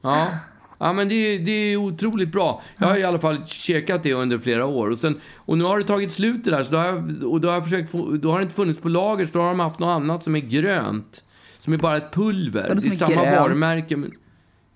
Ja, 0.00 0.28
ja 0.78 0.92
men 0.92 1.08
det, 1.08 1.14
är- 1.14 1.38
det 1.38 1.50
är 1.52 1.76
otroligt 1.76 2.32
bra. 2.32 2.62
Jag 2.78 2.86
har 2.88 2.96
i 2.96 3.04
alla 3.04 3.18
fall 3.18 3.46
käkat 3.46 4.02
det 4.02 4.12
under 4.12 4.38
flera 4.38 4.66
år. 4.66 4.90
Och, 4.90 4.98
sen, 4.98 5.20
och 5.36 5.58
nu 5.58 5.64
har 5.64 5.78
det 5.78 5.84
tagit 5.84 6.12
slut 6.12 6.44
det 6.44 6.50
där. 6.50 6.62
Så 6.62 6.72
då 6.72 6.78
har, 6.78 6.86
jag, 6.86 7.22
och 7.32 7.40
då 7.40 7.48
har, 7.48 7.54
jag 7.54 7.64
försökt 7.64 7.90
få, 7.90 8.10
då 8.10 8.30
har 8.30 8.38
det 8.38 8.42
inte 8.42 8.54
funnits 8.54 8.80
på 8.80 8.88
lager. 8.88 9.24
Så 9.26 9.30
då 9.32 9.40
har 9.40 9.48
de 9.48 9.60
haft 9.60 9.78
något 9.80 9.86
annat 10.02 10.22
som 10.22 10.36
är 10.36 10.40
grönt. 10.40 11.24
Som 11.58 11.72
är 11.72 11.76
bara 11.78 11.96
ett 11.96 12.12
pulver. 12.12 12.62
Det 12.82 12.86
är 12.86 12.90
samma 12.90 13.14
grönt? 13.14 13.36
varumärke. 13.40 13.96
Men, 13.96 14.12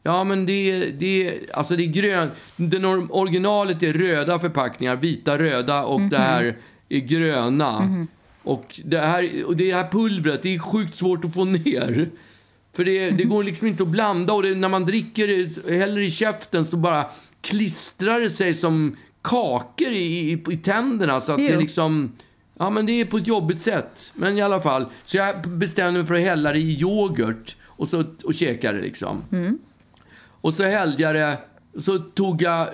ja, 0.03 0.25
men 0.25 0.47
det, 0.47 0.53
är- 0.53 0.93
det, 0.99 1.29
är- 1.29 1.35
alltså 1.55 1.77
det 1.77 1.83
är 1.83 1.87
grönt. 1.87 2.33
Den 2.57 2.85
or- 2.87 3.09
originalet 3.11 3.83
är 3.83 3.93
röda 3.93 4.39
förpackningar. 4.39 4.97
Vita, 4.97 5.39
röda 5.39 5.83
och 5.85 6.01
det 6.01 6.18
här 6.18 6.57
är 6.89 6.99
gröna. 6.99 8.07
Och, 8.43 8.81
det 8.85 8.99
här, 8.99 9.31
och 9.47 9.57
det 9.57 9.72
här 9.75 9.89
pulvret, 9.91 10.43
det 10.43 10.55
är 10.55 10.59
sjukt 10.59 10.97
svårt 10.97 11.25
att 11.25 11.35
få 11.35 11.45
ner. 11.45 12.09
För 12.73 12.85
det, 12.85 13.11
det 13.11 13.25
går 13.25 13.43
liksom 13.43 13.66
inte 13.66 13.83
att 13.83 13.89
blanda 13.89 14.33
och 14.33 14.43
det, 14.43 14.55
när 14.55 14.68
man 14.68 14.85
dricker 14.85 15.29
det, 15.29 15.77
häller 15.77 16.01
i 16.01 16.11
käften 16.11 16.66
så 16.66 16.77
bara 16.77 17.07
klistrar 17.41 18.21
det 18.21 18.31
sig 18.31 18.55
som 18.55 18.97
kakor 19.23 19.89
i, 19.89 20.31
i, 20.31 20.43
i 20.51 20.57
tänderna. 20.57 21.21
Så 21.21 21.33
att 21.33 21.39
det 21.39 21.45
Ew. 21.49 21.61
liksom... 21.61 22.12
Ja, 22.59 22.71
men 22.71 22.87
det 22.87 22.93
är 22.93 23.05
på 23.05 23.16
ett 23.16 23.27
jobbigt 23.27 23.61
sätt. 23.61 24.12
Men 24.14 24.39
i 24.39 24.43
alla 24.43 24.61
fall. 24.61 24.87
Så 25.05 25.16
jag 25.16 25.49
bestämde 25.49 25.99
mig 25.99 26.07
för 26.07 26.14
att 26.14 26.21
hälla 26.21 26.53
det 26.53 26.59
i 26.59 26.81
yoghurt 26.81 27.57
och, 27.62 27.89
så, 27.89 28.05
och 28.25 28.35
käka 28.35 28.73
det 28.73 28.81
liksom. 28.81 29.23
Och 30.41 30.55
så 30.55 30.62
hällde 30.62 31.03
jag 31.03 31.14
det. 31.14 31.39
Så 31.79 31.99
tog 31.99 32.43
jag 32.43 32.68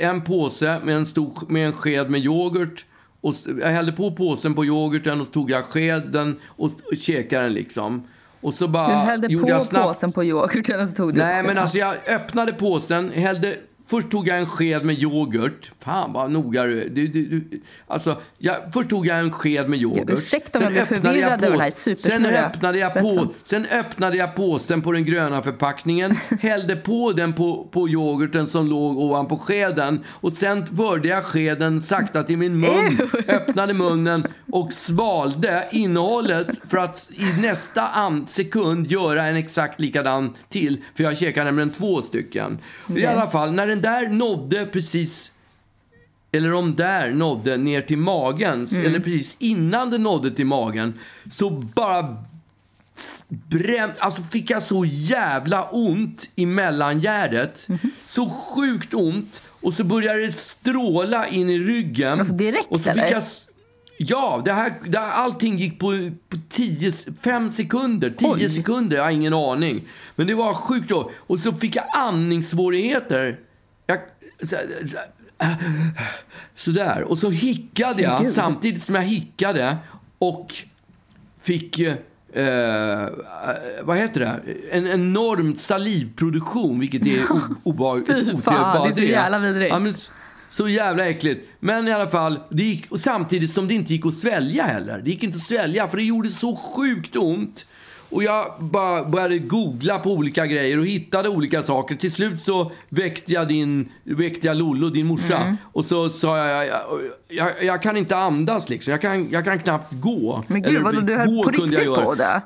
en 0.00 0.24
påse 0.24 0.80
med 0.84 0.96
en, 0.96 1.06
stor, 1.06 1.32
med 1.48 1.66
en 1.66 1.72
sked 1.72 2.10
med 2.10 2.20
yoghurt. 2.24 2.86
Och 3.20 3.34
jag 3.60 3.68
hällde 3.68 3.92
på 3.92 4.12
påsen 4.12 4.54
på 4.54 4.64
yoghurten 4.64 5.20
och 5.20 5.26
så 5.26 5.32
tog 5.32 5.50
jag 5.50 5.64
skeden 5.64 6.40
och, 6.46 6.64
och 6.64 6.96
käkade 6.98 7.44
den 7.44 7.54
liksom. 7.54 8.06
Och 8.42 8.54
så 8.54 8.68
bara 8.68 8.88
Du 8.88 8.94
hällde 8.94 9.28
på 9.28 9.48
jag 9.48 9.62
snabbt. 9.62 9.86
påsen 9.86 10.12
på 10.12 10.24
yoghurten 10.24 10.80
och 10.80 10.88
så 10.88 10.94
tog 10.94 11.14
du 11.14 11.18
Nej, 11.18 11.42
men 11.42 11.58
alltså 11.58 11.78
jag 11.78 11.94
öppnade 12.16 12.52
påsen, 12.52 13.10
hällde 13.10 13.56
först 13.92 14.10
tog 14.10 14.28
jag 14.28 14.38
en 14.38 14.46
sked 14.46 14.84
med 14.84 15.02
yoghurt. 15.02 15.70
Fan 15.78 16.12
vad 16.12 16.30
noga 16.30 16.62
du. 16.62 16.88
Du, 16.88 17.06
du, 17.06 17.60
alltså, 17.86 18.20
jag, 18.38 18.56
först 18.72 18.90
tog 18.90 19.06
jag 19.06 19.18
en 19.18 19.32
sked 19.32 19.68
med 19.68 19.82
yoghurt. 19.82 20.10
ursäkta 20.10 20.58
om 20.58 20.64
jag 20.64 20.72
blir 20.72 20.84
förvirrad 20.84 21.44
över 21.44 21.58
här 21.58 21.96
sen 21.96 22.26
öppnade, 22.26 22.78
jag 22.78 22.94
på, 22.94 23.28
sen 23.42 23.66
öppnade 23.80 24.16
jag 24.16 24.34
påsen 24.36 24.82
på 24.82 24.92
den 24.92 25.04
gröna 25.04 25.42
förpackningen, 25.42 26.16
hällde 26.40 26.76
på 26.76 27.12
den 27.12 27.32
på, 27.32 27.68
på 27.72 27.88
yoghurten 27.88 28.46
som 28.46 28.66
låg 28.66 28.98
ovanpå 28.98 29.38
skeden 29.38 30.04
och 30.08 30.32
sen 30.32 30.66
förde 30.66 31.08
jag 31.08 31.24
skeden 31.24 31.80
sakta 31.80 32.22
till 32.22 32.38
min 32.38 32.60
mun, 32.60 33.08
öppnade 33.28 33.74
munnen 33.74 34.26
och 34.52 34.72
svalde 34.72 35.68
innehållet 35.72 36.46
för 36.68 36.78
att 36.78 37.10
i 37.10 37.40
nästa 37.40 37.82
sekund 38.26 38.86
göra 38.86 39.22
en 39.22 39.36
exakt 39.36 39.80
likadan 39.80 40.36
till, 40.48 40.84
för 40.94 41.04
jag 41.04 41.18
käkade 41.18 41.44
nämligen 41.44 41.70
två 41.70 42.02
stycken. 42.02 42.58
I 42.96 43.06
alla 43.06 43.26
fall, 43.26 43.52
när 43.52 43.66
den 43.66 43.81
där 43.82 44.08
nådde 44.08 44.66
precis 44.66 45.32
eller 46.32 46.54
om 46.54 46.74
där 46.74 47.10
nådde 47.10 47.56
ner 47.56 47.80
till 47.80 47.98
magen, 47.98 48.68
eller 48.72 49.00
precis 49.00 49.36
innan 49.38 49.90
det 49.90 49.98
nådde 49.98 50.30
till 50.30 50.46
magen, 50.46 50.94
så 51.30 51.50
bara 51.50 52.16
bränn, 53.28 53.90
alltså 53.98 54.22
fick 54.22 54.50
jag 54.50 54.62
så 54.62 54.84
jävla 54.84 55.64
ont 55.64 56.30
i 56.34 56.46
mellangärdet. 56.46 57.68
Så 58.06 58.30
sjukt 58.30 58.94
ont. 58.94 59.42
Och 59.46 59.74
så 59.74 59.84
började 59.84 60.26
det 60.26 60.32
stråla 60.32 61.26
in 61.28 61.50
i 61.50 61.58
ryggen. 61.58 62.18
Alltså 62.18 62.34
direkt, 62.34 62.66
och 62.70 62.80
så 62.80 62.92
fick 62.92 63.02
eller? 63.02 63.12
jag, 63.12 63.22
Ja, 63.98 64.42
det 64.44 64.52
här, 64.52 64.72
det 64.86 64.98
här, 64.98 65.10
allting 65.10 65.56
gick 65.56 65.78
på, 65.78 66.10
på 66.28 66.36
tio, 66.48 66.92
fem 67.22 67.50
sekunder. 67.50 68.10
Tio 68.10 68.34
Oj. 68.34 68.50
sekunder, 68.50 68.96
jag 68.96 69.04
har 69.04 69.10
ingen 69.10 69.34
aning. 69.34 69.82
Men 70.16 70.26
det 70.26 70.34
var 70.34 70.54
sjukt 70.54 70.88
då. 70.88 71.10
Och 71.16 71.40
så 71.40 71.52
fick 71.52 71.76
jag 71.76 71.84
andningssvårigheter. 71.94 73.38
Jag, 73.92 74.48
så, 74.48 74.56
så, 74.86 74.96
sådär. 76.56 77.02
Och 77.02 77.18
så 77.18 77.30
hickade 77.30 78.02
jag 78.02 78.30
samtidigt 78.30 78.82
som 78.82 78.94
jag 78.94 79.02
hickade 79.02 79.76
och 80.18 80.54
fick... 81.40 81.78
Eh, 81.78 81.92
eh, 82.34 83.08
vad 83.82 83.96
heter 83.96 84.20
det? 84.20 84.40
En 84.70 84.86
enorm 84.86 85.54
salivproduktion, 85.56 86.80
vilket 86.80 87.06
är 87.06 87.22
obehagligt. 87.62 88.08
Fy 88.08 88.36
fan, 88.42 88.82
det 88.88 88.92
är 88.92 88.94
så 88.94 89.02
jävla 89.02 89.38
vidrigt. 89.38 89.70
Ja, 89.72 89.78
men 89.78 89.90
s- 89.90 90.12
så 90.48 90.68
jävla 90.68 91.06
äckligt. 91.08 91.48
Men 91.60 91.88
i 91.88 91.92
alla 91.92 92.08
fall, 92.08 92.40
det 92.50 92.62
gick, 92.62 92.90
och 92.92 93.00
samtidigt 93.00 93.50
som 93.52 93.68
det 93.68 93.74
inte 93.74 93.92
gick 93.92 94.06
att 94.06 94.14
svälja 94.14 94.64
heller. 94.64 95.02
Det 95.04 95.10
gick 95.10 95.22
inte 95.22 95.36
att 95.36 95.42
svälja 95.42 95.88
för 95.88 95.96
det 95.96 96.02
gjorde 96.02 96.30
så 96.30 96.56
sjukt 96.56 97.16
ont. 97.16 97.66
Och 98.12 98.24
jag 98.24 98.54
bara 98.58 99.04
började 99.04 99.38
googla 99.38 99.98
på 99.98 100.10
olika 100.10 100.46
grejer 100.46 100.78
och 100.78 100.86
hittade 100.86 101.28
olika 101.28 101.62
saker. 101.62 101.94
Till 101.94 102.12
slut 102.12 102.40
så 102.40 102.72
väckte 102.88 103.32
jag, 103.32 103.48
din, 103.48 103.88
väckte 104.04 104.46
jag 104.46 104.56
Lollo, 104.56 104.88
din 104.88 105.06
morsa. 105.06 105.36
Mm. 105.36 105.56
Och 105.72 105.84
så 105.84 106.08
sa 106.08 106.38
jag, 106.38 106.66
jag, 106.66 106.80
jag, 107.28 107.50
jag 107.62 107.82
kan 107.82 107.96
inte 107.96 108.16
andas 108.16 108.68
liksom. 108.68 108.90
Jag 108.90 109.00
kan, 109.00 109.30
jag 109.30 109.44
kan 109.44 109.58
knappt 109.58 109.92
gå. 109.92 110.44
Men 110.46 110.62
gud, 110.62 110.70
Eller 110.70 110.80
vadå, 110.80 111.00
du 111.00 111.16
höll 111.16 111.42
på 111.42 111.50
riktigt 111.50 111.94
på 111.94 112.14
det? 112.14 112.42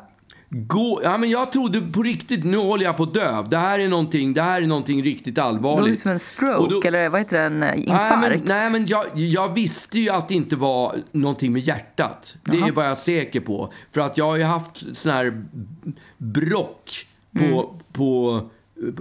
Gå, 0.51 1.01
ja, 1.05 1.18
men 1.18 1.30
jag 1.30 1.53
trodde 1.53 1.80
på 1.80 2.03
riktigt, 2.03 2.44
nu 2.44 2.57
håller 2.57 2.84
jag 2.84 2.97
på 2.97 3.03
att 3.03 3.14
dö. 3.14 3.42
Det 3.51 3.57
här 3.57 3.78
är 3.78 3.88
någonting, 3.88 4.34
det 4.34 4.42
här 4.42 4.62
är 4.62 4.66
någonting 4.66 5.03
riktigt 5.03 5.34
Det 5.34 5.42
allvarligt. 5.42 5.88
låter 5.88 6.01
som 6.03 6.11
en 6.11 6.18
stroke, 6.18 6.74
då- 6.74 6.82
eller 6.88 7.09
vad 7.09 7.20
heter 7.20 7.36
det, 7.38 7.42
en 7.44 7.62
eh, 7.62 7.68
Nej, 7.68 7.80
infarkt? 7.84 8.30
men, 8.30 8.40
nej, 8.44 8.70
men 8.70 8.86
jag, 8.86 9.05
jag 9.14 9.55
visste 9.55 10.01
ju 10.01 10.11
att 10.11 10.28
det 10.28 10.34
inte 10.34 10.57
var 10.57 10.97
någonting 11.12 11.53
med 11.53 11.62
hjärtat. 11.62 12.36
Det 12.44 12.57
Jaha. 12.57 12.72
var 12.72 12.84
jag 12.84 12.99
säker 12.99 13.40
på. 13.40 13.72
För 13.92 14.01
att 14.01 14.18
jag 14.18 14.24
har 14.24 14.36
ju 14.36 14.42
haft 14.42 14.97
sån 14.97 15.12
här 15.12 15.44
brock 16.18 17.07
på, 17.38 17.44
Mm. 17.44 17.66
på, 17.92 18.40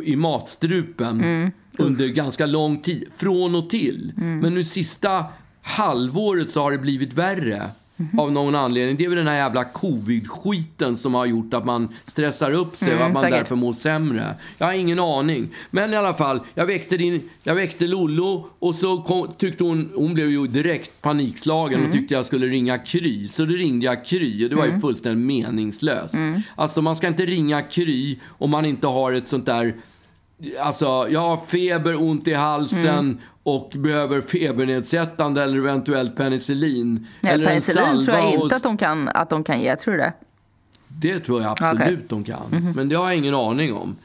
i 0.03 0.15
matstrupen 0.15 1.19
Mm. 1.23 1.51
under 1.77 2.07
ganska 2.07 2.45
lång 2.45 2.77
tid. 2.81 3.07
Från 3.17 3.55
och 3.55 3.69
till. 3.69 4.13
Men 4.15 4.53
nu 4.53 4.63
sista 4.63 5.25
halvåret 5.61 6.51
så 6.51 6.61
har 6.61 6.71
det 6.71 6.77
blivit 6.77 7.13
värre. 7.13 7.61
Mhm. 7.97 8.19
Av 8.19 8.31
någon 8.31 8.55
anledning. 8.55 8.97
Det 8.97 9.05
är 9.05 9.09
väl 9.09 9.17
den 9.17 9.27
här 9.27 9.35
jävla 9.35 9.63
covid-skiten 9.63 10.97
som 10.97 11.13
har 11.13 11.25
gjort 11.25 11.53
att 11.53 11.65
man 11.65 11.89
stressar 12.03 12.53
upp 12.53 12.77
sig 12.77 12.87
och 12.87 12.93
Mm, 12.95 13.07
att 13.07 13.13
man 13.13 13.21
säkert. 13.23 13.39
därför 13.39 13.55
mår 13.55 13.73
sämre. 13.73 14.35
Jag 14.57 14.65
har 14.65 14.73
ingen 14.73 14.99
aning. 14.99 15.49
Men 15.71 15.93
i 15.93 15.95
alla 15.95 16.13
fall, 16.13 16.39
jag 16.53 16.65
väckte, 16.65 16.97
din, 16.97 17.29
jag 17.43 17.55
väckte 17.55 17.87
Lollo 17.87 18.47
och 18.59 18.75
så 18.75 19.01
kom, 19.01 19.27
tyckte 19.37 19.63
hon, 19.63 19.91
hon 19.95 20.13
blev 20.13 20.29
ju 20.29 20.47
direkt 20.47 21.01
panikslagen 21.01 21.73
Mm. 21.79 21.89
och 21.89 21.95
tyckte 21.95 22.13
jag 22.13 22.25
skulle 22.25 22.47
ringa 22.47 22.77
Kry. 22.77 23.27
Så 23.27 23.45
då 23.45 23.53
ringde 23.53 23.85
jag 23.85 24.05
Kry 24.05 24.45
och 24.45 24.49
det 24.49 24.55
var 24.55 24.65
ju 24.65 24.79
fullständigt 24.79 25.25
meningslöst. 25.27 26.13
Mm. 26.13 26.41
Alltså 26.55 26.81
man 26.81 26.95
ska 26.95 27.07
inte 27.07 27.25
ringa 27.25 27.61
Kry 27.61 28.19
om 28.29 28.49
man 28.49 28.65
inte 28.65 28.87
har 28.87 29.11
ett 29.11 29.27
sånt 29.29 29.45
där 29.45 29.75
Alltså, 30.61 30.85
jag 31.09 31.19
har 31.19 31.37
feber, 31.37 32.01
ont 32.01 32.27
i 32.27 32.33
halsen 32.33 32.87
Mm. 32.99 33.17
Och 33.45 33.71
behöver 33.75 34.21
febernedsättande 34.21 35.43
eller 35.43 35.57
eventuellt 35.57 36.15
penicillin. 36.15 37.07
Ja, 37.21 37.29
eller 37.29 37.43
en 37.43 37.49
penicillin 37.49 38.05
tror 38.05 38.17
jag 38.17 38.25
inte 38.33 38.45
och- 38.45 38.51
att 38.53 38.63
de 38.63 38.77
kan, 38.77 39.07
att 39.09 39.29
de 39.29 39.43
kan 39.43 39.61
ge, 39.61 39.75
tror 39.75 39.93
du 39.93 39.99
det? 39.99 40.13
det 40.87 41.19
tror 41.19 41.41
jag 41.41 41.51
absolut 41.51 41.81
Okej. 41.81 42.05
de 42.09 42.23
kan. 42.23 42.73
Men 42.75 42.89
det 42.89 42.95
har 42.95 43.05
jag 43.05 43.17
ingen 43.17 43.35
aning 43.35 43.73
om. 43.73 43.95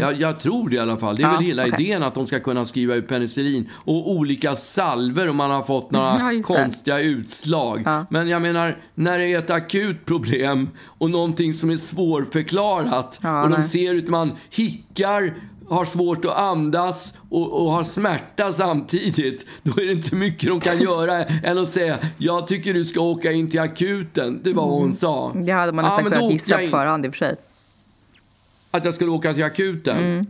Jag, 0.00 0.20
jag 0.20 0.40
tror 0.40 0.68
det 0.68 0.76
i 0.76 0.78
alla 0.78 0.96
fall. 0.96 1.16
Det 1.16 1.22
är 1.22 1.26
Ja, 1.26 1.32
väl 1.32 1.42
hela 1.44 1.62
okej. 1.66 1.74
idén 1.86 2.02
att 2.02 2.14
de 2.14 2.26
ska 2.26 2.40
kunna 2.40 2.64
skriva 2.64 2.94
ut 2.94 3.08
penicillin 3.08 3.68
och 3.74 4.10
olika 4.10 4.56
salver 4.56 5.30
om 5.30 5.36
man 5.36 5.50
har 5.50 5.62
fått 5.62 5.90
några 5.90 6.32
Ja, 6.32 6.42
konstiga 6.42 7.00
utslag. 7.00 7.82
Ja. 7.84 8.06
Men 8.10 8.28
jag 8.28 8.42
menar, 8.42 8.76
när 8.94 9.18
det 9.18 9.26
är 9.26 9.38
ett 9.38 9.50
akut 9.50 10.04
problem 10.06 10.68
och 10.84 11.10
någonting 11.10 11.52
som 11.52 11.70
är 11.70 11.76
svårförklarat 11.76 13.18
Ja, 13.22 13.42
och 13.42 13.50
de 13.50 13.54
nej. 13.60 13.68
ser 13.68 13.94
ut 13.94 14.08
man 14.08 14.32
hickar, 14.50 15.34
har 15.68 15.84
svårt 15.84 16.24
att 16.24 16.36
andas 16.38 17.14
och, 17.30 17.52
och 17.64 17.72
har 17.72 17.84
smärta 17.84 18.52
samtidigt. 18.52 19.46
Då 19.62 19.82
är 19.82 19.86
det 19.86 19.92
inte 19.92 20.14
mycket 20.14 20.48
de 20.48 20.60
kan 20.60 20.80
göra 20.80 21.24
än 21.24 21.58
att 21.58 21.68
säga 21.68 21.98
jag 22.18 22.46
tycker 22.46 22.74
du 22.74 22.84
ska 22.84 23.00
åka 23.00 23.32
in 23.32 23.50
till 23.50 23.60
akuten. 23.60 24.40
Det 24.44 24.52
var 24.52 24.66
vad 24.66 24.80
hon 24.80 24.94
sa. 24.94 25.32
Det 25.34 25.52
hade 25.52 25.72
man 25.72 25.84
Ja, 25.84 25.90
nästan 25.90 26.04
då 26.04 26.18
kunnat 26.18 26.32
gissa 26.32 26.58
på 26.58 26.66
förhand 26.66 27.06
i 27.06 27.08
och 27.08 27.12
för 27.12 27.18
sig. 27.18 27.36
Att 28.70 28.84
jag 28.84 28.94
skulle 28.94 29.10
åka 29.10 29.34
till 29.34 29.44
akuten? 29.44 30.26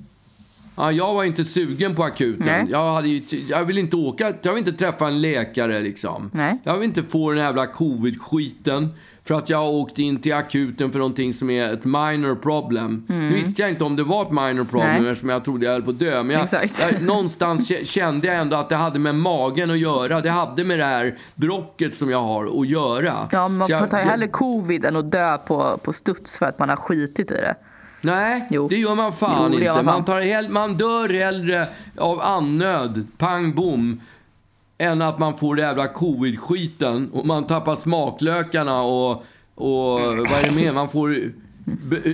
Ja, 0.76 0.93
jag 0.93 1.14
var 1.14 1.24
inte 1.24 1.45
sugen 1.45 1.95
på 1.95 2.05
akuten. 2.05 2.47
Nej. 2.47 2.66
Jag, 2.70 2.95
hade 2.95 3.09
ju, 3.09 3.22
jag 3.49 3.64
vill 3.64 3.78
inte 3.78 3.97
åka, 3.97 4.32
jag 4.43 4.53
vill 4.53 4.59
inte 4.68 4.72
träffa 4.72 5.07
en 5.09 5.20
läkare 5.20 5.80
liksom. 5.80 6.30
Nej. 6.34 6.59
Jag 6.64 6.74
vill 6.74 6.84
inte 6.84 7.03
få 7.03 7.30
den 7.30 7.39
jävla 7.39 7.66
covid-skiten 7.66 8.89
för 9.29 9.35
att 9.35 9.49
jag 9.51 9.59
har 9.59 9.68
åkt 9.68 9.99
in 9.99 10.20
till 10.20 10.35
akuten 10.35 10.93
för 10.93 10.99
någonting 10.99 11.35
som 11.35 11.51
är 11.51 11.72
ett 11.74 11.85
minor 11.85 12.35
problem. 12.35 13.05
Nu 13.09 13.35
visste 13.35 13.62
jag 13.62 13.70
inte 13.70 13.85
om 13.85 13.97
det 13.97 14.03
var 14.03 14.22
ett 14.22 14.31
minor 14.31 14.64
problem 14.64 14.89
Mm. 14.91 15.03
Nej. 15.03 15.11
eftersom 15.12 15.29
jag 15.29 15.45
trodde 15.45 15.66
jag 15.66 15.72
höll 15.72 15.83
på 15.83 15.91
att 15.91 15.99
dö. 15.99 16.22
Men 16.22 16.37
jag, 16.37 16.49
jag, 16.93 17.03
någonstans 17.03 17.70
kä- 17.70 17.85
kände 17.85 18.26
jag 18.26 18.37
ändå 18.37 18.57
att 18.57 18.68
det 18.68 18.76
hade 18.76 18.99
med 18.99 19.14
magen 19.14 19.70
att 19.70 19.79
göra. 19.79 20.20
Det 20.20 20.31
hade 20.31 20.64
med 20.64 20.79
det 20.79 20.85
här 20.85 21.18
brocket 21.35 21.95
som 21.95 22.11
jag 22.11 22.22
har 22.22 22.61
att 22.61 22.68
göra. 22.68 23.29
Ja, 23.33 23.49
man 23.49 23.68
jag- 23.68 23.81
får 23.81 23.87
ta 23.87 23.99
jag- 23.99 24.05
hellre 24.07 24.29
covid 24.29 24.85
än 24.85 24.97
att 24.97 25.11
dö 25.12 25.39
på, 25.39 25.79
på 25.83 25.93
studs 25.93 26.39
för 26.39 26.47
att 26.47 26.59
man 26.59 26.68
har 26.68 26.76
skitit 26.76 27.31
i 27.31 27.35
det. 27.35 27.55
Nej, 28.03 28.47
Jo. 28.51 28.68
det 28.68 28.76
gör 28.76 28.95
man 28.95 29.12
fan 29.12 29.37
Jo, 29.49 29.53
inte. 29.53 29.64
gör 29.64 29.83
man 29.83 30.05
tar 30.05 30.20
hell- 30.22 30.49
man 30.49 30.74
dör 30.74 31.09
hellre 31.09 31.68
av 31.99 32.20
annöd, 32.22 33.07
pang 33.18 33.55
bom, 33.55 34.01
än 34.79 35.03
att 35.03 35.18
man 35.18 35.37
får 35.37 35.59
jävla 35.59 35.87
covid-skiten 35.87 37.11
och 37.12 37.26
man 37.26 37.47
tappar 37.47 37.76
smaklökarna 37.76 38.83
och, 38.83 39.11
och 39.55 40.01
vad 40.01 40.33
är 40.33 40.43
det 40.43 40.55
mer? 40.55 40.72
Man 40.72 40.89
får... 40.89 41.33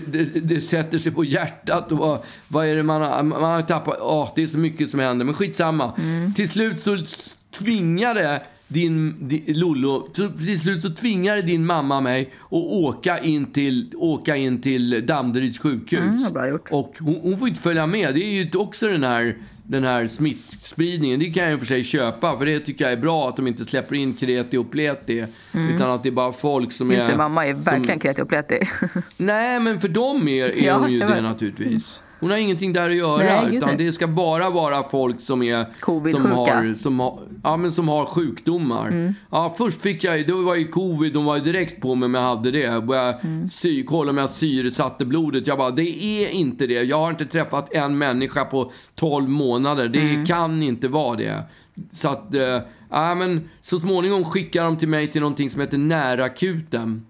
Det, 0.07 0.25
det 0.43 0.61
sätter 0.61 0.99
sig 0.99 1.13
på 1.13 1.25
hjärtat 1.25 1.93
och 1.93 1.99
vad, 1.99 2.19
vad 2.49 2.67
är 2.67 2.77
det 2.77 2.83
man 2.83 3.03
har... 3.03 3.23
Man 3.23 3.43
har 3.43 3.63
tappat... 3.63 3.99
Åh, 4.01 4.33
det 4.35 4.43
är 4.43 4.47
så 4.47 4.59
mycket 4.59 4.91
som 4.91 5.01
händer, 5.01 5.25
men 5.25 5.35
skitsamma. 5.35 5.93
Mm. 5.99 6.35
Till 6.35 6.49
slut 6.49 6.81
så 6.81 6.99
tvingade 7.59 8.43
din, 8.69 9.29
din 9.29 9.43
Lollo, 9.47 10.07
till 10.39 10.61
slut 10.61 10.83
så 10.83 10.91
tvingade 10.91 11.43
din 11.43 11.67
mamma 11.67 12.01
mig 12.01 12.33
att 12.45 12.53
åka 12.53 13.19
in 13.19 13.47
till, 13.47 13.93
åka 13.97 14.37
in 14.37 14.61
till 14.61 15.07
Danderyds 15.07 15.59
sjukhus. 15.59 16.29
Mm. 16.31 16.59
Och 16.71 16.95
hon, 17.01 17.19
hon 17.23 17.39
får 17.39 17.49
inte 17.49 17.63
följa 17.63 17.87
med. 17.87 18.15
Det 18.15 18.25
är 18.25 18.45
ju 18.45 18.59
också 18.59 18.89
den 18.89 19.05
här, 19.05 19.37
den 19.67 19.85
här 19.85 20.07
smittspridningen. 20.07 21.21
Det 21.21 21.27
kan 21.31 21.43
jag 21.43 21.53
i 21.53 21.55
och 21.57 21.59
för 21.59 21.67
sig 21.67 21.85
köpa, 21.85 22.39
för 22.39 22.47
det 22.47 22.61
tycker 22.61 22.85
jag 22.85 22.93
är 22.93 22.97
bra 22.97 23.29
att 23.29 23.37
de 23.37 23.47
inte 23.47 23.65
släpper 23.65 23.97
in 23.97 24.15
kreti 24.15 24.57
och 24.57 24.71
pleti. 24.71 25.27
Utan 25.71 25.91
att 25.91 26.03
det 26.03 26.09
är 26.09 26.11
bara 26.11 26.33
folk 26.33 26.73
som 26.73 26.87
Mm. 26.87 26.95
Just 26.97 27.09
är... 27.09 27.13
det, 27.13 27.19
mamma 27.19 27.47
är 27.47 27.53
verkligen 27.53 27.85
som, 27.87 28.01
kreti 28.01 28.23
och 28.23 28.29
pletig. 28.29 28.69
Nej, 29.17 29.61
men 29.61 29.81
för 29.81 29.89
dem 29.89 30.29
är, 30.29 30.45
är 30.45 30.63
Ja, 30.67 30.79
hon 30.79 30.93
ju 30.93 30.99
det 30.99 31.07
vet. 31.07 31.23
naturligtvis. 31.23 32.03
Hon 32.21 32.31
har 32.31 32.39
ingenting 32.39 32.73
där 32.73 32.91
att 32.91 32.97
göra, 32.97 33.43
Nej, 33.43 33.57
utan 33.57 33.77
det 33.77 33.93
ska 33.93 34.07
bara 34.07 34.51
vara 34.51 34.83
folk 34.83 35.21
som 35.21 35.43
är... 35.43 35.67
Som 36.13 36.23
har, 36.33 36.47
som, 36.75 37.01
har, 37.01 37.19
ja, 37.43 37.57
men 37.57 37.73
som 37.73 37.89
har 37.89 38.07
sjukdomar. 38.07 38.89
Mm. 38.89 39.15
Ja, 39.31 39.55
först 39.59 39.81
fick 39.83 40.05
jag, 40.05 40.27
det 40.27 40.33
var 40.33 40.55
ju 40.55 40.69
covid, 40.69 41.13
de 41.13 41.25
var 41.25 41.37
ju 41.37 41.43
direkt 41.43 41.81
på 41.83 41.95
mig 41.95 42.07
om 42.07 42.15
jag 42.15 42.23
hade 42.23 42.51
det. 42.51 42.59
Jag 42.59 42.87
började 42.87 43.19
Mm. 43.23 43.49
sy, 43.49 43.83
kolla 43.85 44.11
om 44.11 44.19
jag 44.19 44.31
syresatte 44.31 45.05
blodet. 45.05 45.47
Jag 45.47 45.59
bara, 45.59 45.71
det 45.71 46.05
är 46.05 46.29
inte 46.29 46.67
det. 46.67 46.83
Jag 46.83 46.97
har 46.99 47.11
inte 47.11 47.27
träffat 47.27 47.75
en 47.75 47.99
människa 47.99 48.45
på 48.45 48.73
12 48.95 49.29
månader. 49.29 49.89
Det 49.89 50.01
Mm. 50.01 50.27
kan 50.27 50.63
inte 50.63 50.89
vara 50.89 51.17
det. 51.17 51.43
Så 51.93 52.09
att, 52.09 52.35
ja 52.91 53.15
men 53.15 53.49
så 53.63 53.79
småningom 53.79 54.25
skickar 54.25 54.65
de 54.65 54.77
till 54.77 54.89
mig 54.89 55.09
till 55.09 55.21
någonting 55.21 55.51
som 55.51 55.61
heter 55.61 55.79
närakuten. 55.79 57.07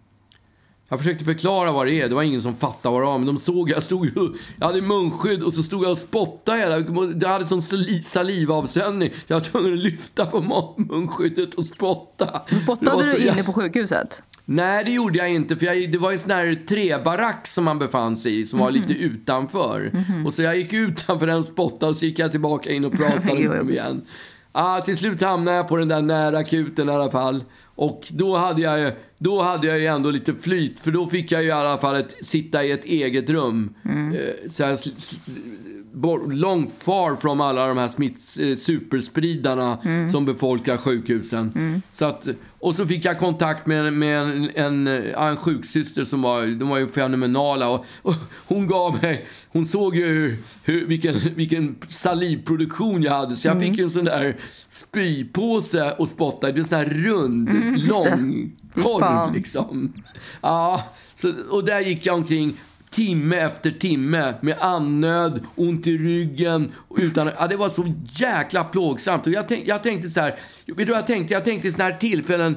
Jag 0.88 0.98
försökte 0.98 1.24
förklara 1.24 1.72
vad 1.72 1.86
det 1.86 2.00
är. 2.00 2.08
Det 2.08 2.14
var 2.14 2.22
ingen 2.22 2.42
som 2.42 2.54
fattade 2.54 2.92
vad 2.92 3.02
det 3.02 3.06
var. 3.06 3.18
Men 3.18 3.26
de 3.26 3.38
såg, 3.38 3.70
jag 3.70 3.82
stod 3.82 4.06
ju, 4.06 4.12
jag 4.60 4.66
hade 4.66 4.82
munskydd 4.82 5.42
och 5.42 5.52
så 5.54 5.62
stod 5.62 5.84
jag 5.84 5.90
och 5.90 5.98
spottade 5.98 6.58
hela. 6.58 6.78
Jag 7.20 7.28
hade 7.28 7.46
sån 7.46 7.62
sali- 7.62 8.02
salivavsöndring. 8.02 9.10
Så 9.10 9.32
jag 9.32 9.36
var 9.36 9.44
tvungen 9.44 9.72
att 9.72 9.78
lyfta 9.78 10.26
på 10.26 10.40
munskyddet 10.76 11.54
och 11.54 11.66
spotta. 11.66 12.40
Spottade 12.62 13.04
så 13.04 13.16
du 13.16 13.22
inne 13.28 13.42
på 13.42 13.52
sjukhuset? 13.52 14.22
Nej, 14.44 14.84
det 14.84 14.90
gjorde 14.92 15.18
jag 15.18 15.30
inte. 15.30 15.56
För 15.56 15.66
jag, 15.66 15.92
det 15.92 15.98
var 15.98 16.12
en 16.12 16.18
sån 16.18 16.30
här 16.30 16.66
trebarack 16.68 17.46
som 17.46 17.64
man 17.64 17.78
befann 17.78 18.16
sig 18.16 18.40
i, 18.40 18.46
som 18.46 18.58
var 18.58 18.70
lite 18.70 18.92
utanför. 18.92 20.04
Och 20.26 20.34
så 20.34 20.42
jag 20.42 20.56
gick 20.56 20.72
utanför 20.72 21.26
den, 21.26 21.44
spottade 21.44 21.90
och 21.90 21.96
så 21.96 22.04
gick 22.06 22.18
jag 22.18 22.30
tillbaka 22.30 22.70
in 22.70 22.84
och 22.84 22.92
pratade 22.98 23.48
med 23.48 23.58
dem 23.58 23.70
igen. 23.70 24.02
Ah, 24.52 24.80
till 24.80 24.96
slut 24.96 25.22
hamnade 25.22 25.56
jag 25.56 25.68
på 25.68 25.76
den 25.76 25.88
där 25.88 26.02
nära 26.02 26.38
akuten 26.38 26.88
i 26.88 26.92
alla 26.92 27.10
fall. 27.10 27.44
Och 27.76 28.08
då 28.10 28.36
hade 28.36 28.62
jag 28.62 28.92
då 29.24 29.42
hade 29.42 29.66
jag 29.66 29.78
ju 29.78 29.86
ändå 29.86 30.10
lite 30.10 30.34
flyt, 30.34 30.80
för 30.80 30.90
då 30.90 31.06
fick 31.06 31.32
jag 31.32 31.42
ju 31.42 31.48
i 31.48 31.52
alla 31.52 31.78
fall 31.78 31.96
ett, 31.96 32.14
sitta 32.22 32.64
i 32.64 32.70
ett 32.70 32.84
eget 32.84 33.30
rum. 33.30 33.74
Eh, 33.84 34.50
så 34.50 34.76
bort, 35.92 36.32
långt 36.32 36.82
far 36.82 37.16
från 37.16 37.40
alla 37.40 37.68
de 37.68 37.78
här 37.78 37.88
smitts, 37.88 38.36
eh, 38.36 38.56
superspridarna 38.56 39.78
som 40.12 40.24
befolkar 40.24 40.76
sjukhusen. 40.76 41.82
Så 41.92 42.04
att, 42.04 42.28
och 42.58 42.74
så 42.74 42.86
fick 42.86 43.04
jag 43.04 43.18
kontakt 43.18 43.66
med, 43.66 43.92
med 43.92 44.20
en, 44.20 44.50
en, 44.54 44.86
eh, 44.86 45.22
en 45.28 45.36
sjuksyster 45.36 46.04
som 46.04 46.22
var, 46.22 46.46
de 46.58 46.68
var 46.68 46.78
ju 46.78 46.88
fenomenala. 46.88 47.68
Och, 47.68 47.86
och 48.02 48.14
hon 48.46 48.66
gav 48.66 49.02
mig, 49.02 49.26
hon 49.48 49.66
såg 49.66 49.96
ju 49.96 50.06
hur, 50.06 50.36
hur, 50.62 50.86
vilken, 50.86 51.14
vilken 51.34 51.76
salivproduktion 51.88 53.02
jag 53.02 53.12
hade. 53.12 53.36
Så 53.36 53.48
jag 53.48 53.60
fick 53.60 53.78
ju 53.78 53.84
en 53.84 53.90
sån 53.90 54.04
där 54.04 54.36
spypåse 54.66 55.92
och 55.92 56.08
spotta. 56.08 56.46
Det 56.46 56.58
är 56.58 56.58
en 56.58 56.68
sån 56.68 56.78
här 56.78 56.84
rund, 56.84 57.50
lång 57.88 58.52
korv 58.74 59.34
liksom. 59.34 59.92
Ja, 60.40 60.82
så, 61.14 61.32
och 61.50 61.64
där 61.64 61.80
gick 61.80 62.06
jag 62.06 62.14
omkring 62.14 62.56
timme 62.90 63.36
efter 63.36 63.70
timme 63.70 64.34
med 64.40 64.56
andnöd, 64.60 65.40
ont 65.54 65.86
i 65.86 65.98
ryggen. 65.98 66.72
Utan, 66.96 67.30
ja, 67.38 67.46
det 67.46 67.56
var 67.56 67.68
så 67.68 67.94
jäkla 68.10 68.64
plågsamt. 68.64 69.26
Och 69.26 69.32
jag, 69.32 69.48
tänk, 69.48 69.68
jag 69.68 69.82
tänkte 69.82 70.08
så 70.08 70.20
här, 70.20 70.38
vet 70.66 70.76
du 70.76 70.84
vad 70.84 70.96
jag 70.96 71.06
tänkte? 71.06 71.34
Jag 71.34 71.44
tänkte 71.44 71.68
i 71.68 71.72
såna 71.72 71.84
här 71.84 71.92
tillfällen, 71.92 72.56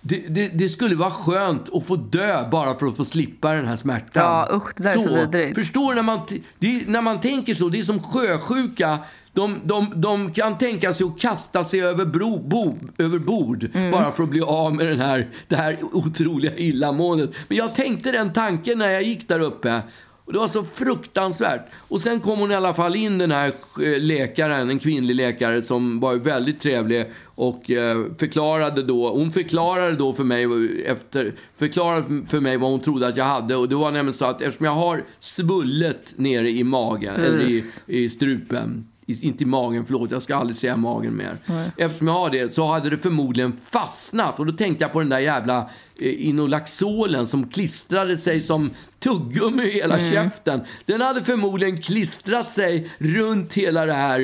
det, 0.00 0.28
det, 0.28 0.48
det 0.48 0.68
skulle 0.68 0.94
vara 0.94 1.10
skönt 1.10 1.74
att 1.74 1.86
få 1.86 1.96
dö 1.96 2.48
bara 2.50 2.74
för 2.74 2.86
att 2.86 2.96
få 2.96 3.04
slippa 3.04 3.52
den 3.52 3.66
här 3.66 3.76
smärtan. 3.76 4.22
Ja, 4.22 4.48
usch, 4.56 4.72
det 4.76 4.82
där 4.82 4.96
är 4.96 5.00
så 5.00 5.14
vidrigt. 5.14 5.58
Förstår? 5.58 5.94
När 5.94 6.02
man, 6.02 6.20
det 6.58 6.76
är, 6.76 6.86
när 6.86 7.02
man 7.02 7.20
tänker 7.20 7.54
så, 7.54 7.68
det 7.68 7.78
är 7.78 7.82
som 7.82 8.02
sjösjuka. 8.02 8.98
De, 9.32 9.60
de, 9.64 9.92
de 9.96 10.32
kan 10.32 10.58
tänka 10.58 10.94
sig 10.94 11.06
att 11.06 11.20
kasta 11.20 11.64
sig 11.64 11.82
över, 11.82 12.04
bro, 12.04 12.38
bo, 12.38 12.78
över 12.98 13.18
bord 13.18 13.66
Mm. 13.74 13.90
bara 13.90 14.10
för 14.12 14.22
att 14.22 14.28
bli 14.28 14.40
av 14.40 14.74
med 14.74 14.86
den 14.86 15.00
här, 15.00 15.28
det 15.48 15.56
här 15.56 15.76
otroliga 15.92 16.56
illamåendet. 16.56 17.30
Men 17.48 17.56
jag 17.56 17.74
tänkte 17.74 18.12
den 18.12 18.32
tanken 18.32 18.78
när 18.78 18.88
jag 18.88 19.02
gick 19.02 19.28
där 19.28 19.40
uppe. 19.40 19.82
Och 20.24 20.32
det 20.32 20.38
var 20.38 20.48
så 20.48 20.64
fruktansvärt. 20.64 21.66
Och 21.88 22.00
sen 22.00 22.20
kom 22.20 22.38
hon 22.38 22.50
i 22.52 22.54
alla 22.54 22.74
fall 22.74 22.96
in, 22.96 23.18
den 23.18 23.30
här 23.32 23.52
eh, 23.82 24.00
läkaren, 24.00 24.70
en 24.70 24.78
kvinnlig 24.78 25.14
läkare 25.14 25.62
som 25.62 26.00
var 26.00 26.14
väldigt 26.14 26.60
trevlig 26.60 27.06
och 27.24 27.70
eh, 27.70 27.98
förklarade 28.18 28.82
då, 28.82 29.08
hon 29.10 29.32
förklarade 29.32 29.92
då 29.92 30.12
för 30.12 30.24
mig 30.24 30.46
efter, 30.86 31.32
förklarade 31.56 32.04
för 32.28 32.40
mig 32.40 32.56
vad 32.56 32.70
hon 32.70 32.80
trodde 32.80 33.06
att 33.08 33.16
jag 33.16 33.24
hade 33.24 33.56
och 33.56 33.68
det 33.68 33.74
var 33.74 33.90
nämligen 33.90 34.14
så 34.14 34.24
att 34.24 34.42
eftersom 34.42 34.66
jag 34.66 34.74
har 34.74 35.02
svullet 35.18 36.12
nere 36.16 36.50
i 36.50 36.64
magen, 36.64 37.14
eller 37.14 37.42
i, 37.42 37.64
i 37.86 38.08
strupen, 38.08 38.86
inte 39.10 39.44
i 39.44 39.46
magen, 39.46 39.84
förlåt, 39.86 40.10
jag 40.10 40.22
ska 40.22 40.36
aldrig 40.36 40.56
säga 40.56 40.76
magen 40.76 41.16
mer. 41.16 41.36
Eftersom 41.76 42.06
jag 42.06 42.14
har 42.14 42.30
det 42.30 42.54
så 42.54 42.66
hade 42.66 42.90
det 42.90 42.98
förmodligen 42.98 43.56
fastnat 43.70 44.40
och 44.40 44.46
då 44.46 44.52
tänkte 44.52 44.84
jag 44.84 44.92
på 44.92 45.00
den 45.00 45.08
där 45.08 45.18
jävla 45.18 45.70
Inolaxolen 46.00 47.26
som 47.26 47.46
klistrade 47.48 48.18
sig 48.18 48.40
som 48.40 48.70
tuggummi 48.98 49.62
i 49.62 49.70
hela 49.70 49.98
käften. 49.98 50.60
Den 50.86 51.00
hade 51.00 51.24
förmodligen 51.24 51.78
klistrat 51.82 52.50
sig 52.50 52.90
runt 52.98 53.54
hela 53.54 53.86
det 53.86 53.92
här, 53.92 54.20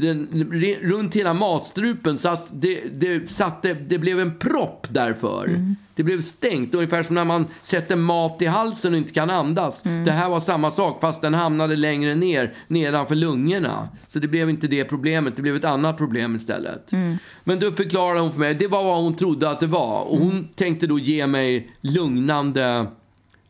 den, 0.00 0.28
re- 0.52 0.82
runt 0.82 1.16
hela 1.16 1.34
matstrupen 1.34 2.18
så 2.18 2.28
att 2.28 2.46
det, 2.52 2.80
det, 2.92 3.30
satte, 3.30 3.74
det 3.74 3.98
blev 3.98 4.20
en 4.20 4.38
propp 4.38 4.86
därför. 4.90 5.74
Det 5.94 6.02
blev 6.02 6.20
stängt, 6.22 6.74
ungefär 6.74 7.02
som 7.02 7.14
när 7.14 7.24
man 7.24 7.46
sätter 7.62 7.96
mat 7.96 8.42
i 8.42 8.46
halsen 8.46 8.92
och 8.92 8.98
inte 8.98 9.12
kan 9.12 9.30
andas. 9.30 9.82
Det 9.82 10.10
här 10.10 10.28
var 10.28 10.40
samma 10.40 10.70
sak, 10.70 11.00
fast 11.00 11.22
den 11.22 11.34
hamnade 11.34 11.76
längre 11.76 12.14
ner, 12.14 12.54
nedanför 12.68 13.14
lungorna. 13.14 13.88
Så 14.08 14.18
det 14.18 14.28
blev 14.28 14.50
inte 14.50 14.66
det 14.68 14.84
problemet, 14.84 15.36
det 15.36 15.42
blev 15.42 15.56
ett 15.56 15.64
annat 15.64 15.98
problem 15.98 16.36
istället. 16.36 16.90
Men 17.44 17.60
då 17.60 17.72
förklarade 17.72 18.20
hon 18.20 18.32
för 18.32 18.40
mig, 18.40 18.54
det 18.54 18.66
var 18.66 18.84
vad 18.84 19.02
hon 19.02 19.16
trodde 19.16 19.50
att 19.50 19.60
det 19.60 19.66
var. 19.66 20.02
Och 20.02 20.18
hon 20.18 20.48
tänkte 20.54 20.86
då 20.86 20.98
ge 20.98 21.17
mig 21.26 21.70
lugnande 21.80 22.86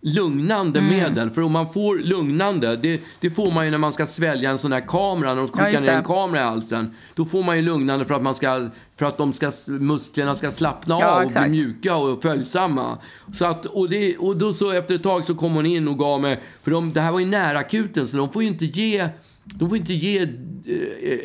lugnande 0.00 0.78
Mm. 0.78 0.90
medel. 0.96 1.30
För 1.30 1.42
om 1.42 1.52
man 1.52 1.72
får 1.72 1.98
lugnande, 1.98 2.76
det, 2.76 3.00
det 3.20 3.30
får 3.30 3.50
man 3.52 3.64
ju 3.64 3.70
när 3.70 3.78
man 3.78 3.92
ska 3.92 4.06
svälja 4.06 4.50
en 4.50 4.58
sån 4.58 4.72
här 4.72 4.80
kamera, 4.88 5.34
när 5.34 5.36
de 5.36 5.48
skickar 5.48 5.80
ner 5.80 5.88
en 5.88 6.04
kamera 6.04 6.40
i 6.40 6.44
halsen. 6.44 6.94
Då 7.14 7.24
får 7.24 7.42
man 7.42 7.56
ju 7.56 7.62
lugnande 7.62 8.04
för 8.04 8.14
att, 8.14 8.22
man 8.22 8.34
ska, 8.34 8.68
för 8.96 9.06
att 9.06 9.18
de 9.18 9.32
ska, 9.32 9.52
musklerna 9.66 10.34
ska 10.36 10.50
slappna 10.50 10.96
Ja, 11.00 11.06
av 11.10 11.16
och 11.16 11.22
exakt. 11.24 11.48
bli 11.50 11.58
mjuka 11.58 11.96
och 11.96 12.22
följsamma. 12.22 12.98
Så 13.34 13.44
att, 13.44 13.66
och, 13.66 13.88
det, 13.88 14.16
och 14.16 14.36
då 14.36 14.52
så 14.52 14.70
efter 14.72 14.94
ett 14.94 15.02
tag 15.02 15.24
så 15.24 15.34
kom 15.34 15.54
hon 15.54 15.66
in 15.66 15.88
och 15.88 15.98
gav 15.98 16.20
mig, 16.20 16.40
för 16.62 16.70
de, 16.70 16.92
det 16.92 17.00
här 17.00 17.12
var 17.12 17.20
ju 17.20 17.26
nära 17.26 17.58
akuten 17.58 18.08
så 18.08 18.16
de 18.16 18.30
får 18.30 18.42
ju 18.42 18.48
inte 18.48 18.64
ge 18.64 19.08
de 19.44 19.68
får 19.68 19.78
inte 19.78 19.94
ge 19.94 20.26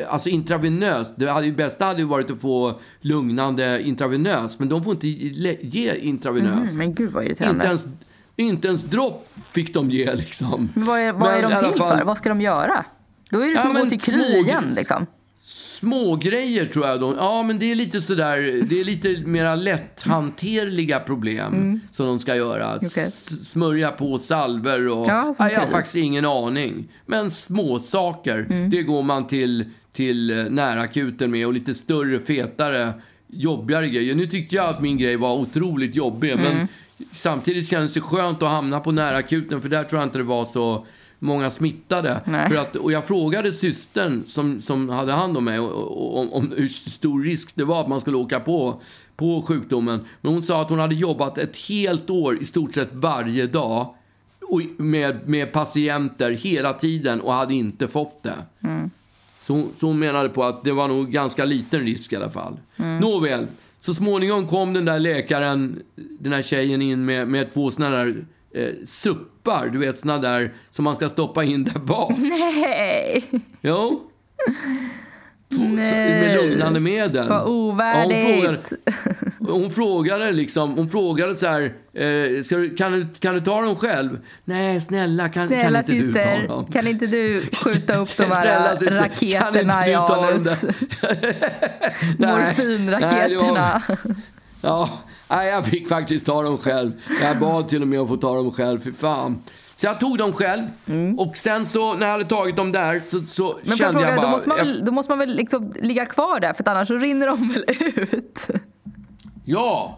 alltså 0.10 0.30
intravenöst. 0.30 1.14
Det 1.18 1.32
hade 1.32 1.52
bästa 1.52 1.86
hade 1.86 2.00
ju 2.00 2.06
varit 2.08 2.32
att 2.32 2.42
få 2.42 2.80
lugnande 3.02 3.82
intravenöst. 3.84 4.60
Men 4.60 4.70
de 4.70 4.84
får 4.84 4.94
inte 4.94 5.08
ge, 5.08 5.96
intravenöst. 5.96 6.56
Mm, 6.64 6.78
men 6.78 6.94
gud 6.94 7.12
vad 7.12 7.24
Inte 7.26 7.68
ens, 7.68 7.86
inte 8.36 8.68
ens 8.68 8.84
dropp 8.84 9.30
fick 9.50 9.74
de 9.74 9.92
ge 9.92 10.16
liksom. 10.16 10.70
Men 10.74 10.84
vad 10.84 11.00
är, 11.00 11.12
vad 11.14 11.22
Men 11.22 11.32
är 11.32 11.42
de 11.42 11.72
till 11.72 11.80
fall- 11.82 11.98
för? 11.98 12.06
Vad 12.06 12.18
ska 12.18 12.30
de 12.30 12.42
göra? 12.42 12.86
Då 13.30 13.40
är 13.40 13.46
det 13.46 13.52
Ja, 13.52 13.58
som 13.62 13.68
att 13.68 13.74
men 13.74 13.84
gå 13.84 13.90
till 13.90 14.02
Kry 14.02 14.38
igen 14.38 14.72
liksom. 14.76 15.06
Små 15.84 16.16
grejer 16.16 16.66
tror 16.66 16.88
jag. 16.88 17.00
De, 17.02 17.16
ja, 17.18 17.44
men 17.44 17.60
det 17.60 17.72
är 17.72 17.76
lite 17.76 18.02
sådär, 18.02 18.66
det 18.70 18.80
är 18.80 18.84
lite 18.84 19.18
mera 19.26 19.56
lätthanterliga 19.56 21.00
problem 21.00 21.80
som 21.92 22.06
de 22.06 22.20
ska 22.20 22.36
göra. 22.36 22.66
Mm. 22.72 22.86
S- 22.86 23.50
Smörja 23.52 23.92
på 23.92 24.18
salver 24.20 24.88
och... 24.88 25.06
Ja, 25.08 25.36
jag 25.40 25.60
har 25.60 25.68
faktiskt 25.68 25.96
ingen 25.96 26.26
aning. 26.26 26.88
Men 27.06 27.32
små 27.32 27.80
saker, 27.80 28.46
Mm. 28.50 28.70
det 28.70 28.84
går 28.84 29.04
man 29.04 29.28
till, 29.28 29.66
till 29.94 30.30
eh, 30.40 30.46
närakuten 30.46 31.32
med 31.32 31.48
och 31.48 31.54
lite 31.54 31.74
större, 31.74 32.20
fetare, 32.20 32.94
jobbigare 33.28 33.88
grejer. 33.90 34.16
Nu 34.16 34.28
tyckte 34.28 34.56
jag 34.56 34.70
att 34.70 34.82
min 34.82 34.98
grej 34.98 35.16
var 35.16 35.34
otroligt 35.36 35.96
jobbig, 35.96 36.32
Mm. 36.32 36.44
men 36.58 36.68
samtidigt 37.12 37.70
kändes 37.70 37.94
det 37.94 38.02
skönt 38.02 38.44
att 38.44 38.50
hamna 38.50 38.80
på 38.80 38.92
närakuten 38.92 39.62
för 39.62 39.70
där 39.70 39.84
tror 39.84 40.02
jag 40.02 40.08
inte 40.08 40.18
det 40.18 40.24
var 40.24 40.46
så 40.46 40.86
många 41.24 41.50
smittade. 41.50 42.22
Nej. 42.26 42.50
För 42.50 42.58
att, 42.58 42.76
och 42.76 42.92
jag 42.92 43.06
frågade 43.08 43.52
systern 43.52 44.24
som, 44.28 44.62
som 44.62 44.90
hade 44.90 45.12
hand 45.12 45.38
om 45.38 45.46
mig 45.46 45.60
om, 45.60 46.34
om 46.34 46.54
hur 46.58 46.68
stor 46.68 47.24
risk 47.24 47.56
det 47.56 47.64
var 47.64 47.82
att 47.82 47.88
man 47.88 48.02
skulle 48.02 48.18
åka 48.18 48.40
på, 48.40 48.82
på 49.16 49.42
sjukdomen. 49.42 50.00
Men 50.22 50.34
hon 50.34 50.42
sa 50.42 50.62
att 50.62 50.70
hon 50.70 50.80
hade 50.80 50.96
jobbat 50.96 51.38
ett 51.38 51.58
helt 51.58 52.10
år 52.10 52.42
i 52.42 52.46
stort 52.46 52.74
sett 52.74 52.90
varje 52.94 53.48
dag 53.48 53.94
med, 54.78 55.28
med 55.30 55.52
patienter 55.52 56.32
hela 56.32 56.74
tiden 56.74 57.22
och 57.22 57.34
hade 57.34 57.54
inte 57.54 57.88
fått 57.88 58.24
det. 58.24 58.36
Så, 59.44 59.54
hon- 59.54 59.70
så 59.76 59.88
hon 59.88 60.00
menade 60.00 60.30
på 60.30 60.44
att 60.44 60.64
det 60.64 60.72
var 60.72 60.88
nog 60.88 61.12
ganska 61.12 61.46
liten 61.46 61.80
risk 61.80 62.14
i 62.14 62.16
alla 62.16 62.30
fall. 62.30 62.60
Nåväl, 63.02 63.48
så 63.80 63.94
småningom 63.94 64.48
kom 64.48 64.74
den 64.74 64.86
där 64.86 65.00
läkaren, 65.00 65.80
den 65.96 66.34
här 66.34 66.42
tjejen 66.42 66.82
in 66.82 67.06
med, 67.06 67.28
med 67.28 67.52
två 67.54 67.72
såna 67.72 67.90
där 67.90 68.26
eh, 68.56 68.70
suppar, 68.86 69.68
du 69.68 69.78
vet 69.80 70.00
såna 70.00 70.18
där 70.18 70.54
som 70.72 70.86
man 70.86 70.96
ska 70.96 71.10
stoppa 71.10 71.44
in 71.44 71.64
där 71.64 71.80
bak. 71.80 72.14
Nej! 72.18 73.26
Jo. 73.62 74.10
Så, 75.58 75.64
med 75.64 76.36
lugnande 76.36 76.80
medel. 76.80 77.30
Vad 77.30 77.38
Ja, 77.38 77.44
hon, 77.44 77.52
ovärdigt. 77.72 78.22
frågade, 78.28 78.60
hon 79.40 79.70
frågade 79.72 80.32
liksom, 80.32 80.74
hon 80.74 80.90
frågade 80.90 81.36
så 81.36 81.48
här, 81.48 81.62
eh, 81.94 82.44
ska 82.44 82.58
du, 82.58 82.76
kan, 82.76 82.92
du, 82.92 83.08
kan 83.20 83.36
du 83.36 83.42
ta 83.42 83.62
dem 83.62 83.76
själv? 83.76 84.20
Nej, 84.46 84.82
snälla, 84.82 85.30
kan, 85.30 85.48
kan 85.50 85.60
Snälla 85.60 85.80
inte 85.80 85.92
du 85.92 86.00
ta 86.00 86.06
syster, 86.06 86.48
dem? 86.48 86.66
kan 86.66 86.88
inte 86.88 87.08
du 87.08 87.42
skjuta 87.64 87.96
upp 87.98 88.18
de 88.18 88.24
här 88.24 88.72
syster, 88.76 88.88
kan 88.88 88.98
raketerna 88.98 89.88
i 89.88 89.94
anus? 89.94 90.66
Nej, 92.18 92.18
Morfinraketerna. 92.18 93.82
det 93.88 93.98
var- 93.98 94.16
Ja, 94.62 95.00
nej, 95.36 95.50
jag 95.50 95.66
fick 95.66 95.88
faktiskt 95.88 96.26
ta 96.26 96.44
dem 96.44 96.58
själv. 96.58 96.92
Jag 97.22 97.40
bad 97.40 97.70
till 97.70 97.82
och 97.82 97.88
med 97.88 98.00
att 98.00 98.08
få 98.08 98.18
ta 98.18 98.36
dem 98.36 98.52
själv, 98.52 98.80
för 98.80 98.92
fan. 98.92 99.42
Så 99.76 99.86
jag 99.86 100.00
tog 100.00 100.18
dem 100.18 100.34
själv. 100.34 100.64
Och 101.18 101.38
sen 101.38 101.66
så, 101.66 101.94
när 101.94 102.06
jag 102.06 102.12
hade 102.12 102.26
tagit 102.26 102.56
dem 102.56 102.72
där, 102.72 103.02
så, 103.08 103.22
så 103.22 103.52
Mm. 103.52 103.62
Men 103.64 103.70
jag 103.70 103.78
kände 103.78 103.94
fråga, 103.94 104.10
jag 104.10 104.16
bara... 104.16 104.26
då 104.26 104.32
måste 104.32 104.50
man 104.50 104.58
väl, 104.58 104.86
då 104.86 104.92
måste 104.92 105.12
man 105.12 105.20
väl 105.20 105.36
liksom 105.36 105.74
ligga 105.76 106.06
kvar 106.06 106.40
där 106.40 106.54
för 106.54 106.70
annars 106.70 106.88
så 106.88 106.98
rinner 106.98 107.28
de 107.28 107.54
väl 107.54 107.66
ut? 107.96 108.48
Ja! 109.46 109.98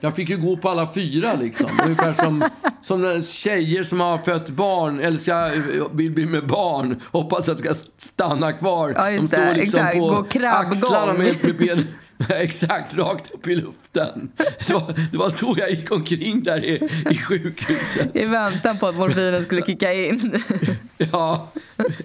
Jag 0.00 0.16
fick 0.16 0.30
ju 0.30 0.36
gå 0.36 0.56
på 0.56 0.68
alla 0.68 0.92
fyra 0.92 1.34
liksom. 1.34 1.70
Ungefär 1.84 2.12
som, 2.12 2.44
som 2.80 3.22
tjejer 3.22 3.82
som 3.82 4.00
har 4.00 4.18
fött 4.18 4.48
barn, 4.48 5.00
eller 5.00 5.18
ska, 5.18 5.50
vill 5.92 6.12
bli 6.12 6.26
med 6.26 6.46
barn, 6.46 7.00
hoppas 7.12 7.48
att 7.48 7.58
ska 7.58 7.74
stanna 7.96 8.52
kvar. 8.52 8.92
Ja, 8.96 9.10
De 9.10 9.28
står 9.28 9.54
liksom 9.54 9.80
på 9.98 10.26
axlarna 10.46 11.12
med, 11.12 11.36
med, 11.42 11.56
ben, 11.56 11.86
Exakt, 12.28 12.94
rakt 12.94 13.30
upp 13.30 13.46
i 13.48 13.54
luften. 13.56 14.30
Det 14.66 14.72
var, 14.72 15.08
det 15.12 15.18
var 15.18 15.30
så 15.30 15.54
jag 15.58 15.70
gick 15.70 15.92
omkring 15.92 16.42
där 16.42 16.64
i, 16.64 16.88
i 17.10 17.14
sjukhuset. 17.18 18.16
I 18.16 18.24
väntan 18.24 18.78
på 18.78 18.86
att 18.86 18.96
morfinen 18.96 19.44
skulle 19.44 19.62
kicka 19.62 19.92
in. 19.92 20.42
Ja, 21.12 21.52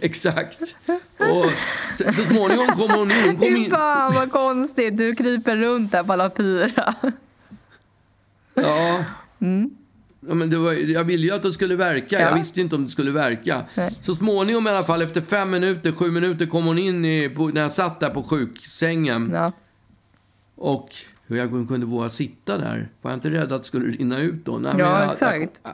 exakt. 0.02 0.76
Och 1.20 1.52
så, 1.98 2.14
så 2.14 2.22
småningom 2.24 2.68
kom 2.68 2.92
hon 2.92 3.12
in. 3.12 3.18
Hon 3.26 3.36
kom 3.38 3.48
Fy 3.48 3.56
in. 3.56 3.70
fan 3.70 4.14
vad 4.14 4.32
konstigt, 4.32 4.98
du 4.98 5.16
kryper 5.16 5.58
runt 5.58 5.92
där 5.92 6.04
på 6.04 6.14
alla 6.14 6.32
fyra. 6.38 6.94
Ja. 8.54 9.04
Ja, 10.28 10.34
men 10.36 10.50
det 10.50 10.58
var, 10.58 10.74
jag 10.74 11.04
ville 11.04 11.28
ju 11.28 11.34
att 11.34 11.44
det 11.44 11.54
skulle 11.54 11.76
verka. 11.76 12.20
Jag 12.20 12.32
Ja. 12.32 12.36
visste 12.36 12.62
inte 12.62 12.76
om 12.76 12.84
det 12.86 12.90
skulle 12.92 13.12
verka. 13.12 13.64
Nej. 13.76 13.98
Så 14.02 14.16
småningom 14.16 14.68
i 14.68 14.70
alla 14.70 14.86
fall, 14.86 15.02
efter 15.02 15.22
fem 15.22 15.50
minuter, 15.52 15.92
sju 15.92 16.12
minuter 16.12 16.46
kom 16.46 16.66
hon 16.66 16.78
in 16.78 17.06
i, 17.06 17.32
när 17.54 17.62
jag 17.62 17.72
satt 17.72 18.00
där 18.00 18.10
på 18.10 18.24
sjuksängen. 18.24 19.32
Ja. 19.36 19.52
Och 20.56 20.90
hur 21.28 21.38
jag 21.38 21.50
kunde 21.68 21.86
våga 21.86 22.10
sitta 22.10 22.58
där. 22.58 22.90
Var 23.02 23.12
jag 23.12 23.18
inte 23.18 23.30
rädd 23.30 23.52
att 23.52 23.62
det 23.62 23.68
skulle 23.68 23.98
rinna 23.98 24.20
ut 24.20 24.46
då? 24.46 24.58
Nej, 24.58 24.74
Ja, 24.78 25.02
jag, 25.02 25.12
exakt. 25.12 25.60
Jag, 25.64 25.74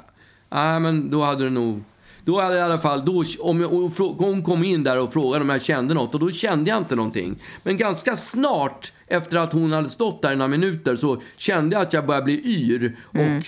nej, 0.50 0.80
men 0.80 1.10
då 1.10 1.24
hade 1.24 1.44
det 1.44 1.50
nog... 1.50 1.84
Då 2.24 2.42
hade 2.42 2.58
jag 2.58 2.70
i 2.70 2.72
alla 2.72 2.82
fall, 2.82 3.06
då, 3.06 3.24
om 3.40 3.62
jag, 3.62 3.70
hon 4.18 4.44
kom 4.44 4.64
in 4.64 4.84
där 4.84 5.00
och 5.00 5.14
frågade 5.14 5.44
om 5.44 5.50
jag 5.50 5.62
kände 5.62 5.94
något 5.94 6.14
och 6.14 6.20
då 6.20 6.32
kände 6.32 6.70
jag 6.70 6.78
inte 6.78 6.96
någonting. 6.96 7.44
Men 7.64 7.78
ganska 7.78 8.18
snart 8.18 8.94
efter 9.08 9.38
att 9.38 9.54
hon 9.54 9.72
hade 9.72 9.90
stått 9.90 10.22
där 10.22 10.36
några 10.36 10.48
minuter 10.48 10.96
så 10.96 11.22
kände 11.38 11.76
jag 11.76 11.84
att 11.84 11.94
jag 11.94 12.06
började 12.06 12.26
bli 12.26 12.42
yr 12.46 12.98
och 13.08 13.46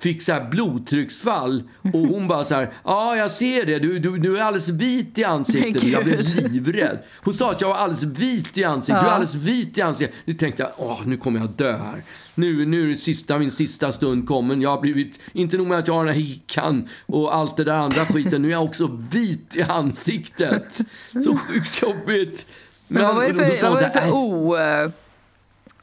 fick 0.00 0.22
så 0.22 0.32
här 0.32 0.50
blodtrycksfall. 0.50 1.62
Och 1.82 2.00
hon 2.00 2.28
bara 2.28 2.44
så 2.44 2.54
här, 2.54 2.70
ja 2.84 3.16
jag 3.16 3.30
ser 3.30 3.66
det, 3.66 3.78
du, 3.78 3.98
du, 3.98 4.18
du 4.18 4.38
är 4.38 4.42
alldeles 4.42 4.68
vit 4.68 5.18
i 5.18 5.24
ansiktet. 5.24 5.82
Men 5.82 5.92
Jag 5.92 6.04
blev 6.04 6.50
livrädd. 6.52 6.98
Hon 7.24 7.34
sa 7.34 7.50
att 7.50 7.60
jag 7.60 7.68
var 7.68 7.76
alldeles 7.76 8.02
vit 8.02 8.58
i 8.58 8.64
ansiktet. 8.64 9.02
Du 9.02 9.06
är 9.08 9.12
alldeles 9.12 9.34
vit 9.34 9.78
i 9.78 9.82
ansiktet. 9.82 10.16
Nu 10.24 10.34
tänkte 10.34 10.62
jag, 10.62 10.70
åh, 10.76 11.00
nu 11.06 11.16
kommer 11.16 11.40
jag 11.40 11.48
dö 11.50 11.72
här. 11.72 12.02
Nu, 12.34 12.66
nu 12.66 12.82
är 12.82 12.86
det 12.86 12.96
sista, 12.96 13.38
min 13.38 13.50
sista 13.50 13.92
stund 13.92 14.28
kommen. 14.28 14.62
Jag 14.62 14.70
har 14.70 14.80
blivit, 14.80 15.20
inte 15.32 15.56
nog 15.56 15.66
med 15.66 15.78
att 15.78 15.88
jag 15.88 15.94
har 15.94 16.04
den 16.04 16.14
här 16.14 16.20
hickan 16.20 16.88
och 17.06 17.34
allt 17.34 17.56
det 17.56 17.64
där 17.64 17.76
andra 17.76 18.06
skiten. 18.06 18.42
Nu 18.42 18.48
är 18.48 18.52
jag 18.52 18.64
också 18.64 18.98
vit 19.12 19.56
i 19.56 19.62
ansiktet. 19.62 20.78
Så 21.24 21.36
sjukt 21.36 21.82
jobbigt. 21.82 22.46
Men 22.88 23.02
vad 23.02 23.14
var 23.14 23.28
det 23.28 23.34
för, 23.34 23.62
vad 23.62 23.72
var 23.72 23.80
det 23.80 23.90
för 23.90 24.06
"Äh, 24.08 24.14
o, 24.14 24.56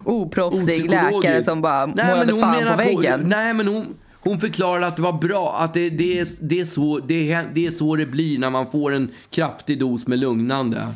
oproffsig 0.03 0.61
opsykologiskt." 0.85 1.23
läkare 1.23 1.43
som 1.43 1.61
bara 1.61 1.85
Nej, 1.85 1.95
men 2.25 2.35
målade 2.35 2.65
fan 2.65 2.71
på 2.71 2.77
väggen? 2.77 3.23
nej, 3.25 3.53
men 3.53 3.67
hon, 3.67 3.95
hon 4.27 4.39
förklarade 4.39 4.87
att 4.87 4.95
det 4.95 5.01
var 5.01 5.13
bra. 5.13 5.55
Att 5.59 5.73
det, 5.73 5.89
det, 5.89 6.19
är, 6.19 6.27
det, 6.39 6.59
är 6.59 6.65
så, 6.65 6.99
det, 6.99 7.31
är, 7.31 7.45
det 7.53 7.67
är 7.67 7.71
så 7.71 7.95
det 7.95 8.05
blir 8.05 8.39
när 8.39 8.49
man 8.49 8.71
får 8.71 8.93
en 8.93 9.11
kraftig 9.29 9.79
dos 9.79 10.07
med 10.07 10.19
lugnande. 10.19 10.87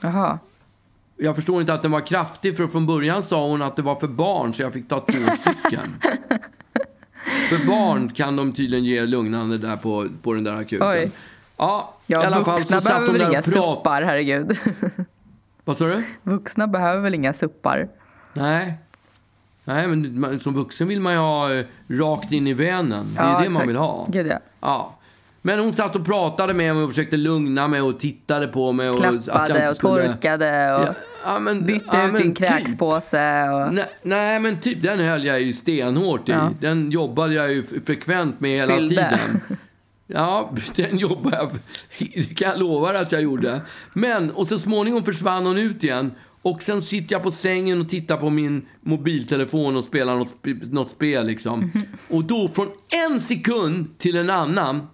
Jaha. 0.00 0.38
Jag 1.16 1.36
förstår 1.36 1.60
inte 1.60 1.74
att 1.74 1.82
den 1.82 1.90
var 1.90 2.00
kraftig, 2.00 2.56
för 2.56 2.66
från 2.66 2.86
början 2.86 3.22
sa 3.22 3.46
hon 3.46 3.62
att 3.62 3.76
det 3.76 3.82
var 3.82 3.94
för 3.94 4.08
barn, 4.08 4.54
så 4.54 4.62
jag 4.62 4.72
fick 4.72 4.88
ta 4.88 5.00
två 5.00 5.30
stycken. 5.40 6.02
för 7.48 7.66
barn 7.66 8.10
kan 8.10 8.36
de 8.36 8.52
tydligen 8.52 8.84
ge 8.84 9.06
lugnande 9.06 9.58
där 9.58 9.76
på, 9.76 10.08
på 10.22 10.32
den 10.34 10.44
där 10.44 10.52
akuten. 10.52 10.88
Oj. 10.88 11.10
Ja, 11.56 11.98
Ja, 12.06 12.22
i 12.22 12.26
alla 12.26 12.44
fall 12.44 12.60
så 12.60 12.80
satt 12.80 13.02
väl 13.08 13.18
där 13.18 13.26
och 13.26 13.32
pratade. 13.32 13.42
suppar, 13.42 14.02
herregud. 14.02 14.58
Vad 15.64 15.78
sa 15.78 15.84
du? 15.84 16.04
Vuxna 16.22 16.66
behöver 16.66 17.00
väl 17.00 17.14
inga 17.14 17.32
suppar? 17.32 17.88
Nej. 18.32 18.78
Nej, 19.64 19.88
men 19.88 20.20
man- 20.20 20.38
som 20.40 20.54
vuxen 20.54 20.88
vill 20.88 21.00
man 21.00 21.12
ju 21.12 21.18
ha 21.18 21.52
eh, 21.54 21.64
rakt 21.88 22.32
in 22.32 22.46
i 22.46 22.52
venen. 22.54 23.06
Det 23.14 23.20
är 23.20 23.24
Ja, 23.24 23.30
det 23.30 23.36
man 23.38 23.46
exakt. 23.46 23.68
vill 23.68 23.76
ha. 23.76 24.06
Gud, 24.10 24.26
ja. 24.26 24.38
Ja. 24.60 24.98
Men 25.44 25.58
hon 25.60 25.72
satt 25.72 25.96
och 25.96 26.04
pratade 26.06 26.54
med 26.54 26.74
mig 26.74 26.84
och 26.84 26.90
försökte 26.90 27.16
lugna 27.16 27.68
mig 27.68 27.80
och 27.80 28.00
tittade 28.00 28.46
på 28.48 28.72
mig. 28.72 28.90
Och 28.90 28.96
Klappade 28.98 29.68
och 29.70 29.76
skulle- 29.76 30.08
torkade 30.12 30.74
och 30.76 30.82
Ja, 30.82 30.94
ja, 31.24 31.38
men, 31.38 31.66
bytte 31.66 31.86
ja, 31.92 32.06
ut 32.08 32.12
din 32.22 32.34
typ. 32.34 32.48
kräkspåse. 32.48 33.48
Och... 33.48 33.74
Nej, 33.74 33.84
nej, 34.02 34.40
men 34.40 34.60
typ 34.60 34.82
den 34.82 34.98
höll 35.00 35.24
jag 35.24 35.40
ju 35.40 35.52
stenhårt 35.52 36.28
i. 36.28 36.34
Den 36.60 36.90
jobbade 36.90 37.34
jag 37.34 37.52
ju 37.52 37.62
frekvent 37.86 38.40
med 38.40 38.50
hela 38.50 38.74
Fyllde. 38.76 38.94
tiden. 38.94 39.40
Ja, 40.06 40.52
den 40.76 40.98
jobbade 40.98 41.36
jag, 41.36 41.50
det 42.14 42.34
kan 42.38 42.48
jag 42.50 42.58
lova 42.58 42.98
att 43.00 43.12
jag 43.12 43.22
gjorde. 43.22 43.60
Men, 43.92 44.30
och 44.30 44.46
så 44.46 44.58
småningom 44.58 45.04
försvann 45.04 45.46
hon 45.46 45.58
ut 45.58 45.84
igen. 45.84 46.10
Och 46.42 46.62
sen 46.62 46.82
sitter 46.82 47.14
jag 47.14 47.22
på 47.22 47.30
sängen 47.30 47.80
och 47.80 47.88
tittar 47.88 48.16
på 48.16 48.30
min 48.30 48.66
mobiltelefon 48.80 49.76
och 49.76 49.84
spelar 49.84 50.16
något, 50.16 50.34
något 50.72 50.90
spel 50.90 51.26
liksom. 51.26 51.60
Mhm. 51.60 51.82
Och 52.08 52.24
då 52.24 52.48
från 52.48 52.68
en 53.08 53.20
sekund 53.20 53.98
till 53.98 54.16
en 54.16 54.30
annan, 54.30 54.86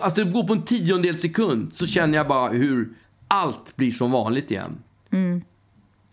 alltså 0.00 0.24
det 0.24 0.30
går 0.30 0.44
på 0.44 0.52
en 0.52 0.62
tiondel 0.62 1.18
sekund, 1.18 1.74
så 1.74 1.86
känner 1.86 2.18
jag 2.18 2.28
bara 2.28 2.48
hur 2.48 2.88
allt 3.28 3.76
blir 3.76 3.90
som 3.90 4.10
vanligt 4.10 4.50
igen. 4.50 4.78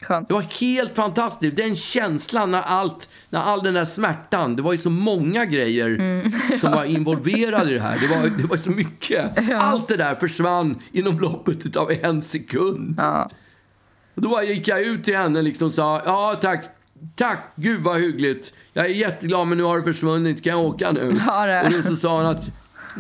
Skönt. 0.02 0.30
Det 0.30 0.34
var 0.36 0.42
helt 0.42 0.96
fantastiskt. 0.96 1.58
Den 1.58 1.76
känslan 1.76 2.52
när 2.52 2.62
allt, 2.62 3.10
när 3.30 3.40
all 3.40 3.64
den 3.64 3.74
där 3.74 3.86
smärtan, 3.86 4.56
det 4.56 4.62
var 4.62 4.72
ju 4.72 4.78
så 4.78 4.90
många 4.90 5.46
grejer 5.46 6.58
som 6.60 6.72
var 6.72 6.86
involverade 6.86 7.72
i 7.72 7.74
det 7.74 7.82
här. 7.82 8.00
Det 8.00 8.08
var, 8.08 8.38
det 8.38 8.44
var 8.44 8.58
så 8.58 8.72
mycket. 8.72 9.52
Allt 9.56 9.88
det 9.88 9.98
där 9.98 10.16
försvann 10.16 10.80
inom 10.92 11.20
loppet 11.20 11.76
av 11.76 11.92
en 12.02 12.22
sekund. 12.22 12.96
Ja. 12.98 13.32
Och 14.16 14.22
då 14.22 14.44
gick 14.44 14.68
jag 14.68 14.82
ut 14.82 15.04
till 15.04 15.18
henne 15.18 15.42
liksom 15.42 15.68
och 15.68 15.74
sa, 15.74 16.02
ja 16.06 16.38
tack, 16.42 16.66
tack, 17.16 17.54
gud 17.56 17.82
vad 17.82 18.00
hyggligt. 18.00 18.54
Jag 18.74 18.86
är 18.86 18.90
jätteglad 18.90 19.48
men 19.48 19.58
nu 19.58 19.64
har 19.64 19.78
det 19.78 19.84
försvunnit, 19.84 20.44
kan 20.44 20.52
jag 20.52 20.66
åka 20.66 20.92
nu? 20.92 21.18
Ja. 21.26 21.64
Och 21.66 21.72
då 21.72 21.82
så 21.82 21.96
sa 21.96 22.18
hon 22.18 22.26
att 22.26 22.50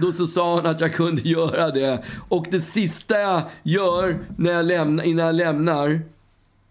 då 0.01 0.11
så 0.11 0.28
sa 0.28 0.55
hon 0.55 0.66
att 0.66 0.82
jag 0.82 0.93
kunde 0.93 1.22
göra 1.30 1.72
det. 1.72 2.03
Och 2.30 2.45
det 2.51 2.61
sista 2.61 3.20
jag 3.20 3.41
gör 3.63 4.20
när 4.38 4.51
jag 4.51 4.66
lämnar, 4.66 5.03
innan 5.03 5.26
jag 5.26 5.36
lämnar 5.36 6.01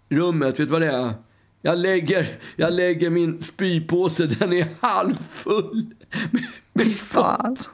rummet, 0.09 0.49
vet 0.49 0.57
du 0.57 0.65
vad 0.65 0.81
det 0.81 0.93
är? 0.93 1.13
Jag 1.63 1.79
lägger, 1.79 2.39
jag 2.57 2.73
lägger 2.73 3.11
min 3.11 3.43
spypåse, 3.43 4.27
den 4.39 4.53
är 4.53 4.67
halvfull 4.81 5.87
med, 6.31 6.45
med 6.73 6.93
spott. 6.93 7.71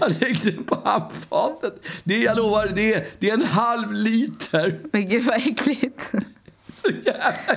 Jag 0.00 0.10
lägger 0.20 0.50
den 0.52 0.64
på 0.64 0.78
handfatet. 0.84 1.86
Det 2.04 2.18
jag 2.18 2.36
lovar, 2.36 2.66
det 2.74 2.94
är, 2.94 3.06
det 3.18 3.30
är 3.30 3.34
en 3.34 3.42
halv 3.42 3.92
liter. 3.92 4.78
Men 4.92 5.08
gud 5.08 5.24
vad 5.24 5.36
äckligt. 5.36 6.12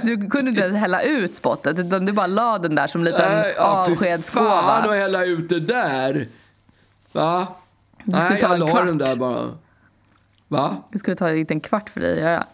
Du 0.03 0.29
kunde 0.29 0.49
inte 0.51 0.61
ens 0.61 0.79
hälla 0.79 1.01
ut 1.01 1.35
spottet 1.35 1.79
utan 1.79 2.05
du 2.05 2.11
bara 2.11 2.27
la 2.27 2.57
den 2.57 2.75
där 2.75 2.87
som 2.87 3.01
en 3.01 3.05
liten 3.05 3.31
Nej, 3.31 3.53
ja, 3.57 3.85
fy 3.87 3.95
Fan 3.95 4.07
avskedsgåva. 4.13 4.49
att 4.59 4.89
hälla 4.89 5.25
ut 5.25 5.49
det 5.49 5.59
där. 5.59 6.27
Va? 7.11 7.47
skulle 8.01 8.17
Nej, 8.29 8.41
ta 8.41 8.47
jag 8.49 8.59
la 8.59 8.67
kvart. 8.67 8.85
den 8.85 8.97
där 8.97 9.15
bara. 9.15 9.49
Va? 10.47 10.83
Det 10.91 10.99
skulle 10.99 11.15
ta 11.15 11.29
en 11.29 11.35
liten 11.35 11.59
kvart 11.59 11.89
för 11.89 11.99
dig 11.99 12.11
att 12.13 12.19
göra. 12.19 12.45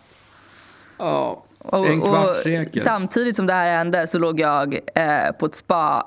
Ja, 0.98 1.44
Och, 1.58 1.88
en 1.88 2.02
kvart 2.02 2.38
säkert. 2.38 2.84
samtidigt 2.84 3.36
som 3.36 3.48
det 3.48 3.54
här 3.54 3.78
hände 3.78 4.08
så 4.08 4.18
låg 4.20 4.40
jag 4.40 4.80
eh, 4.96 5.32
på 5.40 5.46
ett 5.46 5.56
spa. 5.56 6.06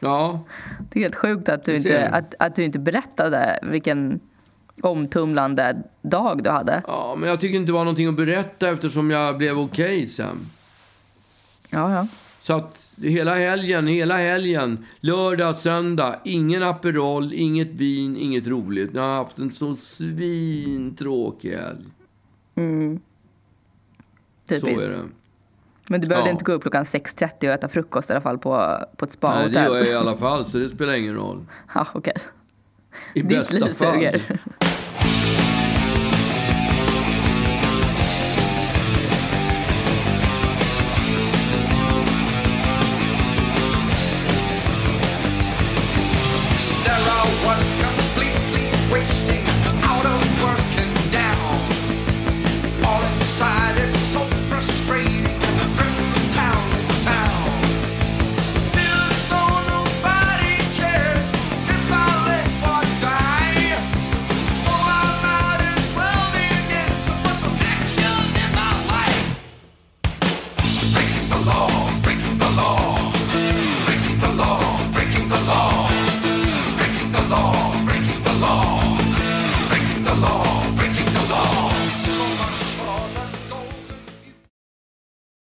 Ja, 0.00 0.44
Det 0.90 0.98
är 0.98 1.02
helt 1.02 1.14
sjukt 1.14 1.48
att 1.48 1.64
du, 1.64 1.76
inte, 1.76 2.08
att, 2.08 2.34
att 2.38 2.56
du 2.56 2.64
inte 2.64 2.78
berättade 2.78 3.58
vilken 3.62 4.20
omtumlande 4.82 5.82
dag 6.02 6.42
du 6.42 6.50
hade. 6.50 6.82
ja, 6.86 7.14
men 7.18 7.28
jag 7.28 7.40
tycker 7.40 7.56
inte 7.56 7.68
det 7.68 7.72
var 7.72 7.84
någonting 7.84 8.08
att 8.08 8.16
berätta 8.16 8.68
eftersom 8.68 9.10
jag 9.10 9.38
blev 9.38 9.58
okej 9.58 10.06
sen. 10.06 10.36
Ja, 11.70 11.94
ja. 11.94 12.06
Så 12.40 12.52
att 12.54 12.92
hela 13.02 13.34
helgen, 13.34 13.86
hela 13.86 14.16
helgen, 14.16 14.86
lördag, 15.00 15.56
söndag, 15.56 16.20
ingen 16.24 16.62
Aperol, 16.62 17.32
inget 17.32 17.74
vin, 17.74 18.16
inget 18.16 18.46
roligt. 18.46 18.90
Jag 18.94 19.02
har 19.02 19.16
haft 19.16 19.38
en 19.38 19.50
så 19.50 19.76
svintråkig 19.76 21.50
helg. 21.50 21.84
Så 24.44 24.60
Typiskt. 24.60 24.82
är 24.82 24.88
det. 24.88 25.02
Men 25.88 26.00
du 26.00 26.06
behövde 26.06 26.28
Ja. 26.28 26.32
inte 26.32 26.44
gå 26.44 26.52
upp 26.52 26.62
klockan 26.62 26.84
6.30 26.84 27.32
och 27.48 27.54
äta 27.54 27.68
frukost 27.68 28.10
i 28.10 28.12
alla 28.12 28.20
fall 28.20 28.38
på, 28.38 28.78
på 28.96 29.04
ett 29.04 29.12
Nej, 29.22 29.48
det 29.50 29.64
gör 29.64 29.76
jag 29.76 29.86
i 29.86 29.94
alla 29.94 30.16
fall, 30.16 30.44
så 30.44 30.58
det 30.58 30.68
spelar 30.68 30.92
ingen 30.94 31.14
roll. 31.14 31.44
Ja, 31.74 31.86
okej. 31.94 32.14
I 33.14 33.20
Ditt 33.22 33.28
bästa 33.38 33.54
liv 33.54 33.60
fall. 33.72 33.74
suger. 33.94 34.40